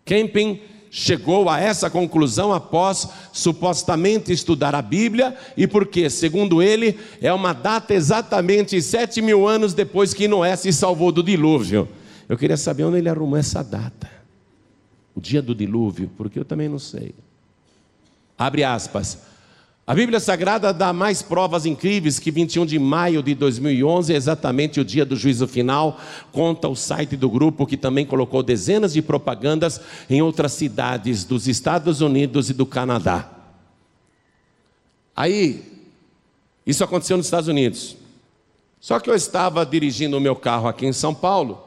Camping 0.05 0.61
chegou 0.91 1.49
a 1.49 1.61
essa 1.61 1.91
conclusão 1.91 2.53
após 2.53 3.09
supostamente 3.33 4.33
estudar 4.33 4.75
a 4.75 4.83
Bíblia 4.83 5.37
e 5.57 5.67
porque, 5.67 6.09
segundo 6.09 6.63
ele, 6.63 6.99
é 7.21 7.33
uma 7.33 7.53
data 7.53 7.95
exatamente 7.95 8.81
sete 8.81 9.21
mil 9.21 9.47
anos 9.47 9.75
depois 9.75 10.15
que 10.15 10.29
Noé 10.29 10.57
se 10.57 10.73
salvou 10.73 11.13
do 11.13 11.23
dilúvio. 11.23 11.89
Eu 12.29 12.37
queria 12.37 12.57
saber 12.57 12.85
onde 12.85 12.99
ele 12.99 13.09
arrumou 13.09 13.37
essa 13.39 13.63
data, 13.63 14.11
o 15.15 15.21
dia 15.21 15.41
do 15.41 15.55
dilúvio, 15.55 16.11
porque 16.17 16.39
eu 16.39 16.45
também 16.45 16.69
não 16.69 16.79
sei. 16.79 17.15
Abre 18.39 18.65
aspas. 18.65 19.19
A 19.89 19.95
Bíblia 19.95 20.19
Sagrada 20.19 20.73
dá 20.73 20.93
mais 20.93 21.23
provas 21.23 21.65
incríveis 21.65 22.19
que 22.19 22.33
21 22.33 22.67
de 22.67 22.77
maio 22.77 23.23
de 23.23 23.37
2011 23.37 24.13
é 24.13 24.17
exatamente 24.17 24.81
o 24.81 24.85
dia 24.85 25.05
do 25.05 25.15
juízo 25.15 25.47
final, 25.47 26.01
conta 26.33 26.67
o 26.67 26.75
site 26.75 27.17
do 27.17 27.31
grupo 27.31 27.65
que 27.65 27.77
também 27.77 28.05
colocou 28.05 28.43
dezenas 28.43 28.95
de 28.95 29.01
propagandas 29.01 29.81
em 30.11 30.21
outras 30.21 30.55
cidades 30.55 31.23
dos 31.23 31.47
Estados 31.47 32.01
Unidos 32.01 32.51
e 32.51 32.53
do 32.53 32.67
Canadá. 32.67 33.31
Aí, 35.15 35.63
isso 36.67 36.83
aconteceu 36.83 37.17
nos 37.17 37.27
Estados 37.27 37.49
Unidos. 37.49 37.97
Só 38.81 38.99
que 38.99 39.09
eu 39.09 39.15
estava 39.15 39.65
dirigindo 39.65 40.17
o 40.17 40.21
meu 40.21 40.35
carro 40.35 40.67
aqui 40.67 40.85
em 40.85 40.93
São 40.93 41.15
Paulo, 41.15 41.65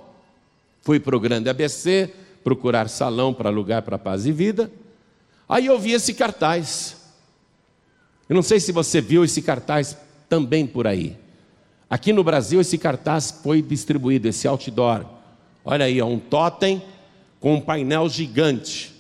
fui 0.82 1.00
para 1.00 1.16
o 1.16 1.22
Grande 1.22 1.50
ABC 1.50 2.14
procurar 2.44 2.90
salão 2.90 3.34
para 3.34 3.48
alugar 3.48 3.82
para 3.82 3.98
Paz 3.98 4.26
e 4.26 4.34
Vida. 4.34 4.70
Aí 5.48 5.68
eu 5.68 5.80
vi 5.80 5.94
esse 5.94 6.14
cartaz. 6.14 6.99
Eu 8.30 8.36
não 8.36 8.44
sei 8.44 8.60
se 8.60 8.72
você 8.72 9.02
viu 9.02 9.26
esse 9.26 9.42
cartaz 9.42 9.98
também 10.30 10.68
por 10.68 10.86
aí. 10.86 11.18
Aqui 11.90 12.14
no 12.14 12.24
Brasil, 12.24 12.62
esse 12.62 12.78
cartaz 12.78 13.32
foi 13.32 13.60
distribuído, 13.60 14.28
esse 14.28 14.48
outdoor. 14.48 15.04
Olha 15.66 15.86
aí, 15.86 16.00
um 16.04 16.20
totem 16.20 16.84
com 17.40 17.56
um 17.56 17.62
painel 17.62 18.08
gigante. 18.08 18.94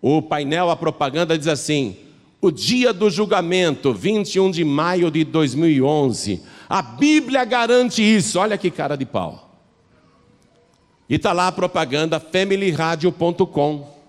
O 0.00 0.22
painel, 0.22 0.70
a 0.70 0.76
propaganda 0.76 1.36
diz 1.36 1.46
assim: 1.46 1.96
o 2.40 2.50
dia 2.50 2.92
do 2.92 3.10
julgamento, 3.10 3.92
21 3.92 4.50
de 4.50 4.64
maio 4.64 5.10
de 5.10 5.24
2011. 5.24 6.42
A 6.66 6.80
Bíblia 6.80 7.44
garante 7.44 8.02
isso. 8.02 8.38
Olha 8.38 8.56
que 8.56 8.70
cara 8.70 8.96
de 8.96 9.04
pau. 9.04 9.50
E 11.08 11.16
está 11.16 11.32
lá 11.32 11.48
a 11.48 11.52
propaganda 11.52 12.18
familyradio.com. 12.18 13.99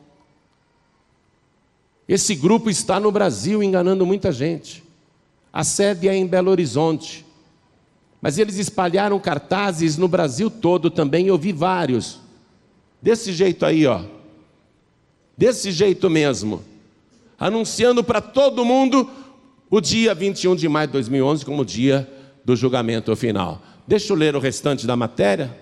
Esse 2.12 2.36
grupo 2.36 2.70
está 2.70 3.00
no 3.00 3.10
Brasil 3.10 3.64
enganando 3.64 4.06
muita 4.06 4.34
gente. 4.34 4.84
A 5.54 5.64
sede 5.64 6.10
é 6.10 6.14
em 6.14 6.28
Belo 6.28 6.52
Horizonte. 6.52 7.26
Mas 8.22 8.38
eles 8.38 8.58
espalharam 8.58 9.18
cartazes 9.18 9.96
no 9.96 10.10
Brasil 10.10 10.52
todo 10.52 10.92
também, 10.92 11.28
eu 11.28 11.38
vi 11.38 11.54
vários. 11.54 12.20
Desse 13.02 13.32
jeito 13.32 13.66
aí, 13.66 13.88
ó. 13.88 14.02
Desse 15.38 15.72
jeito 15.72 16.10
mesmo. 16.10 16.62
Anunciando 17.40 18.04
para 18.04 18.20
todo 18.20 18.66
mundo 18.66 19.10
o 19.70 19.80
dia 19.80 20.14
21 20.14 20.58
de 20.58 20.68
maio 20.68 20.88
de 20.88 20.92
2011 20.92 21.46
como 21.46 21.64
dia 21.64 22.12
do 22.44 22.58
julgamento 22.58 23.16
final. 23.16 23.62
Deixa 23.88 24.12
eu 24.12 24.18
ler 24.18 24.36
o 24.36 24.40
restante 24.40 24.86
da 24.86 24.98
matéria. 24.98 25.58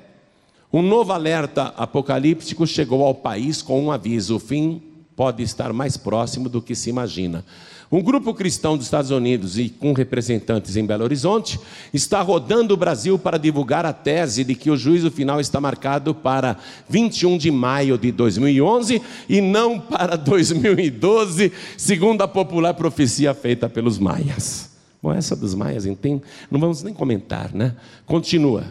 Um 0.74 0.82
novo 0.82 1.14
alerta 1.14 1.76
apocalíptico 1.78 2.66
chegou 2.66 3.06
ao 3.06 3.14
país 3.14 3.62
com 3.62 3.80
um 3.80 3.92
aviso: 3.92 4.38
o 4.38 4.40
fim 4.40 4.89
pode 5.20 5.44
estar 5.44 5.74
mais 5.74 5.98
próximo 5.98 6.48
do 6.48 6.62
que 6.62 6.74
se 6.74 6.90
imagina. 6.90 7.44
Um 7.92 8.02
grupo 8.02 8.34
cristão 8.34 8.78
dos 8.78 8.86
Estados 8.86 9.12
Unidos 9.12 9.60
e 9.60 9.68
com 9.68 9.92
representantes 9.92 10.78
em 10.78 10.86
Belo 10.86 11.04
Horizonte 11.04 11.60
está 11.94 12.22
rodando 12.22 12.74
o 12.74 12.78
Brasil 12.78 13.20
para 13.20 13.38
divulgar 13.38 13.86
a 13.86 13.92
tese 13.92 14.46
de 14.46 14.56
que 14.56 14.72
o 14.72 14.78
juízo 14.78 15.12
final 15.12 15.42
está 15.42 15.60
marcado 15.60 16.16
para 16.16 16.56
21 16.88 17.38
de 17.38 17.52
maio 17.52 17.98
de 17.98 18.14
2011 18.14 19.02
e 19.28 19.42
não 19.42 19.78
para 19.78 20.16
2012, 20.16 21.52
segundo 21.76 22.22
a 22.22 22.28
popular 22.28 22.74
profecia 22.74 23.34
feita 23.34 23.68
pelos 23.68 24.00
maias. 24.00 24.70
Bom, 25.04 25.14
essa 25.14 25.36
dos 25.36 25.54
maias, 25.54 25.86
entende? 25.86 26.24
Não 26.50 26.62
vamos 26.62 26.82
nem 26.82 26.94
comentar, 26.94 27.54
né? 27.54 27.76
Continua. 28.06 28.64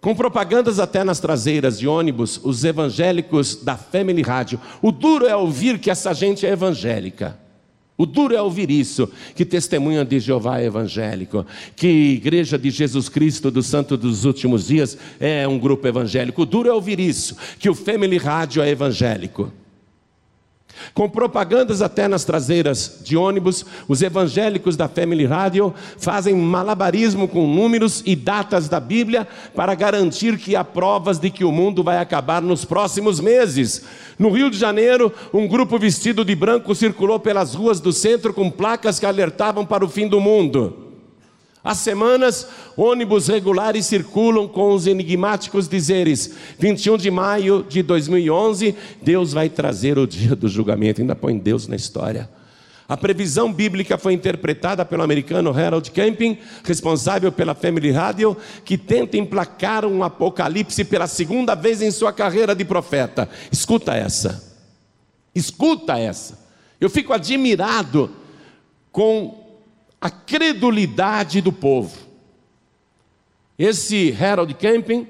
Com 0.00 0.14
propagandas 0.14 0.78
até 0.78 1.02
nas 1.02 1.18
traseiras 1.18 1.78
de 1.78 1.88
ônibus, 1.88 2.40
os 2.44 2.62
evangélicos 2.64 3.56
da 3.56 3.76
Family 3.76 4.22
Radio. 4.22 4.60
O 4.80 4.92
duro 4.92 5.26
é 5.26 5.34
ouvir 5.34 5.78
que 5.78 5.90
essa 5.90 6.14
gente 6.14 6.46
é 6.46 6.50
evangélica. 6.50 7.36
O 7.96 8.06
duro 8.06 8.32
é 8.32 8.40
ouvir 8.40 8.70
isso, 8.70 9.10
que 9.34 9.44
testemunha 9.44 10.04
de 10.04 10.20
Jeová 10.20 10.60
é 10.60 10.66
evangélico, 10.66 11.44
que 11.74 11.88
Igreja 11.88 12.56
de 12.56 12.70
Jesus 12.70 13.08
Cristo 13.08 13.50
do 13.50 13.60
Santo 13.60 13.96
dos 13.96 14.24
Últimos 14.24 14.68
Dias 14.68 14.96
é 15.18 15.48
um 15.48 15.58
grupo 15.58 15.84
evangélico. 15.88 16.42
O 16.42 16.46
duro 16.46 16.68
é 16.68 16.72
ouvir 16.72 17.00
isso, 17.00 17.36
que 17.58 17.68
o 17.68 17.74
Family 17.74 18.16
Radio 18.16 18.62
é 18.62 18.70
evangélico. 18.70 19.52
Com 20.94 21.08
propagandas 21.08 21.82
até 21.82 22.08
nas 22.08 22.24
traseiras 22.24 23.00
de 23.04 23.16
ônibus, 23.16 23.64
os 23.86 24.02
evangélicos 24.02 24.76
da 24.76 24.88
Family 24.88 25.26
Radio 25.26 25.74
fazem 25.98 26.34
malabarismo 26.34 27.28
com 27.28 27.46
números 27.46 28.02
e 28.04 28.16
datas 28.16 28.68
da 28.68 28.80
Bíblia 28.80 29.26
para 29.54 29.74
garantir 29.74 30.38
que 30.38 30.56
há 30.56 30.64
provas 30.64 31.18
de 31.18 31.30
que 31.30 31.44
o 31.44 31.52
mundo 31.52 31.82
vai 31.82 31.98
acabar 31.98 32.42
nos 32.42 32.64
próximos 32.64 33.20
meses. 33.20 33.84
No 34.18 34.30
Rio 34.30 34.50
de 34.50 34.58
Janeiro, 34.58 35.12
um 35.32 35.46
grupo 35.46 35.78
vestido 35.78 36.24
de 36.24 36.34
branco 36.34 36.74
circulou 36.74 37.20
pelas 37.20 37.54
ruas 37.54 37.80
do 37.80 37.92
centro 37.92 38.34
com 38.34 38.50
placas 38.50 38.98
que 38.98 39.06
alertavam 39.06 39.64
para 39.64 39.84
o 39.84 39.88
fim 39.88 40.08
do 40.08 40.20
mundo. 40.20 40.87
Há 41.68 41.74
semanas, 41.74 42.48
ônibus 42.74 43.28
regulares 43.28 43.84
circulam 43.84 44.48
com 44.48 44.72
os 44.72 44.86
enigmáticos 44.86 45.68
dizeres: 45.68 46.34
21 46.58 46.96
de 46.96 47.10
maio 47.10 47.62
de 47.62 47.82
2011, 47.82 48.74
Deus 49.02 49.34
vai 49.34 49.50
trazer 49.50 49.98
o 49.98 50.06
dia 50.06 50.34
do 50.34 50.48
julgamento. 50.48 51.02
Ainda 51.02 51.14
põe 51.14 51.36
Deus 51.36 51.68
na 51.68 51.76
história. 51.76 52.26
A 52.88 52.96
previsão 52.96 53.52
bíblica 53.52 53.98
foi 53.98 54.14
interpretada 54.14 54.82
pelo 54.82 55.02
americano 55.02 55.50
Harold 55.50 55.90
Camping, 55.90 56.38
responsável 56.64 57.30
pela 57.30 57.54
Family 57.54 57.90
Radio, 57.90 58.34
que 58.64 58.78
tenta 58.78 59.18
emplacar 59.18 59.84
um 59.84 60.02
apocalipse 60.02 60.86
pela 60.86 61.06
segunda 61.06 61.54
vez 61.54 61.82
em 61.82 61.90
sua 61.90 62.14
carreira 62.14 62.54
de 62.54 62.64
profeta. 62.64 63.28
Escuta 63.52 63.94
essa. 63.94 64.56
Escuta 65.34 65.98
essa. 65.98 66.48
Eu 66.80 66.88
fico 66.88 67.12
admirado 67.12 68.10
com 68.90 69.47
a 70.00 70.10
credulidade 70.10 71.40
do 71.40 71.52
povo. 71.52 71.96
Esse 73.58 74.16
Harold 74.18 74.54
Camping 74.54 75.06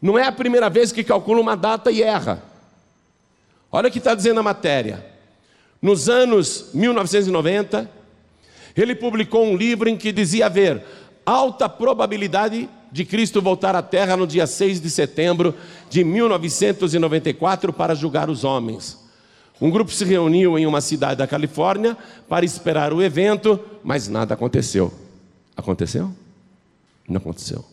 não 0.00 0.18
é 0.18 0.26
a 0.26 0.32
primeira 0.32 0.70
vez 0.70 0.90
que 0.90 1.04
calcula 1.04 1.40
uma 1.40 1.56
data 1.56 1.90
e 1.90 2.02
erra. 2.02 2.42
Olha 3.70 3.88
o 3.88 3.90
que 3.90 3.98
está 3.98 4.14
dizendo 4.14 4.40
a 4.40 4.42
matéria. 4.42 5.04
Nos 5.80 6.08
anos 6.08 6.70
1990, 6.72 7.90
ele 8.76 8.94
publicou 8.94 9.44
um 9.44 9.56
livro 9.56 9.88
em 9.88 9.96
que 9.96 10.12
dizia 10.12 10.46
haver 10.46 10.84
alta 11.24 11.68
probabilidade 11.68 12.68
de 12.90 13.04
Cristo 13.04 13.40
voltar 13.40 13.74
à 13.74 13.82
Terra 13.82 14.16
no 14.16 14.26
dia 14.26 14.46
6 14.46 14.80
de 14.80 14.90
setembro 14.90 15.54
de 15.88 16.04
1994 16.04 17.72
para 17.72 17.94
julgar 17.94 18.28
os 18.28 18.44
homens. 18.44 19.01
Um 19.62 19.70
grupo 19.70 19.92
se 19.92 20.04
reuniu 20.04 20.58
em 20.58 20.66
uma 20.66 20.80
cidade 20.80 21.18
da 21.18 21.26
Califórnia 21.26 21.96
para 22.28 22.44
esperar 22.44 22.92
o 22.92 23.00
evento, 23.00 23.60
mas 23.84 24.08
nada 24.08 24.34
aconteceu. 24.34 24.92
Aconteceu? 25.56 26.10
Não 27.08 27.18
aconteceu. 27.18 27.64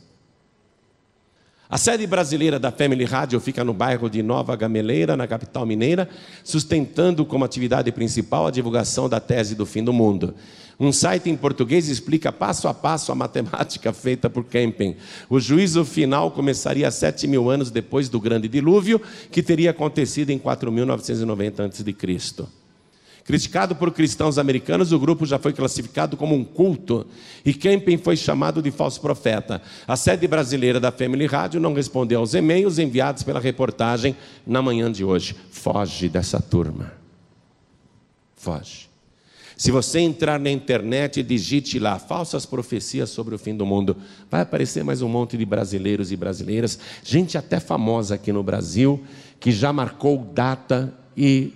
A 1.68 1.80
sede 1.80 2.06
brasileira 2.06 2.60
da 2.60 2.72
Family 2.72 3.06
Radio 3.06 3.40
fica 3.40 3.64
no 3.64 3.74
bairro 3.74 4.08
de 4.08 4.22
Nova 4.22 4.56
Gameleira, 4.56 5.18
na 5.18 5.26
capital 5.26 5.66
mineira, 5.66 6.08
sustentando 6.44 7.26
como 7.26 7.44
atividade 7.44 7.92
principal 7.92 8.46
a 8.46 8.52
divulgação 8.52 9.10
da 9.10 9.20
tese 9.20 9.56
do 9.56 9.66
fim 9.66 9.84
do 9.84 9.92
mundo. 9.92 10.36
Um 10.80 10.94
site 10.94 11.30
em 11.30 11.36
português 11.36 11.90
explica 11.90 12.32
passo 12.32 12.68
a 12.68 12.74
passo 12.74 13.12
a 13.12 13.16
matemática 13.16 13.92
feita 13.92 14.30
por 14.30 14.46
Kempen. 14.46 14.96
O 15.30 15.38
juízo 15.38 15.84
final 15.84 16.32
começaria 16.32 16.90
sete 16.90 17.28
mil 17.28 17.50
anos 17.50 17.70
depois 17.70 18.08
do 18.08 18.20
grande 18.20 18.48
dilúvio, 18.48 19.02
que 19.30 19.44
teria 19.44 19.72
acontecido 19.72 20.30
em 20.30 20.40
4.990 20.40 21.66
a.C. 21.66 22.48
Criticado 23.26 23.76
por 23.76 23.92
cristãos 23.92 24.40
americanos, 24.40 24.92
o 24.92 24.98
grupo 24.98 25.26
já 25.26 25.38
foi 25.38 25.54
classificado 25.54 26.18
como 26.18 26.34
um 26.34 26.44
culto 26.44 27.06
e 27.46 27.54
Kempen 27.54 27.98
foi 27.98 28.16
chamado 28.16 28.62
de 28.62 28.72
falso 28.72 29.00
profeta. 29.02 29.62
A 29.88 29.96
sede 29.96 30.28
brasileira 30.28 30.80
da 30.80 30.92
Family 30.92 31.28
Radio 31.28 31.60
não 31.60 31.74
respondeu 31.74 32.22
aos 32.22 32.34
e-mails 32.34 32.80
enviados 32.80 33.22
pela 33.22 33.40
reportagem 33.40 34.16
na 34.48 34.62
manhã 34.62 34.92
de 34.92 35.04
hoje. 35.04 35.36
Foge 35.52 36.10
dessa 36.10 36.42
turma. 36.42 36.92
Foge. 38.36 38.89
Se 39.60 39.72
você 39.72 40.00
entrar 40.00 40.40
na 40.40 40.50
internet 40.50 41.20
e 41.20 41.24
digite 41.24 41.80
lá 41.80 42.00
falsas 42.00 42.46
profecias 42.46 43.10
sobre 43.10 43.36
o 43.36 43.38
fim 43.38 43.54
do 43.54 43.66
mundo, 43.66 43.98
vai 44.32 44.40
aparecer 44.40 44.86
mais 44.86 45.02
um 45.02 45.10
monte 45.10 45.36
de 45.36 45.46
brasileiros 45.46 46.14
e 46.14 46.16
brasileiras, 46.16 46.80
gente 47.04 47.38
até 47.38 47.60
famosa 47.60 48.16
aqui 48.16 48.32
no 48.32 48.42
Brasil, 48.42 49.04
que 49.38 49.52
já 49.52 49.74
marcou 49.74 50.18
data 50.18 50.94
e 51.16 51.52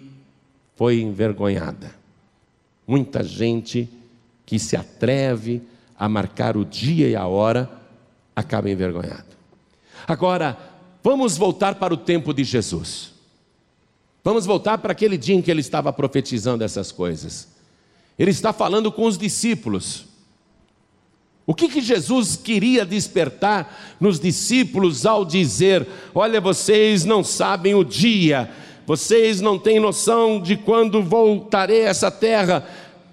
foi 0.76 1.00
envergonhada. 1.00 1.96
Muita 2.86 3.24
gente 3.24 3.88
que 4.46 4.60
se 4.60 4.76
atreve 4.76 5.62
a 5.98 6.10
marcar 6.10 6.58
o 6.58 6.66
dia 6.66 7.08
e 7.08 7.16
a 7.16 7.26
hora 7.26 7.72
acaba 8.36 8.70
envergonhado. 8.70 9.32
Agora, 10.06 10.58
vamos 11.02 11.38
voltar 11.38 11.76
para 11.76 11.94
o 11.94 11.98
tempo 11.98 12.34
de 12.34 12.44
Jesus. 12.44 13.14
Vamos 14.26 14.46
voltar 14.46 14.80
para 14.80 14.92
aquele 14.92 15.18
dia 15.18 15.36
em 15.36 15.42
que 15.42 15.50
ele 15.50 15.62
estava 15.62 15.94
profetizando 15.94 16.66
essas 16.66 16.92
coisas. 16.92 17.53
Ele 18.18 18.32
está 18.32 18.54
falando 18.54 18.92
com 18.92 19.06
os 19.06 19.18
discípulos. 19.18 20.06
O 21.46 21.54
que, 21.54 21.68
que 21.68 21.82
Jesus 21.82 22.38
queria 22.38 22.86
despertar 22.86 23.98
nos 24.00 24.20
discípulos 24.20 25.06
ao 25.06 25.26
dizer: 25.26 25.86
Olha, 26.16 26.40
vocês 26.40 27.04
não 27.04 27.24
sabem 27.24 27.76
o 27.76 27.84
dia, 27.84 28.50
vocês 28.86 29.42
não 29.42 29.60
têm 29.60 29.80
noção 29.80 30.42
de 30.42 30.56
quando 30.56 31.04
voltarei 31.04 31.86
a 31.86 31.90
essa 31.90 32.10
terra. 32.10 32.66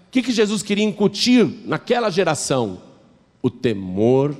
O 0.06 0.10
que, 0.10 0.22
que 0.22 0.32
Jesus 0.32 0.62
queria 0.62 0.84
incutir 0.84 1.46
naquela 1.64 2.10
geração? 2.10 2.80
O 3.42 3.50
temor 3.50 4.36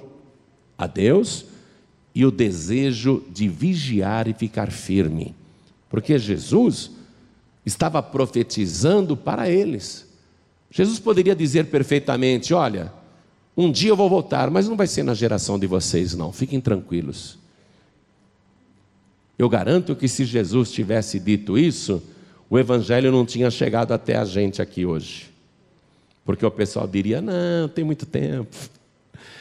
a 0.77 0.87
Deus 0.87 1.47
e 2.15 2.25
o 2.25 2.31
desejo 2.31 3.25
de 3.31 3.49
vigiar 3.49 4.29
e 4.29 4.35
ficar 4.35 4.71
firme, 4.71 5.35
porque 5.89 6.19
Jesus 6.19 6.91
estava 7.65 8.03
profetizando 8.03 9.17
para 9.17 9.49
eles. 9.49 10.10
Jesus 10.71 10.99
poderia 10.99 11.35
dizer 11.35 11.67
perfeitamente: 11.67 12.55
Olha, 12.55 12.93
um 13.57 13.71
dia 13.71 13.91
eu 13.91 13.97
vou 13.97 14.09
voltar, 14.09 14.51
mas 14.51 14.69
não 14.69 14.77
vai 14.77 14.87
ser 14.87 15.03
na 15.03 15.15
geração 15.15 15.59
de 15.59 15.67
vocês, 15.67 16.15
não, 16.15 16.33
fiquem 16.33 16.61
tranquilos. 16.61 17.39
Eu 19.39 19.49
garanto 19.49 19.97
que 19.97 20.07
se 20.07 20.25
Jesus 20.25 20.71
tivesse 20.71 21.19
dito 21.19 21.59
isso, 21.59 22.03
o 22.49 22.59
Evangelho 22.59 23.11
não 23.11 23.25
tinha 23.25 23.51
chegado 23.51 23.93
até 23.93 24.17
a 24.17 24.25
gente 24.25 24.61
aqui 24.61 24.85
hoje. 24.85 25.31
Porque 26.25 26.45
o 26.45 26.51
pessoal 26.51 26.87
diria: 26.87 27.21
não, 27.21 27.69
tem 27.69 27.83
muito 27.83 28.07
tempo, 28.07 28.55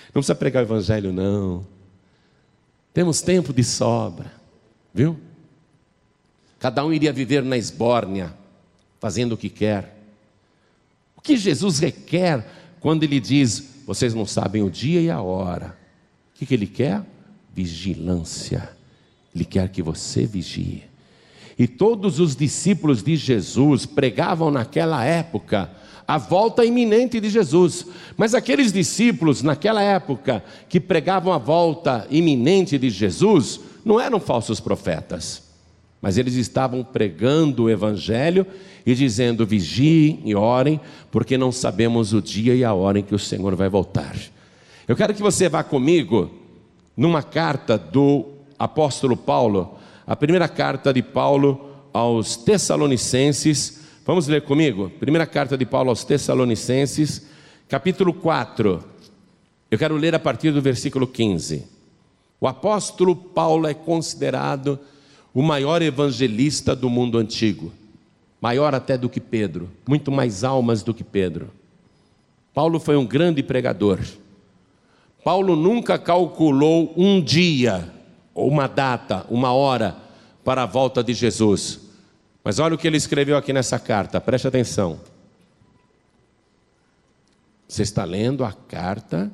não 0.08 0.14
precisa 0.14 0.36
pregar 0.36 0.64
o 0.64 0.66
Evangelho, 0.66 1.14
não. 1.14 1.66
Temos 2.94 3.22
tempo 3.22 3.54
de 3.54 3.64
sobra, 3.64 4.32
viu? 4.94 5.18
Cada 6.58 6.84
um 6.84 6.92
iria 6.92 7.14
viver 7.14 7.44
na 7.44 7.58
esbórnia, 7.58 8.34
fazendo 9.00 9.34
o 9.34 9.38
que 9.38 9.50
quer. 9.50 9.99
O 11.20 11.22
que 11.22 11.36
Jesus 11.36 11.80
requer 11.80 12.48
quando 12.80 13.04
ele 13.04 13.20
diz: 13.20 13.84
vocês 13.86 14.14
não 14.14 14.26
sabem 14.26 14.64
o 14.64 14.72
dia 14.72 15.02
e 15.02 15.10
a 15.10 15.22
hora? 15.22 15.78
O 16.34 16.40
que, 16.40 16.46
que 16.46 16.54
ele 16.54 16.66
quer? 16.66 17.04
Vigilância. 17.54 18.70
Ele 19.36 19.44
quer 19.44 19.68
que 19.68 19.84
você 19.84 20.26
vigie. 20.26 20.84
E 21.58 21.68
todos 21.68 22.22
os 22.22 22.38
discípulos 22.38 23.04
de 23.04 23.18
Jesus 23.18 23.86
pregavam 23.86 24.50
naquela 24.50 25.04
época 25.04 25.70
a 26.08 26.18
volta 26.18 26.64
iminente 26.64 27.20
de 27.20 27.30
Jesus. 27.30 27.86
Mas 28.16 28.34
aqueles 28.34 28.72
discípulos 28.72 29.44
naquela 29.44 29.84
época 29.84 30.42
que 30.70 30.80
pregavam 30.80 31.34
a 31.34 31.38
volta 31.38 32.08
iminente 32.10 32.78
de 32.78 32.90
Jesus 32.90 33.60
não 33.84 34.00
eram 34.00 34.22
falsos 34.22 34.62
profetas, 34.62 35.44
mas 36.02 36.18
eles 36.18 36.36
estavam 36.36 36.82
pregando 36.82 37.64
o 37.64 37.70
evangelho 37.70 38.48
e 38.92 38.96
dizendo: 38.96 39.46
vigiem 39.46 40.22
e 40.26 40.36
orem, 40.36 40.80
porque 41.12 41.38
não 41.38 41.52
sabemos 41.52 42.14
o 42.14 42.22
dia 42.22 42.56
e 42.56 42.64
a 42.64 42.74
hora 42.74 43.00
em 43.00 43.04
que 43.04 43.14
o 43.14 43.20
Senhor 43.20 43.56
vai 43.56 43.70
voltar. 43.70 44.16
Eu 44.88 44.96
quero 44.96 45.14
que 45.14 45.22
você 45.22 45.48
vá 45.48 45.64
comigo 45.64 46.32
numa 46.98 47.22
carta 47.22 47.78
do 47.78 48.26
apóstolo 48.58 49.16
Paulo, 49.16 49.78
a 50.06 50.16
primeira 50.16 50.48
carta 50.48 50.92
de 50.92 51.02
Paulo 51.02 51.70
aos 51.94 52.36
Tessalonicenses. 52.36 53.80
Vamos 54.06 54.28
ler 54.28 54.42
comigo? 54.42 54.90
Primeira 55.00 55.28
carta 55.28 55.58
de 55.58 55.66
Paulo 55.66 55.90
aos 55.90 56.04
Tessalonicenses, 56.04 57.28
capítulo 57.68 58.14
4. 58.14 58.84
Eu 59.70 59.78
quero 59.78 59.96
ler 59.96 60.16
a 60.16 60.20
partir 60.20 60.52
do 60.52 60.62
versículo 60.62 61.06
15. 61.06 61.64
O 62.42 62.48
apóstolo 62.48 63.16
Paulo 63.16 63.68
é 63.68 63.74
considerado 63.74 64.80
o 65.32 65.44
maior 65.44 65.82
evangelista 65.84 66.76
do 66.76 66.90
mundo 66.90 67.20
antigo 67.20 67.72
maior 68.42 68.74
até 68.74 68.98
do 68.98 69.10
que 69.10 69.20
Pedro, 69.20 69.70
muito 69.88 70.12
mais 70.12 70.44
almas 70.44 70.82
do 70.84 70.94
que 70.94 71.04
Pedro. 71.04 71.52
Paulo 72.54 72.80
foi 72.80 72.96
um 72.96 73.06
grande 73.06 73.44
pregador. 73.44 74.00
Paulo 75.24 75.56
nunca 75.56 76.00
calculou 76.00 76.94
um 76.96 77.22
dia, 77.22 77.92
ou 78.34 78.48
uma 78.48 78.68
data, 78.68 79.26
uma 79.30 79.52
hora 79.52 79.96
para 80.44 80.64
a 80.64 80.66
volta 80.66 81.04
de 81.04 81.14
Jesus. 81.14 81.82
Mas 82.44 82.58
olha 82.60 82.76
o 82.76 82.78
que 82.78 82.88
ele 82.88 82.98
escreveu 82.98 83.36
aqui 83.36 83.52
nessa 83.52 83.78
carta, 83.78 84.22
preste 84.22 84.48
atenção. 84.48 85.00
Você 87.68 87.84
está 87.84 88.04
lendo 88.04 88.44
a 88.44 88.52
carta 88.52 89.32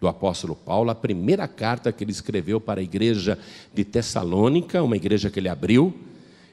do 0.00 0.06
apóstolo 0.06 0.54
Paulo, 0.54 0.90
a 0.90 0.94
primeira 0.94 1.48
carta 1.48 1.92
que 1.92 2.04
ele 2.04 2.12
escreveu 2.12 2.60
para 2.60 2.80
a 2.80 2.82
igreja 2.82 3.36
de 3.74 3.84
Tessalônica, 3.84 4.82
uma 4.82 4.96
igreja 4.96 5.28
que 5.28 5.40
ele 5.40 5.48
abriu 5.48 5.92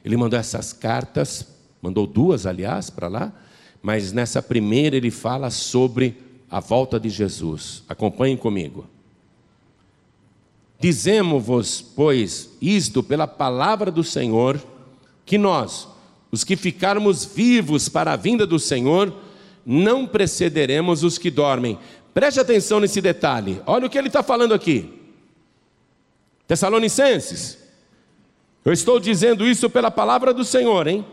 ele 0.06 0.16
mandou 0.16 0.38
essas 0.38 0.72
cartas, 0.72 1.46
mandou 1.82 2.06
duas, 2.06 2.46
aliás, 2.46 2.88
para 2.88 3.08
lá, 3.08 3.32
mas 3.82 4.12
nessa 4.12 4.40
primeira 4.40 4.96
ele 4.96 5.10
fala 5.10 5.50
sobre 5.50 6.16
a 6.50 6.60
volta 6.60 6.98
de 6.98 7.10
Jesus. 7.10 7.82
Acompanhem 7.88 8.38
comigo. 8.38 8.86
Dizemos-vos, 10.80 11.82
pois, 11.82 12.48
isto 12.62 13.02
pela 13.02 13.26
palavra 13.26 13.90
do 13.90 14.02
Senhor, 14.02 14.58
que 15.26 15.36
nós, 15.36 15.86
os 16.32 16.44
que 16.44 16.56
ficarmos 16.56 17.24
vivos 17.24 17.88
para 17.88 18.12
a 18.12 18.16
vinda 18.16 18.46
do 18.46 18.58
Senhor, 18.58 19.12
não 19.64 20.06
precederemos 20.06 21.02
os 21.02 21.18
que 21.18 21.30
dormem, 21.30 21.78
Preste 22.16 22.40
atenção 22.40 22.80
nesse 22.80 22.98
detalhe. 23.02 23.60
Olha 23.66 23.86
o 23.86 23.90
que 23.90 23.98
ele 23.98 24.06
está 24.06 24.22
falando 24.22 24.54
aqui. 24.54 24.90
Tessalonicenses, 26.48 27.58
eu 28.66 28.72
estou 28.72 28.98
dizendo 28.98 29.46
isso 29.46 29.70
pela 29.70 29.92
palavra 29.92 30.34
do 30.34 30.44
Senhor, 30.44 30.88
hein? 30.88 31.06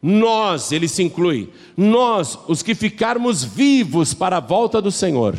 Nós, 0.00 0.72
ele 0.72 0.88
se 0.88 1.02
inclui, 1.02 1.52
nós, 1.76 2.38
os 2.48 2.62
que 2.62 2.74
ficarmos 2.74 3.44
vivos 3.44 4.14
para 4.14 4.38
a 4.38 4.40
volta 4.40 4.80
do 4.80 4.90
Senhor. 4.90 5.38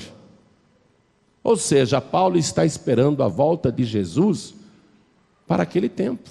Ou 1.43 1.57
seja, 1.57 1.99
Paulo 1.99 2.37
está 2.37 2.63
esperando 2.63 3.23
a 3.23 3.27
volta 3.27 3.71
de 3.71 3.83
Jesus 3.83 4.53
para 5.47 5.63
aquele 5.63 5.89
tempo, 5.89 6.29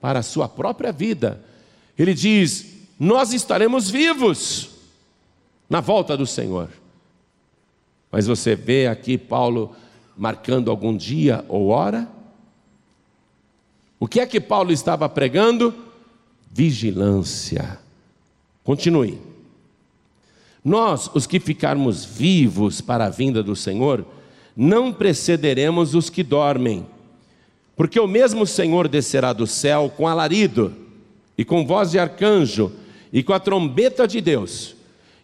para 0.00 0.20
a 0.20 0.22
sua 0.22 0.48
própria 0.48 0.92
vida. 0.92 1.42
Ele 1.98 2.14
diz: 2.14 2.86
Nós 3.00 3.32
estaremos 3.32 3.90
vivos 3.90 4.70
na 5.68 5.80
volta 5.80 6.16
do 6.16 6.24
Senhor. 6.24 6.70
Mas 8.12 8.28
você 8.28 8.54
vê 8.54 8.86
aqui 8.86 9.18
Paulo 9.18 9.74
marcando 10.16 10.70
algum 10.70 10.96
dia 10.96 11.44
ou 11.48 11.66
hora? 11.66 12.16
O 14.00 14.06
que 14.06 14.20
é 14.20 14.26
que 14.26 14.40
Paulo 14.40 14.72
estava 14.72 15.08
pregando? 15.08 15.74
Vigilância. 16.50 17.78
Continue. 18.62 19.18
Nós, 20.64 21.10
os 21.14 21.26
que 21.26 21.40
ficarmos 21.40 22.04
vivos 22.04 22.80
para 22.80 23.06
a 23.06 23.10
vinda 23.10 23.42
do 23.42 23.56
Senhor, 23.56 24.04
não 24.56 24.92
precederemos 24.92 25.94
os 25.94 26.10
que 26.10 26.22
dormem, 26.22 26.84
porque 27.76 27.98
o 27.98 28.08
mesmo 28.08 28.44
Senhor 28.44 28.88
descerá 28.88 29.32
do 29.32 29.46
céu 29.46 29.92
com 29.96 30.06
alarido, 30.06 30.74
e 31.36 31.44
com 31.44 31.64
voz 31.64 31.92
de 31.92 31.98
arcanjo, 31.98 32.72
e 33.12 33.22
com 33.22 33.32
a 33.32 33.40
trombeta 33.40 34.06
de 34.06 34.20
Deus, 34.20 34.74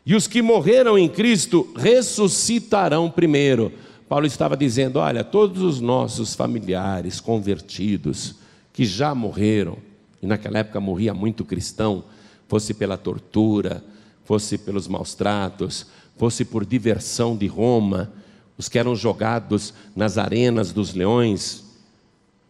e 0.07 0.15
os 0.15 0.27
que 0.27 0.41
morreram 0.41 0.97
em 0.97 1.09
Cristo 1.09 1.69
ressuscitarão 1.77 3.11
primeiro. 3.11 3.73
Paulo 4.09 4.27
estava 4.27 4.57
dizendo: 4.57 4.99
olha, 4.99 5.25
todos 5.25 5.63
os 5.63 5.81
nossos 5.81 6.35
familiares 6.35 7.21
convertidos, 7.21 8.37
que 8.75 8.85
já 8.85 9.15
morreram, 9.15 9.79
e 10.21 10.27
naquela 10.27 10.59
época 10.59 10.81
morria 10.81 11.15
muito 11.15 11.45
cristão, 11.45 12.05
fosse 12.49 12.75
pela 12.75 12.99
tortura, 12.99 13.83
fosse 14.25 14.59
pelos 14.59 14.89
maus 14.89 15.15
tratos, 15.15 15.87
fosse 16.17 16.45
por 16.45 16.67
diversão 16.67 17.37
de 17.37 17.47
Roma, 17.47 18.13
os 18.59 18.69
que 18.69 18.77
eram 18.77 18.97
jogados 18.97 19.73
nas 19.95 20.19
arenas 20.19 20.73
dos 20.73 20.93
leões. 20.93 21.65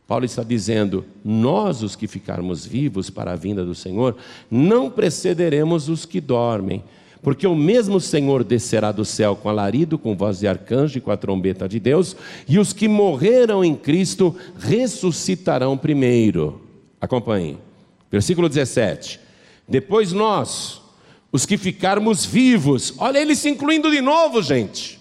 Paulo 0.07 0.25
está 0.25 0.43
dizendo: 0.43 1.05
nós, 1.22 1.83
os 1.83 1.95
que 1.95 2.07
ficarmos 2.07 2.64
vivos 2.64 3.11
para 3.11 3.33
a 3.33 3.37
vinda 3.37 3.62
do 3.62 3.75
Senhor, 3.75 4.16
não 4.51 4.91
precederemos 4.91 5.91
os 5.91 6.07
que 6.07 6.22
dormem, 6.22 6.83
porque 7.25 7.47
o 7.47 7.57
mesmo 7.57 7.99
Senhor 7.99 8.45
descerá 8.45 8.93
do 8.93 9.03
céu 9.03 9.35
com 9.35 9.49
alarido, 9.49 9.99
com 9.99 10.14
voz 10.14 10.39
de 10.39 10.47
arcanjo 10.47 10.99
e 10.99 11.01
com 11.01 11.11
a 11.11 11.16
trombeta 11.16 11.66
de 11.66 11.81
Deus, 11.81 12.14
e 12.47 12.59
os 12.59 12.75
que 12.75 12.87
morreram 12.87 13.64
em 13.64 13.75
Cristo 13.75 14.37
ressuscitarão 14.59 15.77
primeiro. 15.79 16.61
Acompanhe. 17.01 17.57
Versículo 18.11 18.47
17. 18.47 19.18
Depois 19.66 20.12
nós, 20.12 20.83
os 21.33 21.47
que 21.47 21.57
ficarmos 21.57 22.27
vivos, 22.27 22.93
olha 22.99 23.18
ele 23.18 23.35
se 23.35 23.49
incluindo 23.49 23.91
de 23.91 24.03
novo, 24.03 24.43
gente. 24.43 25.01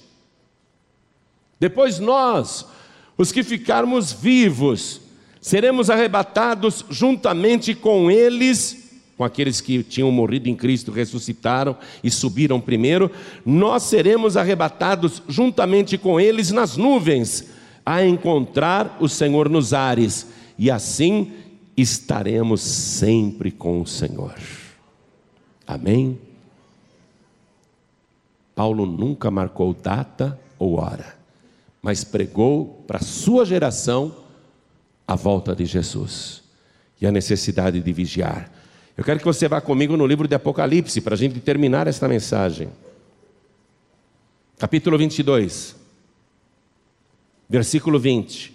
Depois 1.60 2.00
nós, 2.00 2.66
os 3.18 3.34
que 3.34 3.44
ficarmos 3.44 4.14
vivos, 4.14 5.02
seremos 5.42 5.90
arrebatados 5.90 6.86
juntamente 6.90 7.76
com 7.76 8.10
eles 8.10 8.83
com 9.18 9.24
aqueles 9.24 9.62
que 9.62 9.84
tinham 9.84 10.12
morrido 10.12 10.50
em 10.50 10.56
Cristo, 10.56 10.92
ressuscitaram 10.92 11.78
e 12.04 12.10
subiram 12.10 12.60
primeiro, 12.60 13.12
nós 13.46 13.84
seremos 13.84 14.36
arrebatados 14.36 15.22
juntamente 15.28 15.98
com 15.98 16.20
eles 16.20 16.52
nas 16.52 16.78
nuvens, 16.78 17.50
a 17.86 18.04
encontrar 18.04 18.98
o 19.00 19.08
Senhor 19.08 19.50
nos 19.50 19.74
ares, 19.74 20.28
e 20.58 20.72
assim 20.72 21.32
estaremos 21.76 22.62
sempre 22.62 23.52
com 23.52 23.82
o 23.82 23.88
Senhor. 23.88 24.36
Amém? 25.68 26.20
Paulo 28.56 28.86
nunca 28.86 29.32
marcou 29.32 29.74
data 29.74 30.40
ou 30.60 30.76
hora, 30.76 31.18
mas 31.82 32.04
pregou 32.04 32.84
para 32.88 32.98
a 32.98 33.04
sua 33.04 33.46
geração 33.46 34.16
a 35.08 35.16
volta 35.16 35.56
de 35.56 35.66
Jesus 35.66 36.44
e 37.02 37.06
a 37.06 37.12
necessidade 37.12 37.82
de 37.82 37.94
vigiar. 37.94 38.50
Eu 38.96 39.04
quero 39.04 39.20
que 39.20 39.26
você 39.26 39.48
vá 39.48 39.60
comigo 39.60 39.98
no 39.98 40.06
livro 40.06 40.28
de 40.28 40.36
Apocalipse, 40.36 41.02
para 41.02 41.16
a 41.16 41.18
gente 41.18 41.40
terminar 41.40 41.88
esta 41.88 42.08
mensagem. 42.08 42.70
Capítulo 44.58 44.98
22, 44.98 45.76
versículo 47.50 48.00
20. 48.00 48.54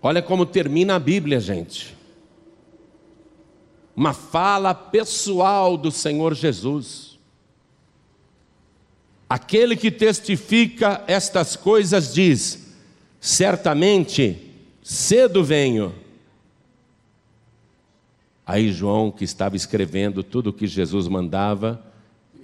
Olha 0.00 0.22
como 0.22 0.46
termina 0.46 0.96
a 0.96 0.98
Bíblia, 0.98 1.38
gente. 1.38 1.94
Uma 3.94 4.14
fala 4.14 4.74
pessoal 4.74 5.76
do 5.76 5.90
Senhor 5.90 6.34
Jesus. 6.34 7.18
Aquele 9.28 9.76
que 9.76 9.90
testifica 9.90 11.04
estas 11.06 11.56
coisas 11.56 12.14
diz: 12.14 12.74
certamente, 13.20 14.50
cedo 14.82 15.44
venho 15.44 15.94
Aí 18.48 18.72
João, 18.72 19.10
que 19.10 19.24
estava 19.24 19.56
escrevendo 19.56 20.22
tudo 20.22 20.48
o 20.48 20.52
que 20.54 20.66
Jesus 20.66 21.06
mandava, 21.06 21.84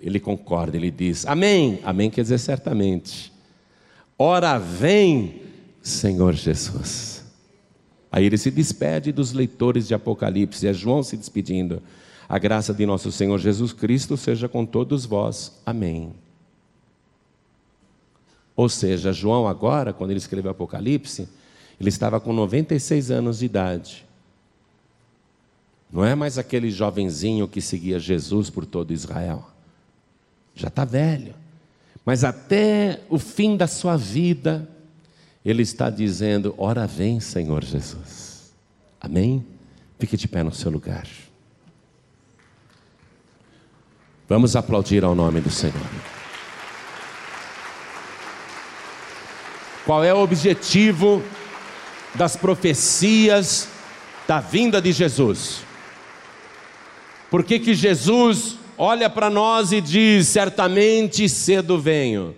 ele 0.02 0.20
concorda, 0.20 0.76
ele 0.76 0.90
diz: 0.90 1.24
Amém. 1.24 1.80
Amém 1.82 2.10
quer 2.10 2.20
dizer 2.20 2.36
certamente. 2.36 3.32
Ora 4.18 4.58
vem, 4.58 5.40
Senhor 5.80 6.34
Jesus. 6.34 7.24
Aí 8.12 8.26
ele 8.26 8.36
se 8.36 8.50
despede 8.50 9.12
dos 9.12 9.32
leitores 9.32 9.88
de 9.88 9.94
Apocalipse, 9.94 10.66
é 10.68 10.74
João 10.74 11.02
se 11.02 11.16
despedindo. 11.16 11.82
A 12.28 12.38
graça 12.38 12.74
de 12.74 12.84
nosso 12.84 13.10
Senhor 13.10 13.38
Jesus 13.38 13.72
Cristo 13.72 14.14
seja 14.14 14.46
com 14.46 14.66
todos 14.66 15.06
vós. 15.06 15.58
Amém. 15.64 16.12
Ou 18.54 18.68
seja, 18.68 19.10
João 19.10 19.48
agora, 19.48 19.94
quando 19.94 20.10
ele 20.10 20.18
escreveu 20.18 20.50
Apocalipse, 20.50 21.26
ele 21.80 21.88
estava 21.88 22.20
com 22.20 22.30
96 22.30 23.10
anos 23.10 23.38
de 23.38 23.46
idade. 23.46 24.04
Não 25.94 26.04
é 26.04 26.12
mais 26.16 26.38
aquele 26.38 26.72
jovenzinho 26.72 27.46
que 27.46 27.60
seguia 27.60 28.00
Jesus 28.00 28.50
por 28.50 28.66
todo 28.66 28.92
Israel. 28.92 29.48
Já 30.52 30.66
está 30.66 30.84
velho. 30.84 31.36
Mas 32.04 32.24
até 32.24 33.00
o 33.08 33.16
fim 33.16 33.56
da 33.56 33.68
sua 33.68 33.96
vida, 33.96 34.68
ele 35.44 35.62
está 35.62 35.90
dizendo: 35.90 36.52
Ora 36.58 36.84
vem, 36.84 37.20
Senhor 37.20 37.62
Jesus. 37.62 38.52
Amém? 39.00 39.46
Fique 39.96 40.16
de 40.16 40.26
pé 40.26 40.42
no 40.42 40.52
seu 40.52 40.68
lugar. 40.68 41.06
Vamos 44.28 44.56
aplaudir 44.56 45.04
ao 45.04 45.14
nome 45.14 45.40
do 45.40 45.50
Senhor. 45.50 45.74
Qual 49.86 50.02
é 50.02 50.12
o 50.12 50.18
objetivo 50.18 51.22
das 52.16 52.34
profecias 52.34 53.68
da 54.26 54.40
vinda 54.40 54.82
de 54.82 54.90
Jesus? 54.90 55.63
Por 57.34 57.42
que, 57.42 57.58
que 57.58 57.74
Jesus 57.74 58.56
olha 58.78 59.10
para 59.10 59.28
nós 59.28 59.72
e 59.72 59.80
diz: 59.80 60.28
certamente 60.28 61.28
cedo 61.28 61.80
venho? 61.80 62.32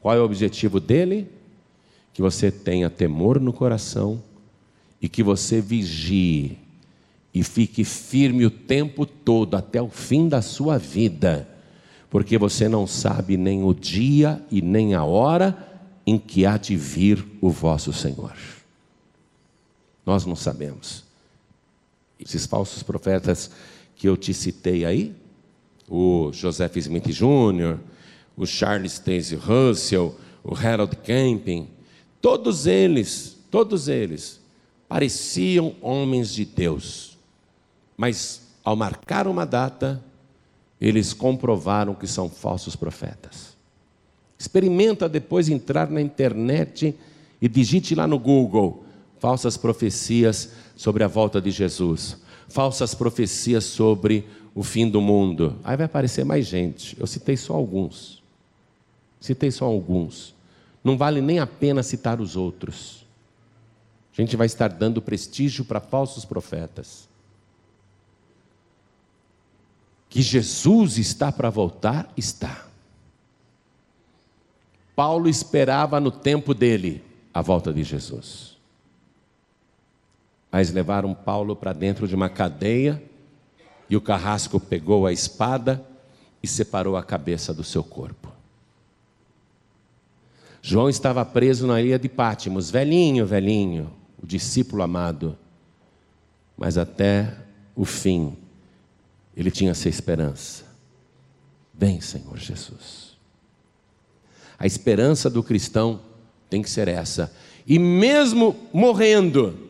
Qual 0.00 0.16
é 0.16 0.18
o 0.18 0.24
objetivo 0.24 0.80
dele? 0.80 1.30
Que 2.10 2.22
você 2.22 2.50
tenha 2.50 2.88
temor 2.88 3.38
no 3.38 3.52
coração 3.52 4.22
e 4.98 5.10
que 5.10 5.22
você 5.22 5.60
vigie 5.60 6.56
e 7.34 7.42
fique 7.42 7.84
firme 7.84 8.46
o 8.46 8.50
tempo 8.50 9.04
todo, 9.04 9.58
até 9.58 9.82
o 9.82 9.90
fim 9.90 10.26
da 10.26 10.40
sua 10.40 10.78
vida, 10.78 11.46
porque 12.08 12.38
você 12.38 12.66
não 12.66 12.86
sabe 12.86 13.36
nem 13.36 13.62
o 13.62 13.74
dia 13.74 14.42
e 14.50 14.62
nem 14.62 14.94
a 14.94 15.04
hora 15.04 15.54
em 16.06 16.18
que 16.18 16.46
há 16.46 16.56
de 16.56 16.78
vir 16.78 17.22
o 17.42 17.50
vosso 17.50 17.92
Senhor. 17.92 18.32
Nós 20.06 20.24
não 20.24 20.34
sabemos. 20.34 21.04
Esses 22.18 22.46
falsos 22.46 22.82
profetas 22.82 23.50
que 23.96 24.08
eu 24.08 24.16
te 24.16 24.34
citei 24.34 24.84
aí, 24.84 25.14
o 25.88 26.30
Joseph 26.32 26.76
Smith 26.76 27.08
Jr., 27.08 27.78
o 28.36 28.46
Charles 28.46 28.98
Taze 28.98 29.36
Russell, 29.36 30.14
o 30.42 30.54
Harold 30.54 30.96
Camping, 30.96 31.68
todos 32.20 32.66
eles, 32.66 33.36
todos 33.50 33.88
eles 33.88 34.40
pareciam 34.88 35.74
homens 35.80 36.32
de 36.32 36.44
Deus, 36.44 37.16
mas 37.96 38.42
ao 38.64 38.74
marcar 38.74 39.26
uma 39.26 39.44
data, 39.44 40.02
eles 40.80 41.12
comprovaram 41.12 41.94
que 41.94 42.06
são 42.06 42.28
falsos 42.28 42.74
profetas. 42.74 43.56
Experimenta 44.38 45.08
depois 45.08 45.48
entrar 45.48 45.90
na 45.90 46.00
internet 46.00 46.94
e 47.40 47.48
digite 47.48 47.94
lá 47.94 48.06
no 48.06 48.18
Google 48.18 48.84
falsas 49.18 49.56
profecias 49.56 50.50
sobre 50.76 51.04
a 51.04 51.08
volta 51.08 51.40
de 51.40 51.50
Jesus 51.50 52.23
falsas 52.54 52.94
profecias 52.94 53.64
sobre 53.64 54.24
o 54.54 54.62
fim 54.62 54.88
do 54.88 55.00
mundo. 55.00 55.58
Aí 55.64 55.76
vai 55.76 55.86
aparecer 55.86 56.24
mais 56.24 56.46
gente. 56.46 56.96
Eu 57.00 57.06
citei 57.06 57.36
só 57.36 57.52
alguns. 57.52 58.22
Citei 59.20 59.50
só 59.50 59.64
alguns. 59.64 60.32
Não 60.84 60.96
vale 60.96 61.20
nem 61.20 61.40
a 61.40 61.48
pena 61.48 61.82
citar 61.82 62.20
os 62.20 62.36
outros. 62.36 63.04
A 64.16 64.20
gente 64.20 64.36
vai 64.36 64.46
estar 64.46 64.68
dando 64.68 65.02
prestígio 65.02 65.64
para 65.64 65.80
falsos 65.80 66.24
profetas. 66.24 67.08
Que 70.08 70.22
Jesus 70.22 70.96
está 70.96 71.32
para 71.32 71.50
voltar, 71.50 72.08
está. 72.16 72.68
Paulo 74.94 75.28
esperava 75.28 75.98
no 75.98 76.12
tempo 76.12 76.54
dele 76.54 77.02
a 77.32 77.42
volta 77.42 77.72
de 77.72 77.82
Jesus. 77.82 78.53
Mas 80.54 80.70
levaram 80.70 81.12
Paulo 81.12 81.56
para 81.56 81.72
dentro 81.72 82.06
de 82.06 82.14
uma 82.14 82.28
cadeia 82.28 83.02
e 83.90 83.96
o 83.96 84.00
carrasco 84.00 84.60
pegou 84.60 85.04
a 85.04 85.12
espada 85.12 85.84
e 86.40 86.46
separou 86.46 86.96
a 86.96 87.02
cabeça 87.02 87.52
do 87.52 87.64
seu 87.64 87.82
corpo. 87.82 88.28
João 90.62 90.88
estava 90.88 91.24
preso 91.24 91.66
na 91.66 91.82
ilha 91.82 91.98
de 91.98 92.08
Pátimos, 92.08 92.70
velhinho, 92.70 93.26
velhinho, 93.26 93.92
o 94.22 94.24
discípulo 94.24 94.84
amado. 94.84 95.36
Mas 96.56 96.78
até 96.78 97.36
o 97.74 97.84
fim, 97.84 98.36
ele 99.36 99.50
tinha 99.50 99.72
essa 99.72 99.88
esperança. 99.88 100.66
Vem, 101.74 102.00
Senhor 102.00 102.38
Jesus. 102.38 103.16
A 104.56 104.66
esperança 104.66 105.28
do 105.28 105.42
cristão 105.42 106.00
tem 106.48 106.62
que 106.62 106.70
ser 106.70 106.86
essa. 106.86 107.34
E 107.66 107.76
mesmo 107.76 108.54
morrendo, 108.72 109.63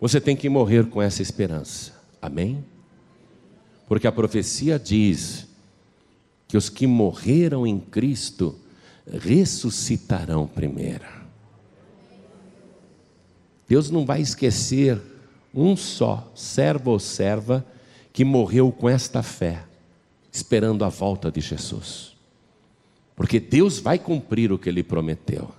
você 0.00 0.20
tem 0.20 0.34
que 0.34 0.48
morrer 0.48 0.86
com 0.86 1.02
essa 1.02 1.20
esperança. 1.20 1.92
Amém? 2.22 2.64
Porque 3.86 4.06
a 4.06 4.12
profecia 4.12 4.78
diz 4.78 5.46
que 6.48 6.56
os 6.56 6.68
que 6.68 6.86
morreram 6.86 7.66
em 7.66 7.78
Cristo 7.78 8.58
ressuscitarão 9.06 10.46
primeiro. 10.46 11.04
Deus 13.68 13.90
não 13.90 14.04
vai 14.04 14.20
esquecer 14.20 15.00
um 15.54 15.76
só 15.76 16.30
servo 16.34 16.92
ou 16.92 16.98
serva 16.98 17.64
que 18.12 18.24
morreu 18.24 18.72
com 18.72 18.88
esta 18.88 19.22
fé, 19.22 19.64
esperando 20.32 20.84
a 20.84 20.88
volta 20.88 21.30
de 21.30 21.40
Jesus. 21.40 22.16
Porque 23.14 23.38
Deus 23.38 23.78
vai 23.78 23.98
cumprir 23.98 24.50
o 24.50 24.58
que 24.58 24.68
ele 24.68 24.82
prometeu. 24.82 25.50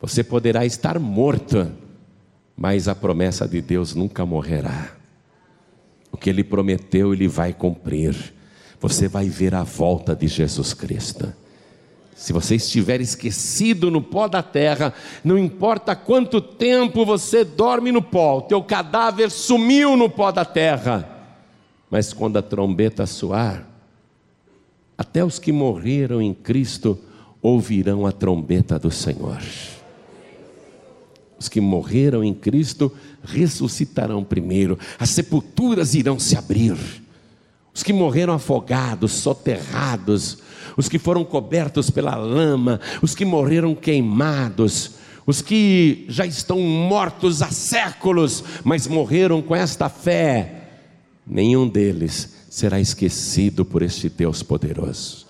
Você 0.00 0.24
poderá 0.24 0.64
estar 0.64 0.98
morto, 0.98 1.70
mas 2.60 2.88
a 2.88 2.94
promessa 2.94 3.48
de 3.48 3.62
Deus 3.62 3.94
nunca 3.94 4.26
morrerá. 4.26 4.90
O 6.12 6.16
que 6.18 6.28
ele 6.28 6.44
prometeu, 6.44 7.14
ele 7.14 7.26
vai 7.26 7.54
cumprir. 7.54 8.34
Você 8.78 9.08
vai 9.08 9.30
ver 9.30 9.54
a 9.54 9.62
volta 9.62 10.14
de 10.14 10.28
Jesus 10.28 10.74
Cristo. 10.74 11.32
Se 12.14 12.34
você 12.34 12.56
estiver 12.56 13.00
esquecido 13.00 13.90
no 13.90 14.02
pó 14.02 14.28
da 14.28 14.42
terra, 14.42 14.92
não 15.24 15.38
importa 15.38 15.96
quanto 15.96 16.38
tempo 16.38 17.02
você 17.02 17.44
dorme 17.44 17.90
no 17.90 18.02
pó, 18.02 18.36
o 18.36 18.42
teu 18.42 18.62
cadáver 18.62 19.30
sumiu 19.30 19.96
no 19.96 20.10
pó 20.10 20.30
da 20.30 20.44
terra. 20.44 21.08
Mas 21.90 22.12
quando 22.12 22.36
a 22.36 22.42
trombeta 22.42 23.06
soar, 23.06 23.66
até 24.98 25.24
os 25.24 25.38
que 25.38 25.50
morreram 25.50 26.20
em 26.20 26.34
Cristo 26.34 26.98
ouvirão 27.40 28.06
a 28.06 28.12
trombeta 28.12 28.78
do 28.78 28.90
Senhor. 28.90 29.40
Os 31.40 31.48
que 31.48 31.60
morreram 31.60 32.22
em 32.22 32.34
Cristo 32.34 32.92
ressuscitarão 33.24 34.22
primeiro, 34.22 34.78
as 34.98 35.08
sepulturas 35.08 35.94
irão 35.94 36.18
se 36.18 36.36
abrir. 36.36 36.76
Os 37.74 37.82
que 37.82 37.94
morreram 37.94 38.34
afogados, 38.34 39.12
soterrados, 39.12 40.38
os 40.76 40.86
que 40.86 40.98
foram 40.98 41.24
cobertos 41.24 41.88
pela 41.88 42.14
lama, 42.14 42.78
os 43.00 43.14
que 43.14 43.24
morreram 43.24 43.74
queimados, 43.74 44.92
os 45.26 45.40
que 45.40 46.04
já 46.08 46.26
estão 46.26 46.60
mortos 46.60 47.40
há 47.40 47.50
séculos, 47.50 48.44
mas 48.62 48.86
morreram 48.86 49.40
com 49.40 49.56
esta 49.56 49.88
fé, 49.88 50.68
nenhum 51.26 51.66
deles 51.66 52.34
será 52.50 52.78
esquecido 52.78 53.64
por 53.64 53.80
este 53.80 54.10
Deus 54.10 54.42
poderoso, 54.42 55.26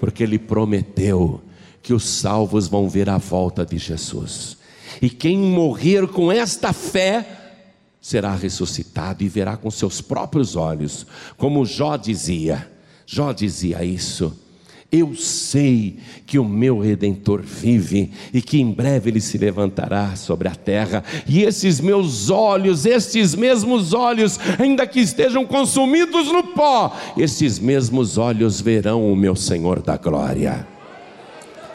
porque 0.00 0.22
Ele 0.22 0.38
prometeu 0.38 1.42
que 1.82 1.92
os 1.92 2.04
salvos 2.04 2.68
vão 2.68 2.88
ver 2.88 3.10
a 3.10 3.18
volta 3.18 3.66
de 3.66 3.76
Jesus, 3.76 4.56
e 5.00 5.08
quem 5.08 5.38
morrer 5.38 6.06
com 6.08 6.30
esta 6.30 6.72
fé, 6.72 7.38
será 8.00 8.34
ressuscitado 8.34 9.22
e 9.22 9.28
verá 9.28 9.56
com 9.56 9.70
seus 9.70 10.00
próprios 10.00 10.56
olhos, 10.56 11.06
como 11.36 11.64
Jó 11.64 11.96
dizia. 11.96 12.68
Jó 13.06 13.32
dizia 13.32 13.84
isso. 13.84 14.36
Eu 14.90 15.14
sei 15.14 15.96
que 16.26 16.38
o 16.38 16.44
meu 16.44 16.78
redentor 16.78 17.40
vive 17.40 18.12
e 18.30 18.42
que 18.42 18.60
em 18.60 18.70
breve 18.70 19.08
ele 19.08 19.22
se 19.22 19.38
levantará 19.38 20.14
sobre 20.16 20.48
a 20.48 20.54
terra, 20.54 21.02
e 21.26 21.44
esses 21.44 21.80
meus 21.80 22.28
olhos, 22.28 22.84
estes 22.84 23.34
mesmos 23.34 23.94
olhos, 23.94 24.38
ainda 24.58 24.86
que 24.86 25.00
estejam 25.00 25.46
consumidos 25.46 26.30
no 26.30 26.42
pó, 26.48 26.94
esses 27.16 27.58
mesmos 27.58 28.18
olhos 28.18 28.60
verão 28.60 29.10
o 29.10 29.16
meu 29.16 29.34
Senhor 29.34 29.80
da 29.80 29.96
glória. 29.96 30.66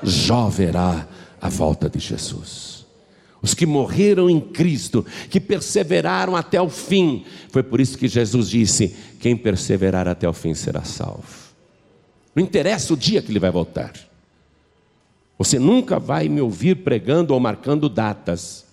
Jó 0.03 0.47
verá 0.47 1.07
a 1.41 1.49
volta 1.49 1.89
de 1.89 1.97
Jesus. 1.97 2.76
Os 3.41 3.53
que 3.53 3.65
morreram 3.65 4.29
em 4.29 4.39
Cristo, 4.39 5.05
que 5.29 5.39
perseveraram 5.39 6.35
até 6.35 6.61
o 6.61 6.69
fim, 6.69 7.23
foi 7.49 7.61
por 7.63 7.79
isso 7.79 7.97
que 7.97 8.07
Jesus 8.07 8.49
disse: 8.49 8.95
quem 9.19 9.37
perseverar 9.37 10.07
até 10.07 10.27
o 10.27 10.33
fim 10.33 10.53
será 10.53 10.83
salvo. 10.83 11.47
Não 12.35 12.43
interessa 12.43 12.93
o 12.93 12.97
dia 12.97 13.21
que 13.21 13.31
ele 13.31 13.39
vai 13.39 13.51
voltar. 13.51 13.93
Você 15.37 15.59
nunca 15.59 15.99
vai 15.99 16.27
me 16.27 16.41
ouvir 16.41 16.77
pregando 16.77 17.33
ou 17.33 17.39
marcando 17.39 17.87
datas. 17.87 18.65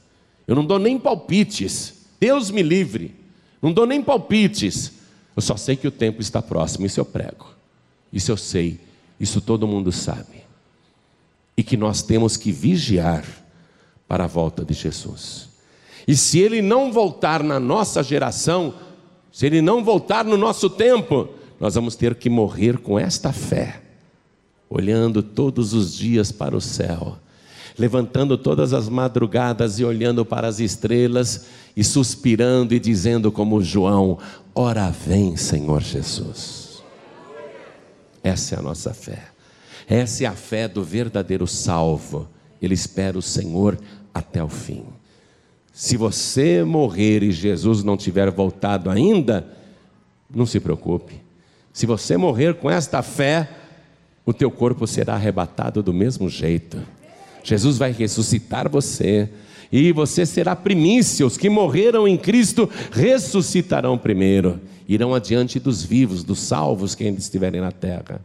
Eu 0.46 0.54
não 0.54 0.64
dou 0.64 0.78
nem 0.78 0.98
palpites. 0.98 1.94
Deus 2.18 2.50
me 2.50 2.62
livre. 2.62 3.14
Não 3.60 3.72
dou 3.72 3.86
nem 3.86 4.02
palpites. 4.02 4.92
Eu 5.36 5.42
só 5.42 5.56
sei 5.56 5.76
que 5.76 5.88
o 5.88 5.90
tempo 5.90 6.20
está 6.20 6.40
próximo. 6.40 6.86
Isso 6.86 7.00
eu 7.00 7.04
prego. 7.04 7.46
Isso 8.12 8.30
eu 8.30 8.36
sei. 8.36 8.80
Isso 9.18 9.40
todo 9.40 9.66
mundo 9.66 9.92
sabe. 9.92 10.44
E 11.56 11.62
que 11.62 11.76
nós 11.76 12.02
temos 12.02 12.36
que 12.36 12.50
vigiar 12.50 13.24
para 14.08 14.24
a 14.24 14.28
volta 14.28 14.64
de 14.64 14.74
Jesus. 14.74 15.48
E 16.06 16.16
se 16.16 16.38
ele 16.38 16.60
não 16.60 16.92
voltar 16.92 17.42
na 17.42 17.58
nossa 17.58 18.02
geração, 18.02 18.74
se 19.32 19.46
ele 19.46 19.62
não 19.62 19.82
voltar 19.82 20.24
no 20.24 20.36
nosso 20.36 20.68
tempo, 20.68 21.28
nós 21.58 21.74
vamos 21.74 21.96
ter 21.96 22.14
que 22.14 22.28
morrer 22.28 22.78
com 22.78 22.98
esta 22.98 23.32
fé, 23.32 23.80
olhando 24.68 25.22
todos 25.22 25.72
os 25.72 25.94
dias 25.94 26.30
para 26.30 26.56
o 26.56 26.60
céu, 26.60 27.16
levantando 27.78 28.36
todas 28.36 28.72
as 28.72 28.88
madrugadas 28.88 29.78
e 29.78 29.84
olhando 29.84 30.24
para 30.24 30.46
as 30.46 30.60
estrelas 30.60 31.46
e 31.76 31.82
suspirando 31.82 32.74
e 32.74 32.78
dizendo, 32.78 33.32
como 33.32 33.62
João: 33.62 34.18
Ora 34.54 34.90
vem, 34.90 35.36
Senhor 35.36 35.82
Jesus. 35.82 36.82
Essa 38.22 38.54
é 38.54 38.58
a 38.58 38.62
nossa 38.62 38.92
fé, 38.94 39.24
essa 39.88 40.24
é 40.24 40.26
a 40.26 40.32
fé 40.32 40.68
do 40.68 40.84
verdadeiro 40.84 41.46
salvo. 41.46 42.28
Ele 42.64 42.74
espera 42.74 43.18
o 43.18 43.22
Senhor 43.22 43.78
até 44.12 44.42
o 44.42 44.48
fim. 44.48 44.84
Se 45.72 45.96
você 45.96 46.62
morrer 46.62 47.22
e 47.22 47.32
Jesus 47.32 47.82
não 47.82 47.96
tiver 47.96 48.30
voltado 48.30 48.90
ainda, 48.90 49.46
não 50.32 50.46
se 50.46 50.60
preocupe. 50.60 51.20
Se 51.72 51.86
você 51.86 52.16
morrer 52.16 52.54
com 52.54 52.70
esta 52.70 53.02
fé, 53.02 53.48
o 54.24 54.32
teu 54.32 54.50
corpo 54.50 54.86
será 54.86 55.14
arrebatado 55.14 55.82
do 55.82 55.92
mesmo 55.92 56.28
jeito. 56.28 56.80
Jesus 57.42 57.76
vai 57.76 57.92
ressuscitar 57.92 58.68
você. 58.70 59.28
E 59.72 59.90
você 59.92 60.24
será 60.24 60.54
primícia. 60.54 61.26
Os 61.26 61.36
que 61.36 61.50
morreram 61.50 62.06
em 62.06 62.16
Cristo 62.16 62.70
ressuscitarão 62.92 63.98
primeiro. 63.98 64.60
Irão 64.88 65.14
adiante 65.14 65.58
dos 65.58 65.82
vivos, 65.82 66.22
dos 66.22 66.38
salvos 66.38 66.94
que 66.94 67.04
ainda 67.04 67.18
estiverem 67.18 67.60
na 67.60 67.72
terra. 67.72 68.20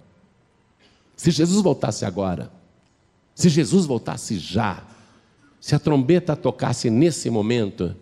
Se 1.15 1.31
Jesus 1.31 1.61
voltasse 1.61 2.05
agora, 2.05 2.51
se 3.39 3.47
Jesus 3.47 3.85
voltasse 3.85 4.37
já, 4.37 4.83
se 5.61 5.73
a 5.73 5.79
trombeta 5.79 6.35
tocasse 6.35 6.89
nesse 6.89 7.29
momento, 7.29 7.95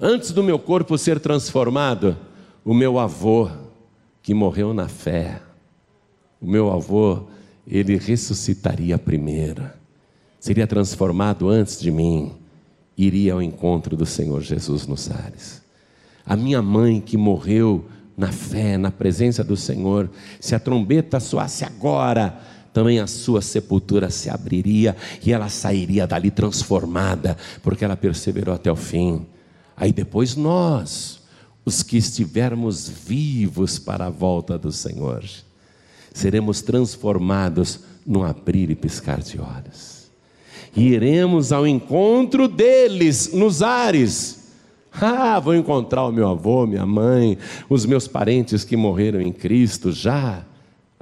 antes 0.00 0.30
do 0.30 0.42
meu 0.42 0.58
corpo 0.58 0.96
ser 0.96 1.20
transformado, 1.20 2.16
o 2.64 2.72
meu 2.72 2.98
avô, 2.98 3.50
que 4.22 4.32
morreu 4.32 4.72
na 4.72 4.88
fé. 4.88 5.42
O 6.40 6.46
meu 6.46 6.72
avô, 6.72 7.24
ele 7.66 7.98
ressuscitaria 7.98 8.96
primeiro, 8.96 9.68
seria 10.38 10.66
transformado 10.66 11.50
antes 11.50 11.78
de 11.78 11.90
mim, 11.90 12.32
iria 12.96 13.34
ao 13.34 13.42
encontro 13.42 13.94
do 13.94 14.06
Senhor 14.06 14.40
Jesus 14.40 14.86
nos 14.86 15.10
ares. 15.10 15.62
A 16.24 16.34
minha 16.34 16.62
mãe 16.62 17.02
que 17.02 17.18
morreu 17.18 17.84
na 18.16 18.32
fé, 18.32 18.78
na 18.78 18.90
presença 18.90 19.44
do 19.44 19.58
Senhor, 19.58 20.10
se 20.40 20.54
a 20.54 20.58
trombeta 20.58 21.20
soasse 21.20 21.66
agora, 21.66 22.40
também 22.72 23.00
a 23.00 23.06
sua 23.06 23.42
sepultura 23.42 24.10
se 24.10 24.30
abriria 24.30 24.96
e 25.24 25.32
ela 25.32 25.48
sairia 25.48 26.06
dali 26.06 26.30
transformada, 26.30 27.36
porque 27.62 27.84
ela 27.84 27.96
perseverou 27.96 28.54
até 28.54 28.70
o 28.70 28.76
fim. 28.76 29.26
Aí 29.76 29.92
depois 29.92 30.36
nós, 30.36 31.20
os 31.64 31.82
que 31.82 31.96
estivermos 31.96 32.88
vivos 32.88 33.78
para 33.78 34.06
a 34.06 34.10
volta 34.10 34.58
do 34.58 34.70
Senhor, 34.70 35.24
seremos 36.12 36.60
transformados 36.62 37.80
no 38.06 38.24
abrir 38.24 38.70
e 38.70 38.74
piscar 38.74 39.20
de 39.20 39.40
olhos. 39.40 40.10
E 40.74 40.88
iremos 40.88 41.52
ao 41.52 41.66
encontro 41.66 42.46
deles 42.46 43.32
nos 43.32 43.62
ares. 43.62 44.38
Ah, 44.92 45.38
vou 45.38 45.54
encontrar 45.54 46.04
o 46.04 46.12
meu 46.12 46.28
avô, 46.28 46.66
minha 46.66 46.86
mãe, 46.86 47.38
os 47.68 47.86
meus 47.86 48.06
parentes 48.06 48.64
que 48.64 48.76
morreram 48.76 49.20
em 49.20 49.32
Cristo 49.32 49.92
já. 49.92 50.44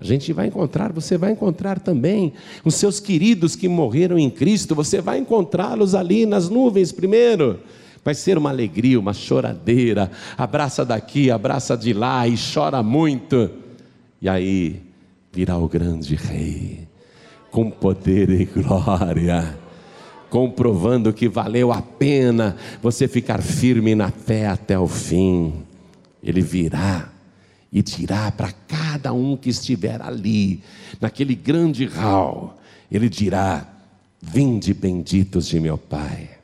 A 0.00 0.04
gente 0.04 0.32
vai 0.32 0.46
encontrar, 0.46 0.92
você 0.92 1.18
vai 1.18 1.32
encontrar 1.32 1.80
também 1.80 2.32
os 2.64 2.76
seus 2.76 3.00
queridos 3.00 3.56
que 3.56 3.68
morreram 3.68 4.16
em 4.16 4.30
Cristo, 4.30 4.72
você 4.72 5.00
vai 5.00 5.18
encontrá-los 5.18 5.92
ali 5.92 6.24
nas 6.24 6.48
nuvens 6.48 6.92
primeiro. 6.92 7.58
Vai 8.04 8.14
ser 8.14 8.38
uma 8.38 8.50
alegria, 8.50 8.98
uma 8.98 9.12
choradeira. 9.12 10.08
Abraça 10.36 10.84
daqui, 10.84 11.32
abraça 11.32 11.76
de 11.76 11.92
lá 11.92 12.28
e 12.28 12.36
chora 12.36 12.80
muito. 12.80 13.50
E 14.22 14.28
aí 14.28 14.80
virá 15.32 15.58
o 15.58 15.68
grande 15.68 16.14
rei, 16.14 16.86
com 17.50 17.68
poder 17.68 18.30
e 18.30 18.44
glória, 18.44 19.58
comprovando 20.30 21.12
que 21.12 21.28
valeu 21.28 21.72
a 21.72 21.82
pena 21.82 22.56
você 22.80 23.08
ficar 23.08 23.42
firme 23.42 23.96
na 23.96 24.12
fé 24.12 24.46
até 24.46 24.78
o 24.78 24.86
fim. 24.86 25.54
Ele 26.22 26.40
virá 26.40 27.10
e 27.72 27.82
dirá 27.82 28.30
para 28.30 28.52
cada 28.52 29.12
um 29.12 29.36
que 29.36 29.50
estiver 29.50 30.00
ali, 30.00 30.62
naquele 31.00 31.34
grande 31.34 31.84
hall, 31.84 32.58
ele 32.90 33.08
dirá: 33.08 33.66
Vinde 34.20 34.72
benditos 34.72 35.46
de 35.46 35.60
meu 35.60 35.76
Pai 35.78 36.38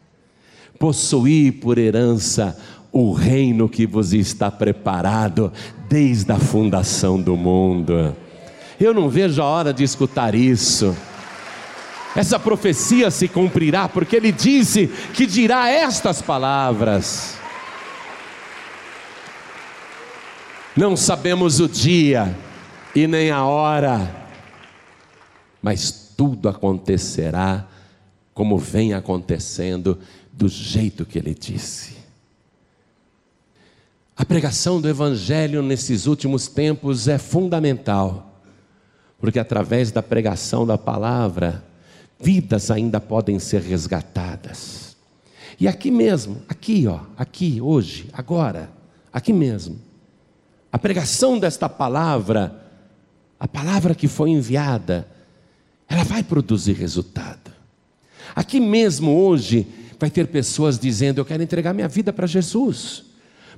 possuir 0.78 1.52
por 1.60 1.78
herança 1.78 2.54
o 2.92 3.12
reino 3.12 3.68
que 3.68 3.86
vos 3.86 4.12
está 4.12 4.50
preparado 4.50 5.52
desde 5.88 6.30
a 6.30 6.38
fundação 6.38 7.20
do 7.20 7.36
mundo. 7.36 8.14
Eu 8.78 8.92
não 8.92 9.08
vejo 9.08 9.40
a 9.42 9.46
hora 9.46 9.72
de 9.72 9.82
escutar 9.82 10.34
isso. 10.34 10.94
Essa 12.14 12.38
profecia 12.38 13.10
se 13.10 13.26
cumprirá, 13.26 13.88
porque 13.88 14.14
ele 14.14 14.30
disse 14.30 14.88
que 15.14 15.26
dirá 15.26 15.68
estas 15.68 16.22
palavras. 16.22 17.36
Não 20.76 20.96
sabemos 20.96 21.60
o 21.60 21.68
dia 21.68 22.36
e 22.96 23.06
nem 23.06 23.30
a 23.30 23.44
hora, 23.44 24.28
mas 25.62 26.12
tudo 26.16 26.48
acontecerá 26.48 27.68
como 28.34 28.58
vem 28.58 28.92
acontecendo 28.92 29.96
do 30.32 30.48
jeito 30.48 31.06
que 31.06 31.16
ele 31.16 31.32
disse. 31.32 31.94
A 34.16 34.24
pregação 34.24 34.80
do 34.80 34.88
Evangelho 34.88 35.62
nesses 35.62 36.06
últimos 36.06 36.48
tempos 36.48 37.06
é 37.06 37.18
fundamental, 37.18 38.40
porque 39.20 39.38
através 39.38 39.92
da 39.92 40.02
pregação 40.02 40.66
da 40.66 40.76
palavra, 40.76 41.64
vidas 42.18 42.68
ainda 42.72 43.00
podem 43.00 43.38
ser 43.38 43.60
resgatadas. 43.60 44.96
E 45.60 45.68
aqui 45.68 45.92
mesmo, 45.92 46.42
aqui, 46.48 46.84
ó, 46.88 46.98
aqui, 47.16 47.60
hoje, 47.60 48.08
agora, 48.12 48.70
aqui 49.12 49.32
mesmo, 49.32 49.78
a 50.74 50.78
pregação 50.78 51.38
desta 51.38 51.68
palavra, 51.68 52.60
a 53.38 53.46
palavra 53.46 53.94
que 53.94 54.08
foi 54.08 54.30
enviada, 54.30 55.06
ela 55.88 56.02
vai 56.02 56.20
produzir 56.20 56.72
resultado. 56.72 57.52
Aqui 58.34 58.58
mesmo 58.58 59.16
hoje, 59.16 59.68
vai 60.00 60.10
ter 60.10 60.26
pessoas 60.26 60.76
dizendo: 60.76 61.20
Eu 61.20 61.24
quero 61.24 61.44
entregar 61.44 61.72
minha 61.72 61.86
vida 61.86 62.12
para 62.12 62.26
Jesus. 62.26 63.04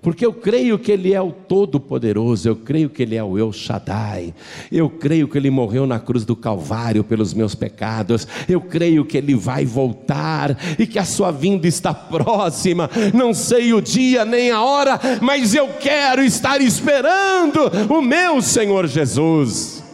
Porque 0.03 0.25
eu 0.25 0.33
creio 0.33 0.79
que 0.79 0.93
Ele 0.93 1.13
é 1.13 1.21
o 1.21 1.33
Todo-Poderoso, 1.33 2.49
eu 2.49 2.57
creio 2.57 2.89
que 2.89 3.03
Ele 3.03 3.17
é 3.17 3.23
o 3.23 3.39
El 3.39 3.53
Shaddai, 3.53 4.35
eu 4.71 4.89
creio 4.89 5.29
que 5.29 5.39
Ele 5.39 5.51
morreu 5.51 5.87
na 5.87 5.99
cruz 5.99 6.25
do 6.25 6.37
Calvário 6.37 7.05
pelos 7.05 7.35
meus 7.35 7.55
pecados, 7.55 8.27
eu 8.49 8.61
creio 8.61 9.05
que 9.05 9.17
Ele 9.17 9.35
vai 9.35 9.65
voltar 9.65 10.57
e 10.79 10.87
que 10.87 10.99
a 10.99 11.05
Sua 11.05 11.31
vinda 11.31 11.67
está 11.67 11.95
próxima. 11.95 12.91
Não 13.15 13.33
sei 13.35 13.73
o 13.73 13.81
dia 13.81 14.25
nem 14.25 14.51
a 14.51 14.63
hora, 14.63 15.01
mas 15.21 15.55
eu 15.55 15.69
quero 15.81 16.23
estar 16.23 16.61
esperando 16.61 17.61
o 17.89 18.01
meu 18.01 18.41
Senhor 18.43 18.87
Jesus. 18.87 19.85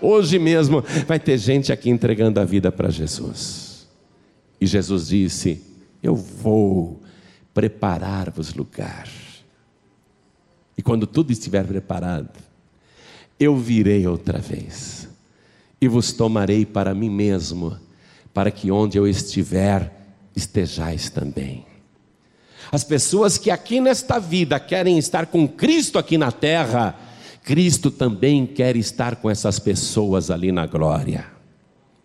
Hoje 0.00 0.38
mesmo 0.38 0.84
vai 1.06 1.18
ter 1.18 1.38
gente 1.38 1.72
aqui 1.72 1.90
entregando 1.90 2.38
a 2.38 2.44
vida 2.44 2.70
para 2.70 2.88
Jesus. 2.90 3.88
E 4.60 4.66
Jesus 4.66 5.08
disse: 5.08 5.62
eu 6.02 6.14
vou 6.14 7.00
preparar-vos 7.52 8.54
lugar. 8.54 9.08
E 10.78 10.82
quando 10.82 11.08
tudo 11.08 11.32
estiver 11.32 11.66
preparado, 11.66 12.30
eu 13.38 13.56
virei 13.56 14.06
outra 14.06 14.38
vez 14.38 15.08
e 15.80 15.88
vos 15.88 16.12
tomarei 16.12 16.64
para 16.64 16.94
mim 16.94 17.10
mesmo, 17.10 17.76
para 18.32 18.50
que 18.52 18.70
onde 18.70 18.96
eu 18.96 19.06
estiver, 19.06 19.92
estejais 20.36 21.10
também. 21.10 21.66
As 22.70 22.84
pessoas 22.84 23.36
que 23.36 23.50
aqui 23.50 23.80
nesta 23.80 24.20
vida 24.20 24.60
querem 24.60 24.98
estar 24.98 25.26
com 25.26 25.48
Cristo 25.48 25.98
aqui 25.98 26.16
na 26.16 26.30
terra, 26.30 26.96
Cristo 27.42 27.90
também 27.90 28.46
quer 28.46 28.76
estar 28.76 29.16
com 29.16 29.28
essas 29.28 29.58
pessoas 29.58 30.30
ali 30.30 30.52
na 30.52 30.66
glória. 30.66 31.26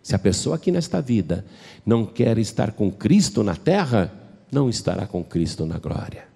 Se 0.02 0.14
a 0.14 0.18
pessoa 0.18 0.56
aqui 0.56 0.72
nesta 0.72 1.00
vida 1.00 1.44
não 1.86 2.04
quer 2.04 2.38
estar 2.38 2.72
com 2.72 2.90
Cristo 2.90 3.42
na 3.42 3.54
terra, 3.54 4.12
não 4.50 4.68
estará 4.68 5.06
com 5.06 5.22
Cristo 5.22 5.64
na 5.64 5.78
glória. 5.78 6.33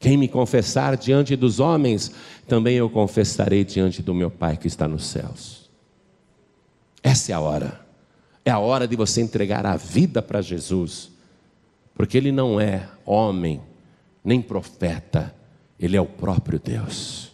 Quem 0.00 0.16
me 0.16 0.26
confessar 0.26 0.96
diante 0.96 1.36
dos 1.36 1.60
homens, 1.60 2.10
também 2.48 2.74
eu 2.74 2.88
confessarei 2.88 3.64
diante 3.64 4.02
do 4.02 4.14
meu 4.14 4.30
Pai 4.30 4.56
que 4.56 4.66
está 4.66 4.88
nos 4.88 5.04
céus. 5.06 5.70
Essa 7.02 7.32
é 7.32 7.34
a 7.34 7.40
hora. 7.40 7.86
É 8.42 8.50
a 8.50 8.58
hora 8.58 8.88
de 8.88 8.96
você 8.96 9.20
entregar 9.20 9.66
a 9.66 9.76
vida 9.76 10.22
para 10.22 10.40
Jesus, 10.40 11.10
porque 11.94 12.16
Ele 12.16 12.32
não 12.32 12.58
é 12.58 12.88
homem, 13.04 13.60
nem 14.24 14.40
profeta, 14.40 15.34
Ele 15.78 15.98
é 15.98 16.00
o 16.00 16.06
próprio 16.06 16.58
Deus. 16.58 17.30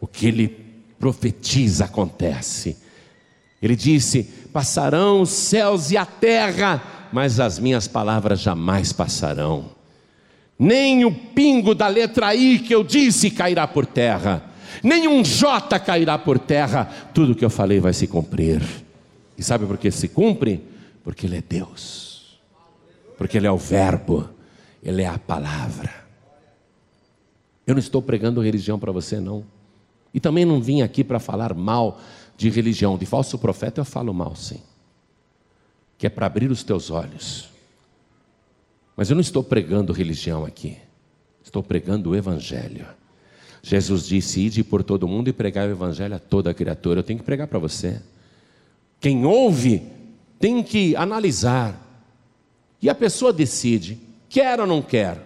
O 0.00 0.06
que 0.06 0.26
Ele 0.28 0.48
profetiza 1.00 1.86
acontece. 1.86 2.76
Ele 3.60 3.74
disse: 3.74 4.22
Passarão 4.52 5.22
os 5.22 5.30
céus 5.30 5.90
e 5.90 5.96
a 5.96 6.06
terra, 6.06 7.08
mas 7.12 7.40
as 7.40 7.58
minhas 7.58 7.88
palavras 7.88 8.38
jamais 8.38 8.92
passarão. 8.92 9.75
Nem 10.58 11.04
o 11.04 11.12
pingo 11.12 11.74
da 11.74 11.86
letra 11.88 12.34
I 12.34 12.58
que 12.58 12.74
eu 12.74 12.82
disse 12.82 13.30
cairá 13.30 13.66
por 13.66 13.84
terra, 13.84 14.50
nem 14.82 15.06
um 15.06 15.22
J 15.22 15.78
cairá 15.80 16.18
por 16.18 16.38
terra, 16.38 16.84
tudo 17.12 17.34
que 17.34 17.44
eu 17.44 17.50
falei 17.50 17.80
vai 17.80 17.92
se 17.92 18.06
cumprir. 18.06 18.62
E 19.36 19.42
sabe 19.42 19.66
por 19.66 19.76
que 19.76 19.90
se 19.90 20.08
cumpre? 20.08 20.62
Porque 21.04 21.26
Ele 21.26 21.36
é 21.36 21.42
Deus, 21.46 22.40
porque 23.18 23.36
Ele 23.36 23.46
é 23.46 23.50
o 23.50 23.58
Verbo, 23.58 24.28
Ele 24.82 25.02
é 25.02 25.06
a 25.06 25.18
palavra. 25.18 26.06
Eu 27.66 27.74
não 27.74 27.80
estou 27.80 28.00
pregando 28.00 28.40
religião 28.40 28.78
para 28.78 28.92
você, 28.92 29.18
não. 29.18 29.44
E 30.14 30.20
também 30.20 30.44
não 30.44 30.60
vim 30.62 30.82
aqui 30.82 31.02
para 31.02 31.18
falar 31.18 31.52
mal 31.52 32.00
de 32.36 32.48
religião, 32.48 32.96
de 32.96 33.04
falso 33.04 33.38
profeta, 33.38 33.80
eu 33.80 33.84
falo 33.84 34.14
mal, 34.14 34.36
sim. 34.36 34.60
Que 35.98 36.06
é 36.06 36.10
para 36.10 36.26
abrir 36.26 36.50
os 36.50 36.62
teus 36.62 36.90
olhos. 36.90 37.55
Mas 38.96 39.10
eu 39.10 39.14
não 39.14 39.20
estou 39.20 39.44
pregando 39.44 39.92
religião 39.92 40.44
aqui. 40.44 40.78
Estou 41.44 41.62
pregando 41.62 42.10
o 42.10 42.16
Evangelho. 42.16 42.86
Jesus 43.62 44.06
disse: 44.06 44.40
Ide 44.40 44.64
por 44.64 44.82
todo 44.82 45.06
mundo 45.06 45.28
e 45.28 45.32
pregar 45.32 45.68
o 45.68 45.72
Evangelho 45.72 46.14
a 46.14 46.18
toda 46.18 46.54
criatura. 46.54 47.00
Eu 47.00 47.04
tenho 47.04 47.18
que 47.18 47.24
pregar 47.24 47.46
para 47.46 47.58
você. 47.58 48.00
Quem 49.00 49.26
ouve 49.26 49.82
tem 50.38 50.62
que 50.62 50.96
analisar. 50.96 51.82
E 52.80 52.88
a 52.88 52.94
pessoa 52.94 53.32
decide: 53.32 53.98
quer 54.28 54.60
ou 54.60 54.66
não 54.66 54.80
quer. 54.80 55.20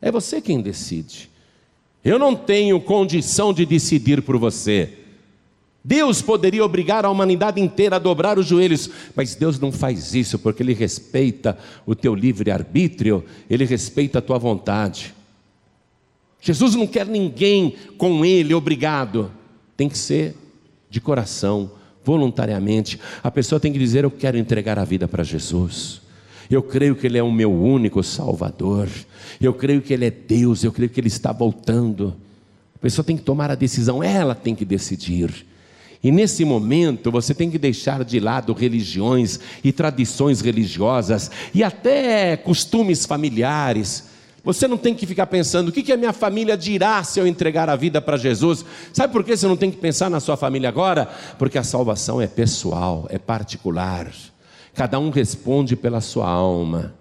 É 0.00 0.10
você 0.10 0.40
quem 0.40 0.60
decide. 0.60 1.30
Eu 2.04 2.18
não 2.18 2.34
tenho 2.34 2.80
condição 2.80 3.52
de 3.52 3.64
decidir 3.64 4.22
por 4.22 4.36
você. 4.36 5.05
Deus 5.86 6.20
poderia 6.20 6.64
obrigar 6.64 7.04
a 7.04 7.10
humanidade 7.10 7.60
inteira 7.60 7.94
a 7.94 8.00
dobrar 8.00 8.40
os 8.40 8.46
joelhos, 8.46 8.90
mas 9.14 9.36
Deus 9.36 9.60
não 9.60 9.70
faz 9.70 10.16
isso 10.16 10.36
porque 10.36 10.60
Ele 10.60 10.74
respeita 10.74 11.56
o 11.86 11.94
teu 11.94 12.12
livre-arbítrio, 12.12 13.24
Ele 13.48 13.64
respeita 13.64 14.18
a 14.18 14.22
tua 14.22 14.36
vontade. 14.36 15.14
Jesus 16.40 16.74
não 16.74 16.88
quer 16.88 17.06
ninguém 17.06 17.76
com 17.96 18.24
Ele 18.24 18.52
obrigado, 18.52 19.30
tem 19.76 19.88
que 19.88 19.96
ser 19.96 20.34
de 20.90 21.00
coração, 21.00 21.70
voluntariamente. 22.04 22.98
A 23.22 23.30
pessoa 23.30 23.60
tem 23.60 23.72
que 23.72 23.78
dizer: 23.78 24.02
Eu 24.02 24.10
quero 24.10 24.36
entregar 24.36 24.80
a 24.80 24.84
vida 24.84 25.06
para 25.06 25.22
Jesus. 25.22 26.00
Eu 26.50 26.64
creio 26.64 26.96
que 26.96 27.06
Ele 27.06 27.18
é 27.18 27.22
o 27.22 27.30
meu 27.30 27.52
único 27.52 28.02
Salvador. 28.02 28.88
Eu 29.40 29.54
creio 29.54 29.80
que 29.80 29.94
Ele 29.94 30.06
é 30.06 30.10
Deus. 30.10 30.64
Eu 30.64 30.72
creio 30.72 30.90
que 30.90 30.98
Ele 30.98 31.06
está 31.06 31.30
voltando. 31.30 32.12
A 32.74 32.78
pessoa 32.80 33.04
tem 33.04 33.16
que 33.16 33.22
tomar 33.22 33.52
a 33.52 33.54
decisão, 33.54 34.02
ela 34.02 34.34
tem 34.34 34.52
que 34.52 34.64
decidir. 34.64 35.46
E 36.02 36.10
nesse 36.10 36.44
momento 36.44 37.10
você 37.10 37.34
tem 37.34 37.50
que 37.50 37.58
deixar 37.58 38.04
de 38.04 38.20
lado 38.20 38.52
religiões 38.52 39.40
e 39.62 39.72
tradições 39.72 40.40
religiosas 40.40 41.30
e 41.54 41.64
até 41.64 42.36
costumes 42.36 43.06
familiares. 43.06 44.04
Você 44.44 44.68
não 44.68 44.76
tem 44.76 44.94
que 44.94 45.06
ficar 45.06 45.26
pensando 45.26 45.70
o 45.70 45.72
que 45.72 45.92
a 45.92 45.96
minha 45.96 46.12
família 46.12 46.56
dirá 46.56 47.02
se 47.02 47.18
eu 47.18 47.26
entregar 47.26 47.68
a 47.68 47.74
vida 47.74 48.00
para 48.00 48.16
Jesus. 48.16 48.64
Sabe 48.92 49.12
por 49.12 49.24
que 49.24 49.36
você 49.36 49.46
não 49.46 49.56
tem 49.56 49.72
que 49.72 49.76
pensar 49.76 50.08
na 50.08 50.20
sua 50.20 50.36
família 50.36 50.68
agora? 50.68 51.08
Porque 51.36 51.58
a 51.58 51.64
salvação 51.64 52.20
é 52.20 52.28
pessoal, 52.28 53.06
é 53.10 53.18
particular. 53.18 54.12
Cada 54.72 55.00
um 55.00 55.10
responde 55.10 55.74
pela 55.74 56.00
sua 56.00 56.28
alma. 56.28 56.94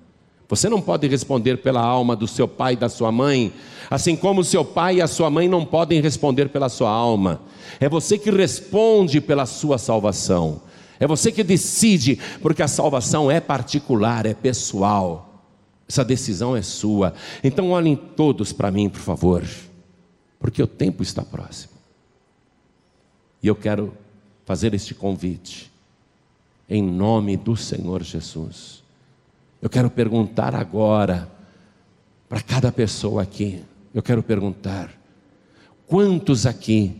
Você 0.47 0.69
não 0.69 0.79
pode 0.79 1.07
responder 1.07 1.57
pela 1.57 1.81
alma 1.81 2.15
do 2.15 2.27
seu 2.27 2.47
pai 2.47 2.73
e 2.73 2.77
da 2.77 2.87
sua 2.87 3.11
mãe, 3.11 3.51
assim 3.89 4.15
como 4.15 4.41
o 4.41 4.43
seu 4.43 4.63
pai 4.63 4.97
e 4.97 5.01
a 5.01 5.07
sua 5.07 5.29
mãe 5.29 5.47
não 5.47 5.65
podem 5.65 6.01
responder 6.01 6.49
pela 6.49 6.69
sua 6.69 6.89
alma. 6.89 7.41
É 7.79 7.89
você 7.89 8.17
que 8.17 8.29
responde 8.29 9.19
pela 9.19 9.45
sua 9.45 9.77
salvação. 9.77 10.61
É 10.99 11.07
você 11.07 11.31
que 11.31 11.43
decide, 11.43 12.19
porque 12.41 12.63
a 12.63 12.67
salvação 12.67 13.29
é 13.29 13.39
particular, 13.39 14.25
é 14.25 14.33
pessoal. 14.33 15.43
Essa 15.89 16.05
decisão 16.05 16.55
é 16.55 16.61
sua. 16.61 17.13
Então 17.43 17.71
olhem 17.71 17.95
todos 17.95 18.53
para 18.53 18.71
mim, 18.71 18.87
por 18.87 19.01
favor, 19.01 19.43
porque 20.39 20.61
o 20.61 20.67
tempo 20.67 21.03
está 21.03 21.23
próximo. 21.23 21.73
E 23.41 23.47
eu 23.47 23.55
quero 23.55 23.93
fazer 24.45 24.73
este 24.73 24.93
convite, 24.93 25.71
em 26.69 26.81
nome 26.81 27.35
do 27.35 27.55
Senhor 27.55 28.01
Jesus. 28.03 28.84
Eu 29.65 29.69
quero 29.69 29.89
perguntar 29.89 30.53
agora, 30.53 31.27
para 32.29 32.39
cada 32.39 32.71
pessoa 32.71 33.23
aqui, 33.23 33.63
eu 33.95 34.03
quero 34.03 34.21
perguntar: 34.21 34.91
quantos 35.87 36.45
aqui 36.45 36.91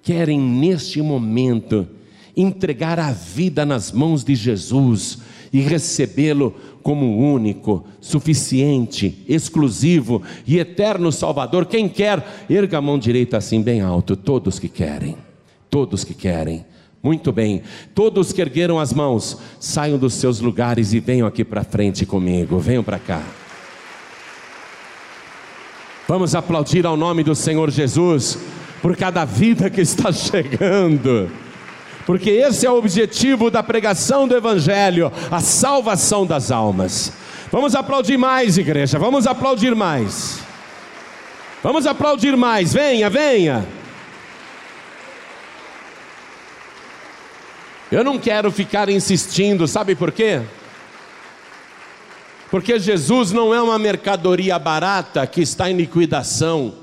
querem 0.00 0.40
neste 0.40 1.02
momento 1.02 1.88
entregar 2.36 3.00
a 3.00 3.10
vida 3.10 3.66
nas 3.66 3.90
mãos 3.90 4.22
de 4.22 4.36
Jesus 4.36 5.18
e 5.52 5.60
recebê-lo 5.60 6.54
como 6.84 7.18
único, 7.18 7.84
suficiente, 8.00 9.24
exclusivo 9.28 10.22
e 10.46 10.60
eterno 10.60 11.10
Salvador. 11.10 11.66
Quem 11.66 11.88
quer, 11.88 12.44
erga 12.48 12.78
a 12.78 12.80
mão 12.80 12.96
direita 12.96 13.38
assim 13.38 13.60
bem 13.60 13.80
alto. 13.80 14.14
Todos 14.14 14.60
que 14.60 14.68
querem, 14.68 15.16
todos 15.68 16.04
que 16.04 16.14
querem. 16.14 16.64
Muito 17.02 17.32
bem, 17.32 17.62
todos 17.94 18.32
que 18.32 18.40
ergueram 18.40 18.78
as 18.78 18.92
mãos, 18.92 19.38
saiam 19.58 19.98
dos 19.98 20.14
seus 20.14 20.40
lugares 20.40 20.92
e 20.92 21.00
venham 21.00 21.26
aqui 21.26 21.44
para 21.44 21.64
frente 21.64 22.06
comigo. 22.06 22.58
Venham 22.58 22.84
para 22.84 22.98
cá. 22.98 23.22
Vamos 26.06 26.34
aplaudir 26.34 26.86
ao 26.86 26.96
nome 26.96 27.24
do 27.24 27.34
Senhor 27.34 27.70
Jesus 27.70 28.38
por 28.80 28.96
cada 28.96 29.24
vida 29.24 29.68
que 29.68 29.80
está 29.80 30.10
chegando 30.12 31.30
porque 32.06 32.30
esse 32.30 32.66
é 32.66 32.70
o 32.70 32.76
objetivo 32.76 33.50
da 33.50 33.62
pregação 33.62 34.26
do 34.26 34.36
Evangelho, 34.36 35.12
a 35.30 35.40
salvação 35.40 36.26
das 36.26 36.50
almas. 36.50 37.12
Vamos 37.50 37.74
aplaudir 37.74 38.16
mais, 38.16 38.58
igreja, 38.58 38.98
vamos 38.98 39.26
aplaudir 39.26 39.74
mais. 39.74 40.40
Vamos 41.62 41.86
aplaudir 41.86 42.36
mais, 42.36 42.72
venha, 42.72 43.08
venha. 43.08 43.64
Eu 47.92 48.02
não 48.02 48.18
quero 48.18 48.50
ficar 48.50 48.88
insistindo, 48.88 49.68
sabe 49.68 49.94
por 49.94 50.10
quê? 50.10 50.42
Porque 52.50 52.78
Jesus 52.78 53.30
não 53.30 53.54
é 53.54 53.62
uma 53.62 53.78
mercadoria 53.78 54.58
barata 54.58 55.24
que 55.26 55.42
está 55.42 55.70
em 55.70 55.76
liquidação. 55.76 56.74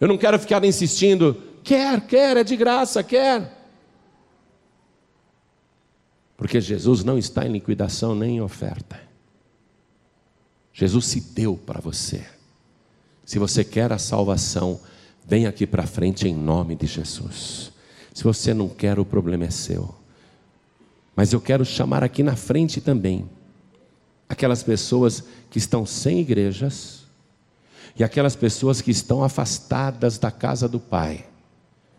Eu 0.00 0.08
não 0.08 0.16
quero 0.16 0.38
ficar 0.38 0.64
insistindo, 0.64 1.36
Quer, 1.68 2.00
quer, 2.06 2.36
é 2.38 2.44
de 2.44 2.56
graça, 2.56 3.02
quer. 3.02 3.54
Porque 6.34 6.62
Jesus 6.62 7.04
não 7.04 7.18
está 7.18 7.44
em 7.44 7.52
liquidação 7.52 8.14
nem 8.14 8.36
em 8.36 8.40
oferta. 8.40 8.98
Jesus 10.72 11.04
se 11.04 11.20
deu 11.20 11.58
para 11.58 11.78
você. 11.78 12.24
Se 13.22 13.38
você 13.38 13.62
quer 13.62 13.92
a 13.92 13.98
salvação, 13.98 14.80
vem 15.26 15.46
aqui 15.46 15.66
para 15.66 15.86
frente 15.86 16.26
em 16.26 16.34
nome 16.34 16.74
de 16.74 16.86
Jesus. 16.86 17.70
Se 18.18 18.24
você 18.24 18.52
não 18.52 18.68
quer, 18.68 18.98
o 18.98 19.04
problema 19.04 19.44
é 19.44 19.50
seu. 19.50 19.94
Mas 21.14 21.32
eu 21.32 21.40
quero 21.40 21.64
chamar 21.64 22.02
aqui 22.02 22.20
na 22.20 22.34
frente 22.34 22.80
também 22.80 23.30
aquelas 24.28 24.60
pessoas 24.60 25.22
que 25.48 25.58
estão 25.58 25.86
sem 25.86 26.18
igrejas 26.18 27.04
e 27.96 28.02
aquelas 28.02 28.34
pessoas 28.34 28.80
que 28.80 28.90
estão 28.90 29.22
afastadas 29.22 30.18
da 30.18 30.32
casa 30.32 30.68
do 30.68 30.80
Pai 30.80 31.26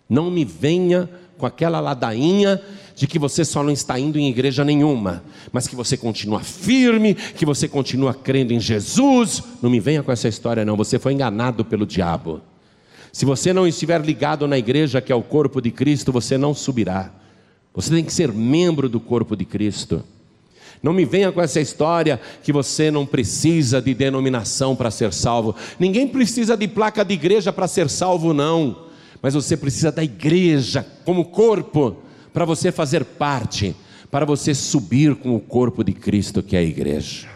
não 0.10 0.30
me 0.30 0.44
venha 0.44 1.10
com 1.38 1.46
aquela 1.46 1.80
ladainha 1.80 2.62
de 2.98 3.08
que 3.08 3.18
você 3.18 3.46
só 3.46 3.64
não 3.64 3.72
está 3.72 3.98
indo 3.98 4.20
em 4.20 4.28
igreja 4.28 4.66
nenhuma, 4.66 5.24
mas 5.54 5.70
que 5.70 5.76
você 5.76 5.96
continua 5.96 6.42
firme, 6.42 7.16
que 7.16 7.46
você 7.46 7.66
continua 7.66 8.14
crendo 8.14 8.52
em 8.52 8.60
Jesus. 8.60 9.42
Não 9.62 9.70
me 9.70 9.80
venha 9.80 10.04
com 10.04 10.12
essa 10.12 10.28
história, 10.28 10.66
não. 10.66 10.76
Você 10.76 11.00
foi 11.00 11.14
enganado 11.14 11.64
pelo 11.64 11.86
diabo. 11.86 12.42
Se 13.12 13.26
você 13.26 13.52
não 13.54 13.68
estiver 13.68 14.02
ligado 14.02 14.48
na 14.48 14.58
igreja, 14.58 15.02
que 15.02 15.12
é 15.12 15.16
o 15.16 15.24
corpo 15.24 15.62
de 15.62 15.72
Cristo, 15.72 16.12
você 16.12 16.38
não 16.38 16.54
subirá. 16.54 17.12
Você 17.74 17.90
tem 17.92 18.04
que 18.04 18.14
ser 18.14 18.32
membro 18.32 18.88
do 18.90 19.00
corpo 19.00 19.36
de 19.36 19.46
Cristo. 19.46 20.04
Não 20.82 20.94
me 20.94 21.06
venha 21.06 21.32
com 21.32 21.42
essa 21.42 21.60
história 21.60 22.20
que 22.44 22.54
você 22.54 22.90
não 22.90 23.06
precisa 23.06 23.82
de 23.82 23.94
denominação 23.94 24.76
para 24.76 24.92
ser 24.92 25.12
salvo. 25.12 25.56
Ninguém 25.80 26.08
precisa 26.08 26.56
de 26.56 26.68
placa 26.68 27.04
de 27.04 27.14
igreja 27.14 27.52
para 27.52 27.68
ser 27.68 27.90
salvo, 27.90 28.34
não 28.34 28.90
mas 29.22 29.34
você 29.34 29.58
precisa 29.58 29.92
da 29.92 30.04
igreja 30.04 30.86
como 31.04 31.26
corpo 31.26 31.98
para 32.34 32.46
você 32.46 32.72
fazer 32.72 33.04
parte, 33.04 33.76
para 34.10 34.26
você 34.26 34.54
subir 34.54 35.16
com 35.16 35.36
o 35.36 35.40
corpo 35.40 35.84
de 35.84 35.94
Cristo 35.94 36.42
que 36.42 36.56
é 36.56 36.60
a 36.60 36.64
igreja. 36.64 37.28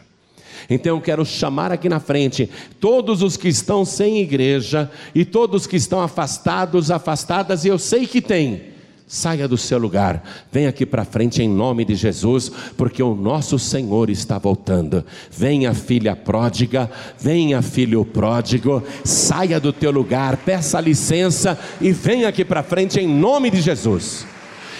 Então 0.70 0.96
eu 0.96 1.02
quero 1.02 1.26
chamar 1.26 1.72
aqui 1.72 1.90
na 1.90 2.00
frente 2.00 2.50
todos 2.80 3.22
os 3.22 3.38
que 3.38 3.48
estão 3.48 3.84
sem 3.86 4.20
igreja 4.20 4.90
e 5.14 5.26
todos 5.26 5.68
que 5.68 5.76
estão 5.76 6.02
afastados, 6.02 6.92
afastadas, 6.92 7.66
e 7.66 7.68
eu 7.68 7.80
sei 7.80 8.06
que 8.08 8.22
tem 8.22 8.74
Saia 9.06 9.48
do 9.48 9.60
seu 9.60 9.78
lugar, 9.78 10.24
venha 10.52 10.70
aqui 10.70 10.88
para 10.88 11.06
frente 11.06 11.40
em 11.40 11.48
nome 11.48 11.86
de 11.86 11.94
Jesus, 11.94 12.52
porque 12.76 13.04
o 13.04 13.14
nosso 13.14 13.60
Senhor 13.60 14.10
está 14.10 14.40
voltando. 14.40 15.06
Venha, 15.30 15.72
filha 15.74 16.16
pródiga, 16.16 16.90
venha, 17.20 17.62
filho 17.62 18.04
pródigo, 18.06 18.82
saia 19.04 19.60
do 19.60 19.72
teu 19.72 19.92
lugar, 19.92 20.38
peça 20.38 20.80
licença 20.80 21.60
e 21.80 21.92
venha 21.92 22.28
aqui 22.28 22.44
para 22.44 22.64
frente 22.64 23.00
em 23.00 23.08
nome 23.08 23.52
de 23.52 23.62
Jesus. 23.62 24.26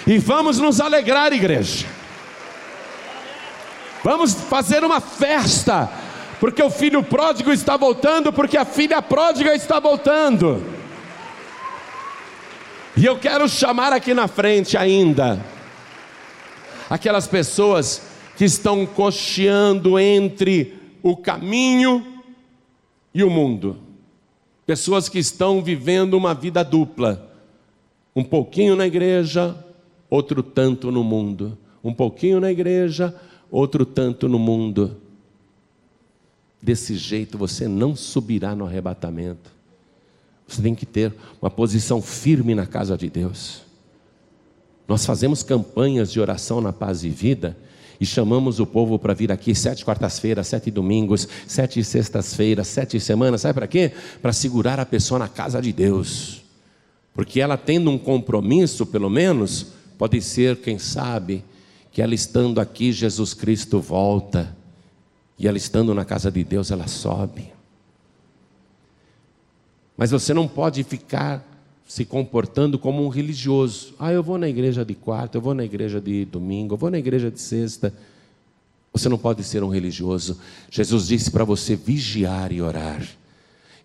E 0.04 0.18
vamos 0.18 0.58
nos 0.58 0.80
alegrar, 0.80 1.32
igreja. 1.32 1.86
Vamos 4.04 4.34
fazer 4.34 4.84
uma 4.84 5.00
festa, 5.00 5.90
porque 6.38 6.62
o 6.62 6.68
filho 6.68 7.02
pródigo 7.02 7.50
está 7.50 7.74
voltando, 7.74 8.30
porque 8.34 8.54
a 8.54 8.66
filha 8.66 9.00
pródiga 9.00 9.54
está 9.54 9.80
voltando. 9.80 10.62
E 12.94 13.06
eu 13.06 13.18
quero 13.18 13.48
chamar 13.48 13.94
aqui 13.94 14.12
na 14.12 14.28
frente 14.28 14.76
ainda 14.76 15.42
aquelas 16.90 17.26
pessoas 17.26 18.02
que 18.36 18.44
estão 18.44 18.84
cocheando 18.84 19.98
entre 19.98 20.74
o 21.02 21.16
caminho 21.16 22.06
e 23.14 23.24
o 23.24 23.30
mundo. 23.30 23.78
Pessoas 24.66 25.08
que 25.08 25.18
estão 25.18 25.62
vivendo 25.62 26.12
uma 26.12 26.34
vida 26.34 26.62
dupla. 26.62 27.30
Um 28.14 28.22
pouquinho 28.22 28.76
na 28.76 28.86
igreja, 28.86 29.56
outro 30.10 30.42
tanto 30.42 30.92
no 30.92 31.02
mundo. 31.02 31.56
Um 31.82 31.92
pouquinho 31.92 32.38
na 32.38 32.50
igreja, 32.52 33.14
outro 33.54 33.86
tanto 33.86 34.28
no 34.28 34.38
mundo. 34.38 34.96
Desse 36.60 36.96
jeito 36.96 37.38
você 37.38 37.68
não 37.68 37.94
subirá 37.94 38.54
no 38.54 38.66
arrebatamento. 38.66 39.52
Você 40.46 40.60
tem 40.60 40.74
que 40.74 40.84
ter 40.84 41.14
uma 41.40 41.50
posição 41.50 42.02
firme 42.02 42.54
na 42.54 42.66
casa 42.66 42.96
de 42.98 43.08
Deus. 43.08 43.62
Nós 44.88 45.06
fazemos 45.06 45.42
campanhas 45.42 46.10
de 46.12 46.20
oração 46.20 46.60
na 46.60 46.72
paz 46.72 47.04
e 47.04 47.08
vida 47.08 47.56
e 48.00 48.04
chamamos 48.04 48.58
o 48.58 48.66
povo 48.66 48.98
para 48.98 49.14
vir 49.14 49.30
aqui 49.30 49.54
sete 49.54 49.84
quartas-feiras, 49.84 50.48
sete 50.48 50.70
domingos, 50.70 51.28
sete 51.46 51.82
sextas-feiras, 51.84 52.66
sete 52.66 52.98
semanas. 52.98 53.42
Sabe 53.42 53.54
para 53.54 53.68
quê? 53.68 53.92
Para 54.20 54.32
segurar 54.32 54.80
a 54.80 54.84
pessoa 54.84 55.18
na 55.18 55.28
casa 55.28 55.62
de 55.62 55.72
Deus. 55.72 56.42
Porque 57.14 57.40
ela 57.40 57.56
tendo 57.56 57.88
um 57.88 57.98
compromisso, 57.98 58.84
pelo 58.84 59.08
menos, 59.08 59.68
pode 59.96 60.20
ser, 60.20 60.56
quem 60.56 60.78
sabe, 60.78 61.44
que 61.94 62.02
ela 62.02 62.12
estando 62.12 62.60
aqui, 62.60 62.90
Jesus 62.90 63.32
Cristo 63.34 63.80
volta. 63.80 64.54
E 65.38 65.46
ela 65.46 65.56
estando 65.56 65.94
na 65.94 66.04
casa 66.04 66.28
de 66.28 66.42
Deus, 66.42 66.72
ela 66.72 66.88
sobe. 66.88 67.52
Mas 69.96 70.10
você 70.10 70.34
não 70.34 70.48
pode 70.48 70.82
ficar 70.82 71.46
se 71.86 72.04
comportando 72.04 72.80
como 72.80 73.04
um 73.04 73.08
religioso. 73.08 73.94
Ah, 73.96 74.12
eu 74.12 74.24
vou 74.24 74.36
na 74.36 74.48
igreja 74.48 74.84
de 74.84 74.92
quarta, 74.92 75.38
eu 75.38 75.40
vou 75.40 75.54
na 75.54 75.64
igreja 75.64 76.00
de 76.00 76.24
domingo, 76.24 76.74
eu 76.74 76.78
vou 76.78 76.90
na 76.90 76.98
igreja 76.98 77.30
de 77.30 77.40
sexta. 77.40 77.94
Você 78.92 79.08
não 79.08 79.16
pode 79.16 79.44
ser 79.44 79.62
um 79.62 79.68
religioso. 79.68 80.40
Jesus 80.68 81.06
disse 81.06 81.30
para 81.30 81.44
você 81.44 81.76
vigiar 81.76 82.50
e 82.50 82.60
orar. 82.60 83.06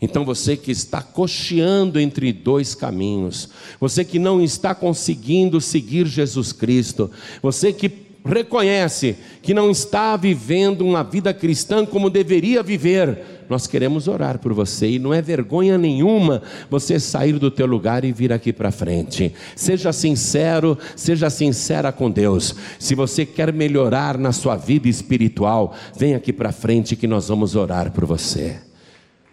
Então 0.01 0.23
você 0.23 0.55
que 0.55 0.71
está 0.71 1.01
cocheando 1.01 1.99
entre 1.99 2.31
dois 2.31 2.73
caminhos, 2.73 3.49
você 3.80 4.05
que 4.05 4.17
não 4.17 4.41
está 4.41 4.73
conseguindo 4.73 5.59
seguir 5.59 6.07
Jesus 6.07 6.53
Cristo, 6.53 7.11
você 7.41 7.73
que 7.73 8.09
reconhece 8.23 9.17
que 9.41 9.53
não 9.53 9.69
está 9.69 10.15
vivendo 10.15 10.85
uma 10.85 11.03
vida 11.03 11.34
cristã 11.34 11.85
como 11.85 12.09
deveria 12.09 12.63
viver, 12.63 13.45
nós 13.49 13.65
queremos 13.65 14.07
orar 14.07 14.38
por 14.38 14.53
você 14.53 14.91
e 14.91 14.99
não 14.99 15.13
é 15.13 15.21
vergonha 15.21 15.77
nenhuma 15.77 16.43
você 16.69 16.99
sair 16.99 17.34
do 17.34 17.49
teu 17.49 17.65
lugar 17.65 18.05
e 18.05 18.11
vir 18.11 18.31
aqui 18.31 18.53
para 18.53 18.71
frente. 18.71 19.34
Seja 19.55 19.91
sincero, 19.91 20.77
seja 20.95 21.30
sincera 21.30 21.91
com 21.91 22.11
Deus. 22.11 22.55
Se 22.77 22.93
você 22.93 23.26
quer 23.26 23.51
melhorar 23.51 24.17
na 24.17 24.31
sua 24.31 24.55
vida 24.55 24.88
espiritual, 24.88 25.76
vem 25.97 26.13
aqui 26.13 26.31
para 26.31 26.51
frente 26.51 26.95
que 26.95 27.07
nós 27.07 27.27
vamos 27.27 27.55
orar 27.55 27.91
por 27.91 28.05
você. 28.05 28.69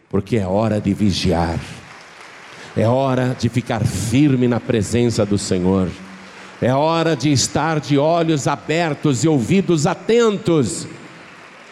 Porque 0.08 0.36
é 0.36 0.46
hora 0.46 0.80
de 0.80 0.92
vigiar. 0.92 1.58
É 2.76 2.86
hora 2.86 3.36
de 3.38 3.48
ficar 3.48 3.84
firme 3.84 4.46
na 4.46 4.60
presença 4.60 5.24
do 5.24 5.38
Senhor. 5.38 5.88
É 6.60 6.74
hora 6.74 7.16
de 7.16 7.32
estar 7.32 7.80
de 7.80 7.98
olhos 7.98 8.46
abertos 8.46 9.24
e 9.24 9.28
ouvidos 9.28 9.86
atentos 9.86 10.86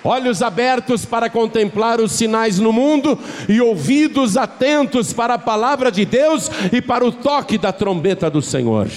olhos 0.05 0.43
abertos 0.43 1.06
para 1.06 1.31
contemplar 1.31 1.98
os 1.98 2.12
sinais 2.12 2.59
no 2.59 2.73
mundo 2.73 3.19
e 3.48 3.61
ouvidos 3.61 4.36
atentos 4.36 5.12
para 5.15 5.35
a 5.35 5.39
palavra 5.39 5.90
de 5.90 6.05
Deus 6.05 6.51
e 6.70 6.82
para 6.82 7.05
o 7.05 7.11
toque 7.11 7.56
da 7.56 7.73
trombeta 7.73 8.28
do 8.31 8.43
Senhor. 8.43 8.89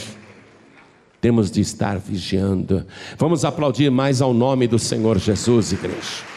Temos 1.22 1.50
de 1.50 1.62
estar 1.62 1.98
vigiando. 1.98 2.86
Vamos 3.18 3.46
aplaudir 3.46 3.90
mais 3.90 4.22
ao 4.22 4.34
nome 4.34 4.68
do 4.68 4.78
Senhor 4.78 5.18
Jesus, 5.18 5.72
igreja. 5.72 6.37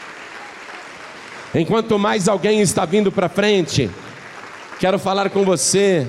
Enquanto 1.53 1.99
mais 1.99 2.29
alguém 2.29 2.61
está 2.61 2.85
vindo 2.85 3.11
para 3.11 3.27
frente, 3.27 3.89
quero 4.79 4.97
falar 4.97 5.29
com 5.29 5.43
você 5.43 6.07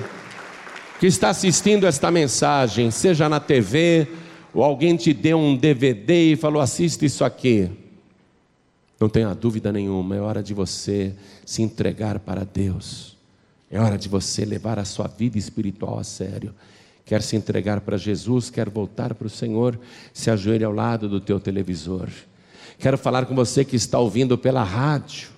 que 1.01 1.05
está 1.05 1.29
assistindo 1.29 1.85
esta 1.85 2.09
mensagem, 2.09 2.89
seja 2.89 3.27
na 3.27 3.41
TV, 3.41 4.07
ou 4.53 4.63
alguém 4.63 4.95
te 4.95 5.13
deu 5.13 5.37
um 5.37 5.57
DVD 5.57 6.31
e 6.31 6.35
falou: 6.37 6.61
assiste 6.61 7.05
isso 7.05 7.25
aqui. 7.25 7.69
Não 8.97 9.09
tenha 9.09 9.35
dúvida 9.35 9.69
nenhuma, 9.69 10.15
é 10.15 10.21
hora 10.21 10.41
de 10.41 10.53
você 10.53 11.13
se 11.45 11.61
entregar 11.61 12.19
para 12.19 12.45
Deus. 12.45 13.17
É 13.69 13.77
hora 13.81 13.97
de 13.97 14.07
você 14.07 14.45
levar 14.45 14.79
a 14.79 14.85
sua 14.85 15.07
vida 15.07 15.37
espiritual 15.37 15.99
a 15.99 16.05
sério. 16.05 16.55
Quer 17.03 17.21
se 17.21 17.35
entregar 17.35 17.81
para 17.81 17.97
Jesus, 17.97 18.49
quer 18.49 18.69
voltar 18.69 19.13
para 19.13 19.27
o 19.27 19.29
Senhor, 19.29 19.77
se 20.13 20.31
ajoelhe 20.31 20.63
ao 20.63 20.71
lado 20.71 21.09
do 21.09 21.19
teu 21.19 21.37
televisor. 21.37 22.07
Quero 22.79 22.97
falar 22.97 23.25
com 23.25 23.35
você 23.35 23.65
que 23.65 23.75
está 23.75 23.99
ouvindo 23.99 24.37
pela 24.37 24.63
rádio. 24.63 25.32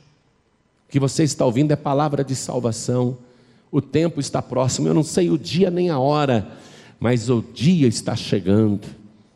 O 0.87 0.91
que 0.91 0.99
você 0.99 1.23
está 1.23 1.45
ouvindo 1.45 1.71
é 1.71 1.75
palavra 1.75 2.23
de 2.23 2.35
salvação. 2.35 3.17
O 3.71 3.81
tempo 3.81 4.19
está 4.19 4.41
próximo, 4.41 4.87
eu 4.87 4.93
não 4.93 5.03
sei 5.03 5.29
o 5.29 5.37
dia 5.37 5.69
nem 5.69 5.89
a 5.89 5.99
hora, 5.99 6.47
mas 6.99 7.29
o 7.29 7.43
dia 7.53 7.87
está 7.87 8.15
chegando 8.15 8.87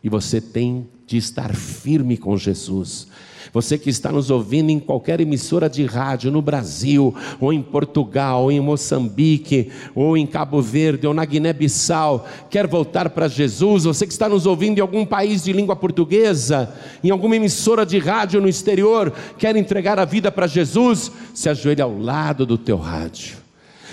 e 0.04 0.08
você 0.08 0.40
tem 0.40 0.88
de 1.06 1.18
estar 1.18 1.54
firme 1.56 2.16
com 2.16 2.38
Jesus. 2.38 3.08
Você 3.54 3.78
que 3.78 3.90
está 3.90 4.12
nos 4.12 4.30
ouvindo 4.30 4.70
em 4.70 4.80
qualquer 4.80 5.20
emissora 5.20 5.70
de 5.70 5.86
rádio 5.86 6.32
no 6.32 6.42
Brasil, 6.42 7.14
ou 7.40 7.52
em 7.52 7.62
Portugal, 7.62 8.44
ou 8.44 8.52
em 8.52 8.60
Moçambique, 8.60 9.72
ou 9.96 10.16
em 10.16 10.26
Cabo 10.26 10.62
Verde, 10.62 11.08
ou 11.08 11.14
na 11.14 11.26
Guiné-Bissau, 11.26 12.28
quer 12.50 12.68
voltar 12.68 13.10
para 13.10 13.28
Jesus, 13.28 13.84
você 13.86 14.06
que 14.06 14.14
está 14.14 14.30
nos 14.30 14.46
ouvindo 14.46 14.78
em 14.78 14.82
algum 14.82 15.06
país 15.06 15.44
de 15.44 15.54
língua 15.54 15.76
portuguesa, 15.76 16.74
em 17.04 17.10
alguma 17.10 17.36
emissora 17.36 17.86
de 17.86 17.98
rádio 17.98 18.42
no 18.42 18.48
exterior, 18.48 19.14
quer 19.38 19.56
entregar 19.56 20.00
a 20.00 20.06
vida 20.06 20.32
para 20.32 20.48
Jesus, 20.48 21.12
se 21.34 21.50
ajoelhe 21.50 21.82
ao 21.82 21.98
lado 21.98 22.46
do 22.46 22.58
teu 22.58 22.78
rádio. 22.78 23.38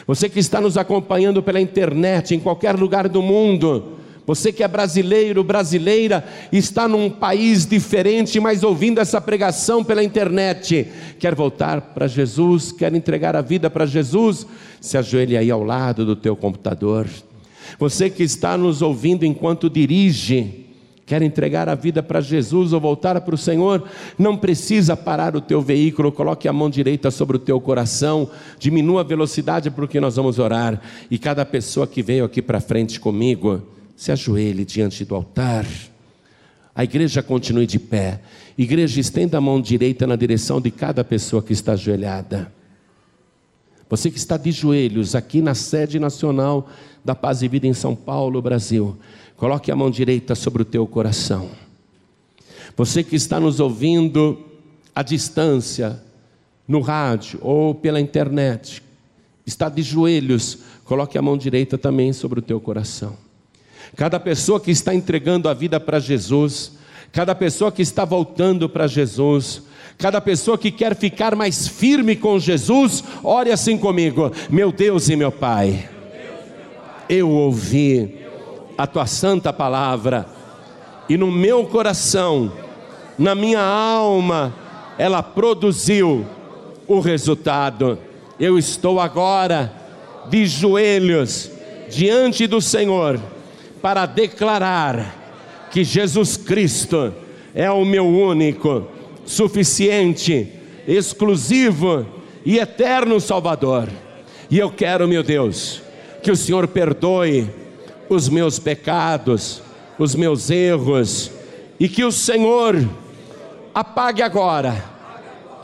Você 0.07 0.29
que 0.29 0.39
está 0.39 0.61
nos 0.61 0.77
acompanhando 0.77 1.43
pela 1.43 1.61
internet, 1.61 2.35
em 2.35 2.39
qualquer 2.39 2.77
lugar 2.77 3.09
do 3.09 3.21
mundo, 3.21 3.97
você 4.27 4.53
que 4.53 4.65
é 4.65 4.69
brasileiro, 4.69 5.45
brasileira, 5.45 6.25
está 6.51 6.89
num 6.89 7.09
país 7.09 7.65
diferente, 7.65 8.41
mas 8.41 8.65
ouvindo 8.65 9.01
essa 9.01 9.21
pregação 9.21 9.85
pela 9.85 10.03
internet, 10.03 10.89
quer 11.21 11.33
voltar 11.33 11.81
para 11.81 12.09
Jesus, 12.09 12.73
quer 12.73 12.93
entregar 12.93 13.37
a 13.37 13.41
vida 13.41 13.71
para 13.71 13.87
Jesus, 13.87 14.45
se 14.81 14.99
ajoelhe 14.99 15.37
aí 15.37 15.49
ao 15.49 15.63
lado 15.63 16.05
do 16.05 16.17
teu 16.17 16.35
computador. 16.35 17.07
Você 17.79 18.11
que 18.11 18.25
está 18.25 18.59
nos 18.59 18.83
ouvindo 18.83 19.25
enquanto 19.25 19.71
dirige, 19.71 20.67
quer 21.05 21.23
entregar 21.23 21.69
a 21.69 21.77
vida 21.77 22.03
para 22.03 22.21
Jesus 22.21 22.73
ou 22.73 22.81
voltar 22.81 23.21
para 23.21 23.35
o 23.35 23.39
Senhor, 23.39 23.85
não 24.19 24.37
precisa 24.37 24.97
parar 24.97 25.37
o 25.37 25.41
teu 25.41 25.63
veículo, 25.63 26.11
coloque 26.11 26.49
a 26.49 26.53
mão 26.53 26.69
direita 26.69 27.13
sobre 27.13 27.37
o 27.37 27.41
teu 27.41 27.61
coração, 27.61 28.29
diminua 28.59 29.03
a 29.03 29.05
velocidade 29.05 29.71
porque 29.71 30.01
nós 30.01 30.17
vamos 30.17 30.41
orar. 30.41 30.81
E 31.09 31.17
cada 31.17 31.45
pessoa 31.45 31.87
que 31.87 32.03
veio 32.03 32.25
aqui 32.25 32.43
para 32.43 32.61
frente 32.61 32.99
comigo, 32.99 33.76
se 33.97 34.13
ajoelhe 34.13 34.65
diante 34.65 35.05
do 35.05 35.15
altar. 35.15 35.67
A 36.75 36.85
igreja 36.85 37.23
continue 37.23 37.67
de 37.67 37.79
pé. 37.79 38.21
Igreja, 38.57 39.01
estenda 39.01 39.39
a 39.39 39.41
mão 39.41 39.61
direita 39.61 40.07
na 40.07 40.15
direção 40.15 40.61
de 40.61 40.71
cada 40.71 41.03
pessoa 41.03 41.43
que 41.43 41.55
está 41.55 41.73
ajoelhada. 41.73 42.53
Você 43.89 44.11
que 44.11 44.19
está 44.19 44.37
de 44.37 44.53
joelhos 44.53 45.15
aqui 45.15 45.41
na 45.41 45.55
sede 45.55 45.99
nacional 45.99 46.69
da 47.05 47.15
Paz 47.15 47.41
e 47.41 47.49
Vida 47.49 47.67
em 47.67 47.73
São 47.73 47.95
Paulo, 47.95 48.43
Brasil, 48.43 48.97
coloque 49.37 49.71
a 49.71 49.77
mão 49.77 49.91
direita 49.91 50.35
sobre 50.35 50.63
o 50.63 50.65
teu 50.65 50.87
coração. 50.87 51.51
Você 52.77 53.03
que 53.03 53.17
está 53.17 53.41
nos 53.41 53.59
ouvindo 53.61 54.45
à 54.95 55.03
distância, 55.03 56.03
no 56.69 56.81
rádio 56.81 57.39
ou 57.41 57.75
pela 57.75 58.01
internet, 58.01 58.83
está 59.47 59.69
de 59.69 59.83
joelhos, 59.83 60.59
coloque 60.85 61.17
a 61.17 61.23
mão 61.23 61.39
direita 61.39 61.79
também 61.79 62.13
sobre 62.13 62.41
o 62.41 62.43
teu 62.43 62.61
coração. 62.61 63.26
Cada 63.97 64.21
pessoa 64.21 64.61
que 64.61 64.71
está 64.71 64.95
entregando 64.95 65.49
a 65.49 65.55
vida 65.55 65.81
para 65.81 65.99
Jesus, 65.99 66.73
cada 67.11 67.35
pessoa 67.35 67.73
que 67.73 67.81
está 67.81 68.05
voltando 68.05 68.69
para 68.69 68.87
Jesus, 68.87 69.63
cada 69.97 70.21
pessoa 70.21 70.59
que 70.59 70.71
quer 70.71 70.95
ficar 70.95 71.35
mais 71.35 71.67
firme 71.67 72.15
com 72.15 72.39
Jesus, 72.39 73.03
ore 73.25 73.51
assim 73.51 73.79
comigo: 73.79 74.31
Meu 74.51 74.71
Deus 74.71 75.09
e 75.09 75.17
meu 75.17 75.33
Pai, 75.33 75.89
eu 77.09 77.31
ouvi 77.31 78.19
a 78.77 78.87
tua 78.87 79.07
santa 79.07 79.51
palavra, 79.51 80.27
e 81.09 81.17
no 81.17 81.33
meu 81.33 81.65
coração, 81.65 82.53
na 83.19 83.35
minha 83.35 83.63
alma, 83.63 84.55
ela 84.99 85.23
produziu 85.23 86.27
o 86.87 87.01
resultado. 87.01 87.99
Eu 88.39 88.59
estou 88.59 89.01
agora 89.01 89.73
de 90.29 90.45
joelhos 90.45 91.51
diante 91.89 92.47
do 92.47 92.61
Senhor 92.61 93.19
para 93.83 94.07
declarar 94.07 95.69
que 95.71 95.85
Jesus 95.85 96.37
Cristo 96.37 97.13
é 97.55 97.71
o 97.71 97.85
meu 97.85 98.07
único, 98.07 98.87
suficiente, 99.25 100.53
exclusivo 100.87 102.07
e 102.45 102.59
eterno 102.59 103.21
Salvador. 103.21 103.89
E 104.51 104.59
eu 104.59 104.71
quero, 104.71 105.09
meu 105.09 105.23
Deus, 105.23 105.83
que 106.23 106.31
o 106.31 106.37
Senhor 106.37 106.69
perdoe 106.69 107.51
os 108.09 108.29
meus 108.29 108.59
pecados, 108.59 109.63
os 109.99 110.15
meus 110.15 110.51
erros, 110.51 111.31
e 111.79 111.89
que 111.89 112.05
o 112.05 112.13
Senhor 112.13 112.89
apague 113.75 114.23
agora 114.23 114.85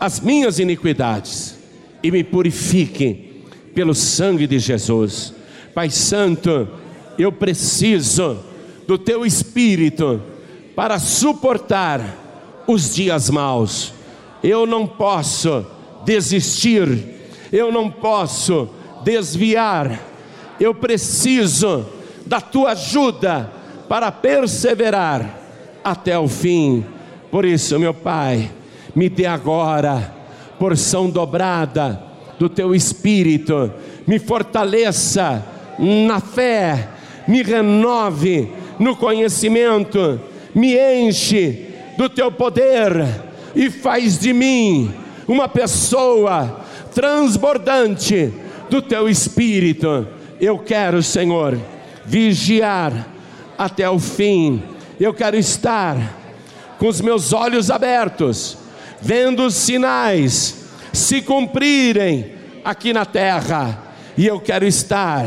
as 0.00 0.20
minhas 0.20 0.58
iniquidades 0.58 1.56
e 2.02 2.10
me 2.10 2.24
purifique 2.24 3.44
pelo 3.74 3.94
sangue 3.94 4.46
de 4.46 4.58
Jesus. 4.58 5.32
Pai 5.74 5.88
Santo, 5.88 6.68
eu 7.18 7.32
preciso 7.32 8.38
do 8.86 8.98
teu 8.98 9.24
espírito 9.24 10.20
para 10.74 10.98
suportar 10.98 12.00
os 12.66 12.94
dias 12.94 13.30
maus. 13.30 13.92
Eu 14.42 14.66
não 14.66 14.86
posso 14.86 15.64
desistir, 16.04 17.16
eu 17.52 17.70
não 17.70 17.90
posso 17.90 18.68
desviar, 19.04 20.00
eu 20.58 20.74
preciso 20.74 21.86
da 22.26 22.40
tua 22.40 22.72
ajuda 22.72 23.50
para 23.88 24.10
perseverar 24.10 25.38
até 25.84 26.18
o 26.18 26.28
fim. 26.28 26.84
Por 27.30 27.44
isso, 27.44 27.78
meu 27.78 27.94
Pai, 27.94 28.50
me 28.94 29.08
dê 29.08 29.26
agora 29.26 30.14
porção 30.58 31.10
dobrada 31.10 32.00
do 32.38 32.48
teu 32.48 32.74
espírito, 32.74 33.72
me 34.06 34.18
fortaleça 34.18 35.44
na 35.78 36.20
fé 36.20 36.88
me 37.26 37.42
renove 37.42 38.48
no 38.78 38.96
conhecimento, 38.96 40.20
me 40.54 40.76
enche 40.76 41.66
do 41.96 42.08
teu 42.08 42.30
poder 42.32 42.92
e 43.54 43.70
faz 43.70 44.18
de 44.18 44.32
mim 44.32 44.92
uma 45.26 45.48
pessoa 45.48 46.64
transbordante 46.94 48.32
do 48.68 48.82
teu 48.82 49.08
espírito. 49.08 50.06
Eu 50.40 50.58
quero, 50.58 51.02
Senhor, 51.02 51.58
vigiar 52.04 53.08
até 53.56 53.88
o 53.88 53.98
fim. 53.98 54.62
Eu 54.98 55.14
quero 55.14 55.36
estar 55.36 56.18
com 56.78 56.88
os 56.88 57.00
meus 57.00 57.32
olhos 57.32 57.70
abertos, 57.70 58.58
vendo 59.00 59.44
os 59.44 59.54
sinais 59.54 60.64
se 60.92 61.22
cumprirem 61.22 62.32
aqui 62.64 62.92
na 62.92 63.04
terra. 63.04 63.94
E 64.16 64.26
eu 64.26 64.40
quero 64.40 64.66
estar 64.66 65.26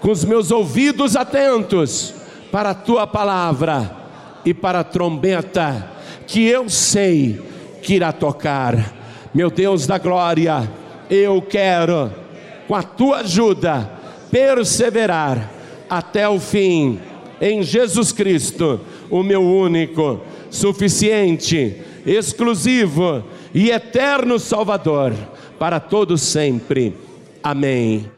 com 0.00 0.10
os 0.10 0.24
meus 0.24 0.50
ouvidos 0.50 1.16
atentos 1.16 2.14
para 2.50 2.70
a 2.70 2.74
tua 2.74 3.06
palavra, 3.06 3.98
e 4.44 4.54
para 4.54 4.80
a 4.80 4.84
trombeta 4.84 5.90
que 6.26 6.46
eu 6.46 6.68
sei 6.68 7.40
que 7.82 7.94
irá 7.94 8.12
tocar. 8.12 8.94
Meu 9.34 9.50
Deus 9.50 9.86
da 9.86 9.98
glória, 9.98 10.70
eu 11.10 11.42
quero, 11.42 12.10
com 12.66 12.74
a 12.74 12.82
tua 12.82 13.18
ajuda, 13.18 13.90
perseverar 14.30 15.50
até 15.88 16.28
o 16.28 16.40
fim, 16.40 16.98
em 17.40 17.62
Jesus 17.62 18.10
Cristo, 18.10 18.80
o 19.10 19.22
meu 19.22 19.42
único, 19.42 20.20
suficiente, 20.50 21.76
exclusivo 22.04 23.22
e 23.54 23.70
eterno 23.70 24.38
Salvador, 24.38 25.12
para 25.58 25.78
todos 25.78 26.22
sempre. 26.22 26.94
Amém. 27.42 28.17